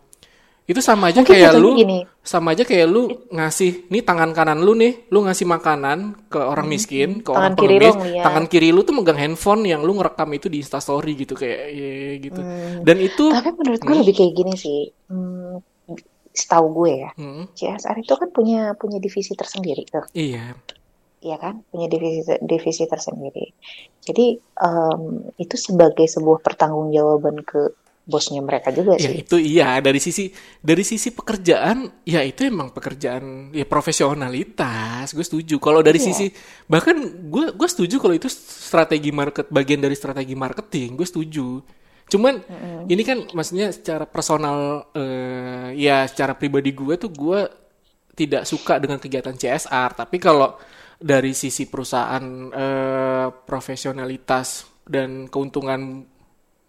itu 0.63 0.79
sama 0.79 1.11
aja 1.11 1.19
Mungkin 1.19 1.27
kayak 1.27 1.59
lu 1.59 1.75
gini. 1.75 2.07
sama 2.23 2.55
aja 2.55 2.63
kayak 2.63 2.87
lu 2.87 3.03
ngasih 3.29 3.91
nih 3.91 3.99
tangan 3.99 4.31
kanan 4.31 4.63
lu 4.63 4.71
nih 4.73 5.11
lu 5.11 5.19
ngasih 5.21 5.43
makanan 5.43 5.99
ke 6.31 6.39
orang 6.39 6.71
miskin 6.71 7.19
ke 7.19 7.29
orang 7.29 7.51
Hmm. 7.51 7.59
Tangan 7.59 7.59
kiri 7.59 7.75
lu 7.75 7.83
pengemis 7.83 7.95
ngeliat. 7.99 8.23
tangan 8.23 8.45
kiri 8.47 8.69
lu 8.71 8.81
tuh 8.81 8.93
megang 8.95 9.19
handphone 9.19 9.61
yang 9.65 9.83
lu 9.83 9.91
ngerekam 9.93 10.29
itu 10.31 10.47
di 10.47 10.57
instastory 10.57 11.19
gitu 11.19 11.35
kayak 11.35 11.59
ye, 11.69 11.91
gitu 12.21 12.39
dan 12.79 12.97
itu 12.97 13.23
Hmm. 13.27 13.35
Tapi 13.35 13.49
menurut 13.51 13.81
gue 13.81 13.95
lebih 13.97 14.15
kayak 14.15 14.33
gini 14.33 14.53
sih. 14.55 14.81
Hmm, 15.05 15.59
setahu 16.33 16.67
gue 16.75 16.91
ya, 16.99 17.09
Hmm, 17.13 17.45
CSR 17.53 18.01
itu 18.01 18.13
kan 18.13 18.29
punya 18.29 18.73
punya 18.73 18.97
divisi 18.97 19.33
tersendiri 19.33 19.85
tuh. 19.85 20.03
iya. 20.11 20.57
Iya 21.23 21.39
kan, 21.39 21.63
punya 21.71 21.87
divisi 21.87 22.19
divisi 22.43 22.83
tersendiri. 22.83 23.55
Jadi 24.01 24.25
em, 24.35 25.01
itu 25.39 25.55
sebagai 25.55 26.03
sebuah 26.03 26.43
pertanggungjawaban 26.43 27.47
ke 27.47 27.71
bosnya 28.03 28.43
mereka 28.43 28.75
juga 28.75 28.99
Ya 28.99 29.07
sih. 29.07 29.23
itu 29.23 29.39
iya. 29.39 29.79
Dari 29.79 30.03
sisi 30.03 30.27
dari 30.59 30.83
sisi 30.83 31.15
pekerjaan 31.15 32.03
ya 32.03 32.19
itu 32.19 32.43
emang 32.43 32.75
pekerjaan 32.75 33.55
ya 33.55 33.63
profesionalitas. 33.63 35.15
Gue 35.15 35.23
setuju. 35.23 35.55
Kalau 35.59 35.79
dari 35.79 36.03
Iya. 36.03 36.11
sisi 36.11 36.25
bahkan 36.67 36.99
gue 37.31 37.55
gue 37.55 37.69
setuju 37.71 38.03
kalau 38.03 38.11
itu 38.11 38.27
strategi 38.27 39.15
market 39.15 39.47
bagian 39.47 39.79
dari 39.79 39.95
strategi 39.95 40.35
marketing. 40.35 40.99
Gue 40.99 41.07
setuju 41.07 41.63
cuman 42.09 42.43
ini 42.87 43.01
kan 43.01 43.25
maksudnya 43.31 43.71
secara 43.73 44.05
personal 44.05 44.91
eh, 44.93 45.73
ya 45.79 46.05
secara 46.05 46.37
pribadi 46.37 46.75
gue 46.75 46.95
tuh 46.99 47.09
gue 47.09 47.41
tidak 48.13 48.45
suka 48.45 48.77
dengan 48.77 49.01
kegiatan 49.01 49.33
CSR 49.33 50.05
tapi 50.05 50.21
kalau 50.21 50.53
dari 50.99 51.35
sisi 51.35 51.65
perusahaan 51.65 52.23
eh, 52.53 53.27
profesionalitas 53.43 54.67
dan 54.83 55.31
keuntungan 55.31 56.05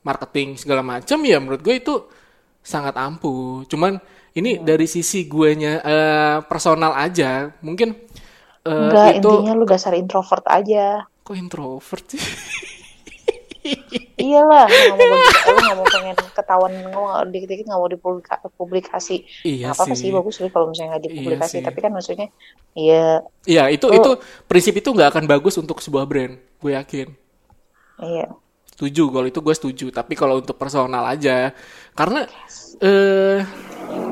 marketing 0.05 0.57
segala 0.61 0.80
macam 0.85 1.18
ya 1.24 1.39
menurut 1.43 1.61
gue 1.61 1.76
itu 1.76 1.95
sangat 2.64 2.97
ampuh. 2.97 3.68
Cuman 3.68 4.01
ini 4.35 4.59
dari 4.64 4.89
sisi 4.89 5.28
guenya 5.28 5.85
eh, 5.85 6.39
personal 6.49 6.97
aja, 6.97 7.53
mungkin 7.61 7.93
eh, 8.64 8.72
Enggak, 8.72 9.20
itu 9.20 9.28
intinya 9.28 9.55
lu 9.55 9.68
dasar 9.68 9.93
introvert 9.95 10.49
aja. 10.49 11.05
kok 11.24 11.37
introvert 11.37 12.05
sih? 12.09 12.20
Iyalah, 14.14 14.70
lu 14.70 14.94
nggak 14.94 15.08
mau 15.10 15.18
nggak 15.58 15.76
mau 15.76 15.86
pengen 15.88 16.14
ketahuan 16.30 16.72
nggak- 16.86 17.26
dikit-dikit 17.28 17.66
nggak 17.66 17.80
mau 17.80 17.90
dipublikasi. 17.90 19.16
Iya 19.42 19.68
Nggak 19.68 19.74
apa-apa 19.74 19.94
sih. 19.94 20.00
sih 20.00 20.10
bagus 20.10 20.34
sih 20.36 20.48
kalau 20.48 20.70
misalnya 20.70 20.90
nggak 20.92 21.04
dipublikasi. 21.04 21.50
sih. 21.50 21.60
Tapi 21.60 21.78
kan 21.80 21.90
maksudnya, 21.90 22.28
iya, 22.72 23.26
Iya 23.42 23.64
itu 23.68 23.86
Oh. 23.86 23.92
itu 23.92 24.10
prinsip 24.44 24.72
itu 24.72 24.86
nggak 24.86 25.10
akan 25.10 25.24
bagus 25.26 25.54
untuk 25.56 25.78
sebuah 25.78 26.04
brand, 26.04 26.34
gue 26.56 26.72
yakin. 26.72 27.08
iya. 28.00 28.30
Setuju 28.66 29.06
kalau 29.08 29.22
itu 29.24 29.38
gue 29.38 29.54
setuju. 29.54 29.86
Tapi 29.88 30.14
kalau 30.14 30.38
untuk 30.38 30.54
personal 30.54 31.02
aja, 31.04 31.54
karena 31.92 32.26
eh 32.80 33.42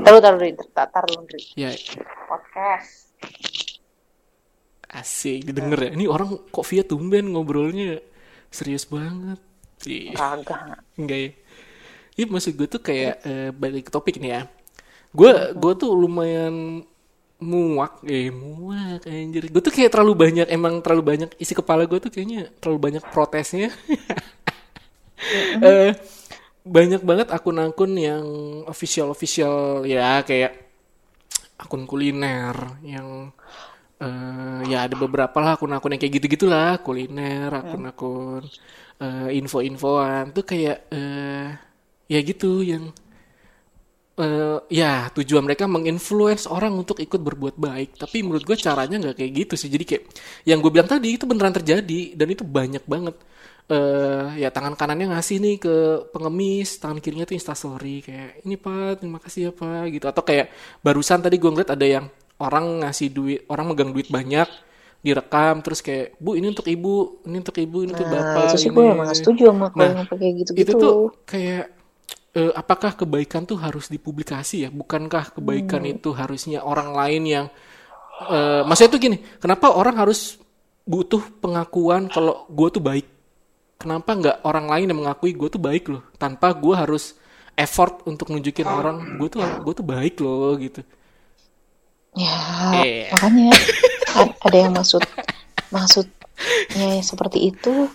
Taruh 0.03 0.19
taruh 0.19 0.39
taruh 0.73 1.19
Dri. 1.25 1.43
ya 1.57 1.71
Podcast. 2.25 3.11
asik 4.89 5.49
didengar 5.49 5.79
ya 5.81 5.91
ini 5.91 6.05
orang 6.05 6.37
kok 6.47 6.63
via 6.63 6.83
tumben 6.83 7.33
ngobrolnya 7.33 8.03
serius 8.51 8.85
banget 8.85 9.41
Kagak. 10.15 10.83
enggak 10.97 11.19
ya. 11.19 11.31
Iya 12.13 12.27
maksud 12.29 12.53
gue 12.55 12.69
tuh 12.69 12.83
kayak 12.85 13.15
eh, 13.25 13.51
balik 13.57 13.89
ke 13.89 13.91
topik 13.93 14.17
nih 14.21 14.31
ya. 14.31 14.43
Gue 15.13 15.33
gue 15.57 15.73
tuh 15.77 15.91
lumayan 15.97 16.85
muak 17.43 18.07
eh 18.07 18.31
muak 18.31 19.03
anjir. 19.09 19.51
Gue 19.51 19.63
tuh 19.65 19.75
kayak 19.75 19.91
terlalu 19.93 20.15
banyak 20.15 20.47
emang 20.53 20.79
terlalu 20.85 21.03
banyak 21.03 21.31
isi 21.43 21.53
kepala 21.57 21.89
gue 21.89 21.99
tuh 21.99 22.13
kayaknya 22.13 22.53
terlalu 22.63 22.79
banyak 22.79 23.05
protesnya. 23.11 23.71
Eh, 25.63 25.95
banyak 26.67 27.03
banget 27.03 27.31
akun-akun 27.31 27.95
yang 27.95 28.27
official 28.67 29.15
official 29.15 29.87
ya 29.87 30.23
kayak 30.27 30.63
akun 31.63 31.87
kuliner 31.87 32.55
yang 32.83 33.31
eh, 34.03 34.61
ya 34.67 34.91
ada 34.91 34.95
beberapa 34.99 35.39
lah 35.39 35.55
akun-akun 35.55 35.95
yang 35.95 36.03
kayak 36.03 36.15
gitu 36.19 36.27
gitulah 36.39 36.79
kuliner 36.83 37.51
akun-akun 37.55 38.47
eh, 39.03 39.29
info-infoan. 39.39 40.31
Tuh 40.37 40.45
kayak 40.47 40.79
eh, 40.95 41.49
ya 42.07 42.19
gitu 42.23 42.63
yang 42.63 42.95
eh, 44.21 44.59
ya 44.71 45.09
tujuan 45.17 45.43
mereka 45.47 45.65
menginfluence 45.67 46.47
orang 46.47 46.73
untuk 46.79 46.99
ikut 47.03 47.19
berbuat 47.19 47.57
baik. 47.59 47.99
Tapi 47.99 48.17
menurut 48.23 48.45
gue 48.47 48.57
caranya 48.59 48.97
nggak 49.03 49.17
kayak 49.19 49.33
gitu 49.47 49.55
sih. 49.59 49.71
Jadi 49.73 49.85
kayak 49.89 50.03
yang 50.47 50.59
gue 50.63 50.71
bilang 50.71 50.89
tadi 50.91 51.19
itu 51.19 51.25
beneran 51.27 51.55
terjadi. 51.55 52.15
Dan 52.15 52.27
itu 52.31 52.45
banyak 52.47 52.85
banget. 52.87 53.17
Eh 53.71 54.43
ya 54.43 54.49
tangan 54.55 54.75
kanannya 54.79 55.15
ngasih 55.17 55.37
nih 55.43 55.57
ke 55.59 55.75
pengemis. 56.15 56.79
Tangan 56.79 56.99
kirinya 57.03 57.27
tuh 57.27 57.37
instastory. 57.39 58.07
Kayak 58.07 58.31
ini 58.47 58.55
pak 58.61 59.03
terima 59.03 59.19
kasih 59.19 59.51
ya 59.51 59.53
pak 59.55 59.85
gitu. 59.91 60.07
Atau 60.09 60.23
kayak 60.23 60.53
barusan 60.85 61.21
tadi 61.25 61.37
gue 61.43 61.51
ngeliat 61.51 61.73
ada 61.75 61.87
yang 61.87 62.07
orang 62.43 62.83
ngasih 62.83 63.09
duit 63.15 63.41
orang 63.47 63.71
megang 63.71 63.95
duit 63.95 64.11
banyak 64.11 64.51
direkam 65.03 65.61
terus 65.67 65.83
kayak 65.83 66.15
bu 66.23 66.39
ini 66.39 66.47
untuk 66.55 66.67
ibu 66.71 67.21
ini 67.27 67.37
untuk 67.43 67.57
ibu 67.59 67.77
ini 67.83 67.91
untuk 67.95 68.07
Nah, 68.07 68.23
bapak 68.23 68.43
itu 68.47 68.57
sih 68.63 68.71
ini." 68.71 68.77
gue 68.79 68.85
emang 68.87 69.07
gak 69.11 69.19
setuju 69.19 69.43
sama 69.51 69.67
Nah, 69.75 69.91
yang 69.91 70.07
kayak 70.07 70.33
gitu-gitu. 70.47 70.63
itu 70.63 70.73
tuh 70.79 70.95
kayak 71.27 71.65
eh, 72.33 72.53
apakah 72.57 72.93
kebaikan 72.97 73.43
tuh 73.45 73.59
harus 73.61 73.91
dipublikasi 73.93 74.57
ya? 74.65 74.71
Bukankah 74.73 75.37
kebaikan 75.37 75.83
Hmm. 75.85 75.93
itu 75.99 76.11
harusnya 76.17 76.63
orang 76.65 76.95
lain 76.97 77.23
yang 77.27 77.47
eh, 78.31 78.63
maksudnya 78.65 78.91
tuh 78.95 79.01
gini, 79.03 79.17
kenapa 79.43 79.75
orang 79.75 79.99
harus 79.99 80.39
butuh 80.87 81.23
pengakuan 81.43 82.07
kalau 82.11 82.47
gue 82.51 82.69
tuh 82.71 82.83
baik? 82.83 83.07
Kenapa 83.83 84.11
nggak 84.15 84.37
orang 84.47 84.67
lain 84.71 84.87
yang 84.95 84.99
mengakui 85.03 85.35
gue 85.35 85.49
tuh 85.51 85.59
baik 85.59 85.91
loh, 85.91 86.03
tanpa 86.17 86.55
gue 86.55 86.75
harus 86.75 87.19
effort 87.59 88.07
untuk 88.07 88.31
nunjukin 88.31 88.65
orang 88.65 89.19
gue 89.19 89.29
tuh 89.29 89.43
gue 89.43 89.75
tuh 89.75 89.87
baik 89.87 90.15
loh 90.23 90.55
gitu. 90.57 90.81
Ya, 92.13 92.37
Iya. 92.73 93.09
makanya 93.13 93.49
ada 94.17 94.57
yang 94.57 94.73
maksud 94.73 95.03
maksudnya 95.73 97.01
seperti 97.01 97.53
itu. 97.53 97.89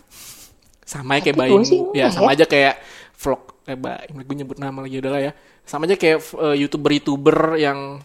sama 0.88 1.20
ya 1.20 1.22
kayak 1.28 1.38
Baim 1.38 1.62
sih 1.68 1.84
ya 1.92 2.08
sama 2.08 2.32
ya. 2.32 2.40
aja 2.40 2.46
kayak 2.48 2.76
vlog 3.20 3.60
eh 3.68 3.76
Baim 3.76 4.16
gue 4.24 4.36
nyebut 4.40 4.56
nama 4.56 4.80
lagi 4.80 5.04
udahlah 5.04 5.20
ya 5.20 5.32
sama 5.68 5.84
aja 5.84 6.00
kayak 6.00 6.24
eh, 6.24 6.56
youtuber 6.64 6.92
youtuber 6.96 7.38
yang 7.60 8.00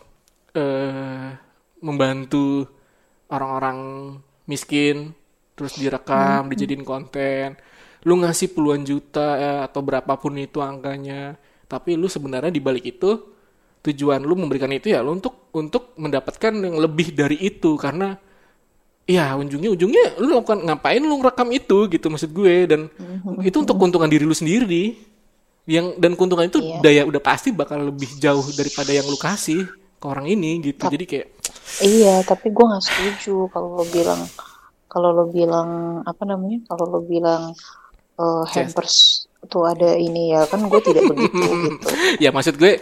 eh 0.52 1.30
membantu 1.78 2.66
orang-orang 3.30 3.78
miskin 4.46 5.14
terus 5.54 5.78
Hmm. 5.78 5.82
direkam 5.86 6.50
dijadiin 6.50 6.82
konten 6.82 7.54
lu 8.02 8.18
ngasih 8.18 8.50
puluhan 8.50 8.82
juta 8.82 9.38
ya, 9.38 9.52
atau 9.62 9.78
berapapun 9.78 10.34
itu 10.42 10.58
angkanya 10.58 11.38
tapi 11.70 11.94
lu 11.94 12.10
sebenarnya 12.10 12.50
di 12.50 12.58
balik 12.58 12.82
itu 12.98 13.31
tujuan 13.82 14.22
lu 14.22 14.34
memberikan 14.38 14.70
itu 14.70 14.94
ya 14.94 15.02
lu 15.02 15.18
untuk 15.18 15.50
untuk 15.52 15.92
mendapatkan 15.98 16.54
yang 16.54 16.78
lebih 16.78 17.12
dari 17.12 17.36
itu 17.38 17.74
karena 17.76 18.16
Iya, 19.02 19.34
ujungnya 19.34 19.74
ujungnya 19.74 20.14
lu 20.22 20.30
lakukan 20.30 20.62
ngapain 20.62 21.02
lu 21.02 21.18
ngerekam 21.18 21.50
itu 21.50 21.90
gitu 21.90 22.06
maksud 22.06 22.30
gue 22.30 22.70
dan 22.70 22.86
itu 23.42 23.58
untuk 23.58 23.74
keuntungan 23.74 24.06
diri 24.06 24.22
lu 24.22 24.30
sendiri. 24.30 24.94
Yang 25.66 25.98
dan 25.98 26.14
keuntungan 26.14 26.46
itu 26.46 26.62
Iya. 26.62 26.78
daya 26.78 27.02
udah 27.10 27.18
pasti 27.18 27.50
bakal 27.50 27.90
lebih 27.90 28.06
jauh 28.22 28.46
daripada 28.54 28.94
yang 28.94 29.02
lu 29.10 29.18
kasih 29.18 29.66
ke 29.98 30.06
orang 30.06 30.30
ini 30.30 30.62
gitu. 30.62 30.86
Jadi 30.86 31.04
kayak 31.10 31.28
Iya, 31.82 32.22
tapi 32.22 32.54
gue 32.54 32.62
nggak 32.62 32.84
setuju 32.86 33.50
kalau 33.50 33.82
lo 33.82 33.84
bilang 33.90 34.22
kalau 34.86 35.10
lo 35.10 35.26
bilang 35.26 35.98
apa 36.06 36.22
namanya? 36.22 36.62
Kalau 36.70 36.86
lo 36.86 37.00
bilang 37.02 37.58
eh, 38.22 38.42
hampers 38.54 39.26
tuh 39.50 39.66
ada 39.66 39.98
ini 39.98 40.30
ya 40.30 40.46
kan 40.46 40.62
gue 40.62 40.78
tidak 40.78 41.10
begitu 41.10 41.42
gitu. 41.66 41.88
ya 42.22 42.30
maksud 42.30 42.54
gue 42.54 42.78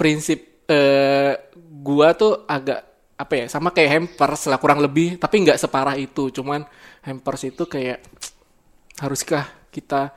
prinsip 0.00 0.64
eh 0.64 1.36
gua 1.84 2.16
tuh 2.16 2.48
agak 2.48 2.88
apa 3.20 3.36
ya 3.36 3.46
sama 3.52 3.68
kayak 3.76 3.90
hampers 4.00 4.48
lah 4.48 4.56
kurang 4.56 4.80
lebih. 4.80 5.20
Tapi 5.20 5.44
nggak 5.44 5.60
separah 5.60 6.00
itu. 6.00 6.32
Cuman 6.32 6.64
hampers 7.04 7.44
itu 7.44 7.68
kayak 7.68 8.00
haruskah 9.04 9.44
kita 9.68 10.08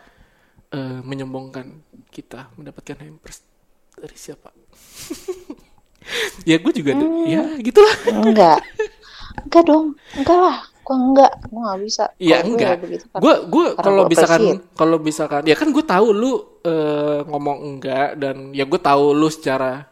eh, 0.71 0.99
menyombongkan 1.03 1.67
kita 2.07 2.55
mendapatkan 2.55 3.03
hampers 3.03 3.43
dari 3.99 4.15
siapa? 4.15 4.49
Ya 6.43 6.59
gue 6.59 6.73
juga 6.75 6.99
tuh 6.99 7.31
ya 7.31 7.55
gitulah 7.63 7.95
Enggak, 8.11 8.59
enggak 9.47 9.63
dong, 9.63 9.95
enggak 10.19 10.35
lah. 10.35 10.59
Gue 10.83 10.95
enggak, 10.99 11.31
gue 11.47 11.59
nggak 11.63 11.79
bisa. 11.87 12.03
Iya 12.19 12.37
gue 12.43 12.55
enggak. 12.59 12.77
Gue 13.17 13.33
gue 13.47 13.65
kalau 13.79 14.03
gue 14.03 14.11
misalkan 14.11 14.41
kalau 14.75 14.97
misalkan 14.99 15.41
ya 15.47 15.55
kan 15.55 15.71
gue 15.71 15.85
tahu 15.87 16.07
lu 16.11 16.33
eh, 16.63 17.19
ngomong 17.23 17.57
enggak 17.63 18.19
dan 18.19 18.51
ya 18.51 18.67
gue 18.67 18.79
tahu 18.79 19.15
lu 19.15 19.31
secara 19.31 19.87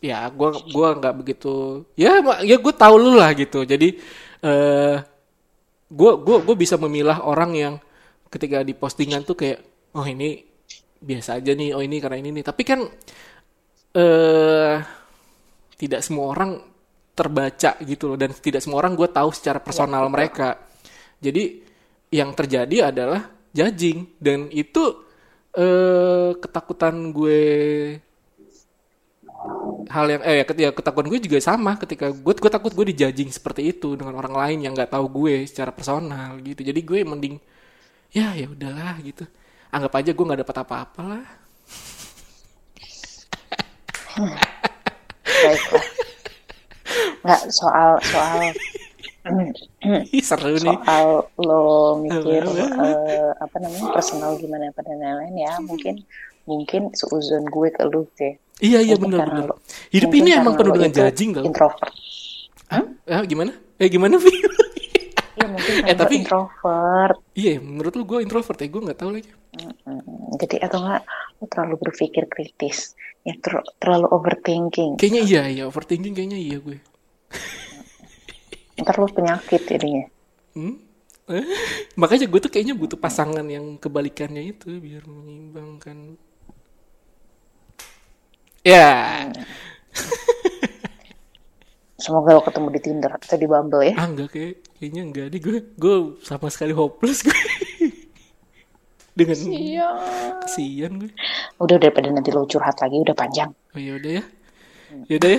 ya 0.00 0.24
gue 0.32 0.48
gua 0.72 0.96
nggak 0.96 1.14
begitu 1.20 1.84
ya 2.00 2.24
ya 2.40 2.56
gue 2.56 2.74
tahu 2.74 2.94
lu 2.96 3.12
lah 3.20 3.36
gitu. 3.36 3.62
Jadi 3.68 4.00
eh 4.40 4.96
gue 5.86 6.12
gue 6.18 6.36
gue 6.42 6.56
bisa 6.56 6.80
memilah 6.80 7.22
orang 7.22 7.52
yang 7.54 7.74
ketika 8.32 8.64
di 8.66 8.74
postingan 8.74 9.22
tuh 9.22 9.36
kayak 9.38 9.62
oh 9.94 10.02
ini 10.02 10.42
biasa 10.96 11.38
aja 11.38 11.52
nih 11.52 11.76
oh 11.76 11.82
ini 11.84 11.96
karena 12.02 12.18
ini 12.18 12.40
nih 12.40 12.44
tapi 12.44 12.62
kan 12.66 12.80
eh 13.96 14.74
tidak 15.76 16.00
semua 16.00 16.32
orang 16.32 16.75
terbaca 17.16 17.80
gitu 17.80 18.12
loh. 18.12 18.18
Dan 18.20 18.30
tidak 18.36 18.60
semua 18.60 18.84
orang 18.84 18.92
gue 18.92 19.08
tahu 19.08 19.32
secara 19.32 19.58
personal 19.58 20.04
mereka. 20.12 20.60
jadi 21.16 21.64
yang 22.12 22.30
terjadi 22.36 22.92
adalah 22.92 23.32
judging. 23.56 24.12
Dan 24.20 24.52
itu 24.52 24.84
eh 25.56 26.36
ketakutan 26.36 27.16
gue 27.16 27.40
hal 29.86 30.06
yang 30.10 30.22
eh 30.26 30.42
ya 30.42 30.44
ya 30.68 30.70
ketakutan 30.74 31.08
gue 31.08 31.20
juga 31.22 31.38
sama 31.40 31.78
ketika 31.80 32.10
gue 32.10 32.34
gue 32.36 32.50
takut 32.52 32.72
gue 32.74 32.86
dijudging 32.92 33.30
seperti 33.32 33.70
itu 33.72 33.94
dengan 33.94 34.18
orang 34.18 34.34
lain 34.34 34.58
yang 34.68 34.72
nggak 34.76 34.92
tahu 34.92 35.06
gue 35.24 35.48
secara 35.48 35.72
personal 35.72 36.36
gitu. 36.44 36.60
Jadi 36.60 36.80
gue 36.84 37.00
mending 37.06 37.40
ya 38.12 38.36
ya 38.36 38.46
udahlah 38.50 39.00
gitu. 39.00 39.24
Anggap 39.72 39.92
aja 40.02 40.10
gue 40.12 40.24
nggak 40.28 40.40
dapat 40.44 40.56
apa-apa 40.62 41.02
lah. 41.02 41.26
Enggak 47.26 47.42
soal 47.50 47.98
soal 48.00 48.54
seru 50.22 50.54
nih. 50.54 50.78
soal 50.78 51.06
lo 51.36 51.62
mikir 51.98 52.40
Apa, 52.40 52.62
apa? 52.62 52.84
eh, 53.02 53.30
apa 53.36 53.56
namanya 53.58 53.88
personal 53.90 54.38
gimana 54.38 54.70
pada 54.70 54.94
lain-lain 54.94 55.34
ya. 55.36 55.58
Mungkin 55.60 56.06
mungkin 56.46 56.94
seuzon 56.94 57.42
gue 57.44 57.68
ke 57.68 57.82
lu 57.84 58.06
deh 58.14 58.38
iya 58.56 58.78
iya 58.78 58.94
benar 58.94 59.26
benar 59.26 59.44
lo- 59.50 59.58
hidup 59.90 60.14
ini 60.14 60.30
emang 60.32 60.54
penuh 60.54 60.70
lo 60.70 60.78
dengan 60.78 60.94
judging 60.94 61.34
tau? 61.34 61.42
introvert. 61.42 61.90
Hah? 62.68 62.86
Ah, 63.04 63.20
gimana? 63.20 63.50
Eh 63.76 63.90
gimana 63.90 64.16
Vi? 64.16 64.30
Iya 65.36 65.44
mungkin 65.44 65.72
Eh, 65.74 65.82
karena 65.82 65.92
lo 65.92 66.00
tapi- 66.00 66.16
introvert. 66.16 67.16
Iya 67.34 67.52
menurut 67.58 67.92
lu 67.92 68.04
gue 68.06 68.18
introvert 68.22 68.56
ya? 68.56 68.68
Gue 68.70 68.80
nggak 68.80 68.96
tahu 68.96 69.10
lagi. 69.12 69.28
Jadi 70.38 70.56
atau 70.56 70.78
enggak 70.80 71.02
lo 71.36 71.44
terlalu 71.46 71.74
berpikir 71.82 72.24
kritis. 72.26 72.94
Ya 73.20 73.34
ter- 73.36 73.66
terlalu 73.76 74.06
overthinking. 74.08 74.96
Kayaknya 74.96 75.22
iya 75.26 75.42
iya 75.50 75.62
overthinking 75.66 76.14
kayaknya 76.14 76.38
iya 76.38 76.56
gue 76.56 76.78
ntar 78.80 78.96
lo 79.00 79.08
penyakit 79.08 79.62
jadinya. 79.66 80.04
Hmm? 80.54 80.76
Eh? 81.32 81.46
Makanya 82.00 82.26
gue 82.30 82.40
tuh 82.40 82.50
kayaknya 82.52 82.76
butuh 82.76 82.98
pasangan 83.00 83.44
yang 83.46 83.80
kebalikannya 83.80 84.54
itu 84.54 84.78
biar 84.78 85.04
menyeimbangkan. 85.08 86.18
Ya, 88.66 89.30
semoga 92.06 92.38
lo 92.38 92.42
ketemu 92.42 92.68
di 92.70 92.80
Tinder 92.82 93.10
atau 93.14 93.34
di 93.34 93.46
Bumble 93.50 93.82
ya. 93.90 93.94
Ah 93.98 94.06
enggak 94.06 94.30
kayak 94.30 94.54
kayaknya 94.78 95.02
enggak 95.02 95.26
deh. 95.34 95.40
Gue 95.42 95.58
gue 95.74 95.96
sama 96.22 96.46
sekali 96.50 96.70
hopeless 96.70 97.26
gue 97.26 97.34
dengan 99.16 99.38
iya 99.48 99.88
kesian 100.44 101.00
gue. 101.00 101.10
udah 101.56 101.76
daripada 101.80 102.12
nanti 102.12 102.30
lo 102.30 102.44
curhat 102.46 102.78
lagi 102.78 103.00
udah 103.00 103.16
panjang. 103.16 103.50
Oh 103.72 103.80
ya 103.80 103.96
udah 103.96 104.12
ya, 104.20 104.24
ya 105.08 105.14
udah 105.18 105.36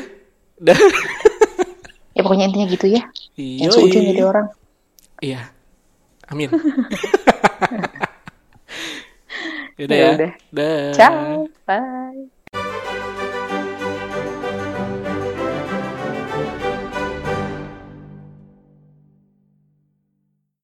ya, 2.17 2.19
ya 2.19 2.25
pokoknya 2.25 2.45
intinya 2.49 2.67
gitu 2.73 2.87
ya. 2.89 3.01
Iya, 3.37 3.69
yang 3.69 3.71
seujung 3.71 4.03
jadi 4.09 4.23
orang. 4.25 4.49
Iya, 5.21 5.53
amin. 6.33 6.49
Yaudah 9.77 9.93
Ya. 9.93 10.01
Ya, 10.01 10.09
udah. 10.17 10.31
dah. 10.49 10.93
ciao. 10.97 11.45
Bye 11.69 12.33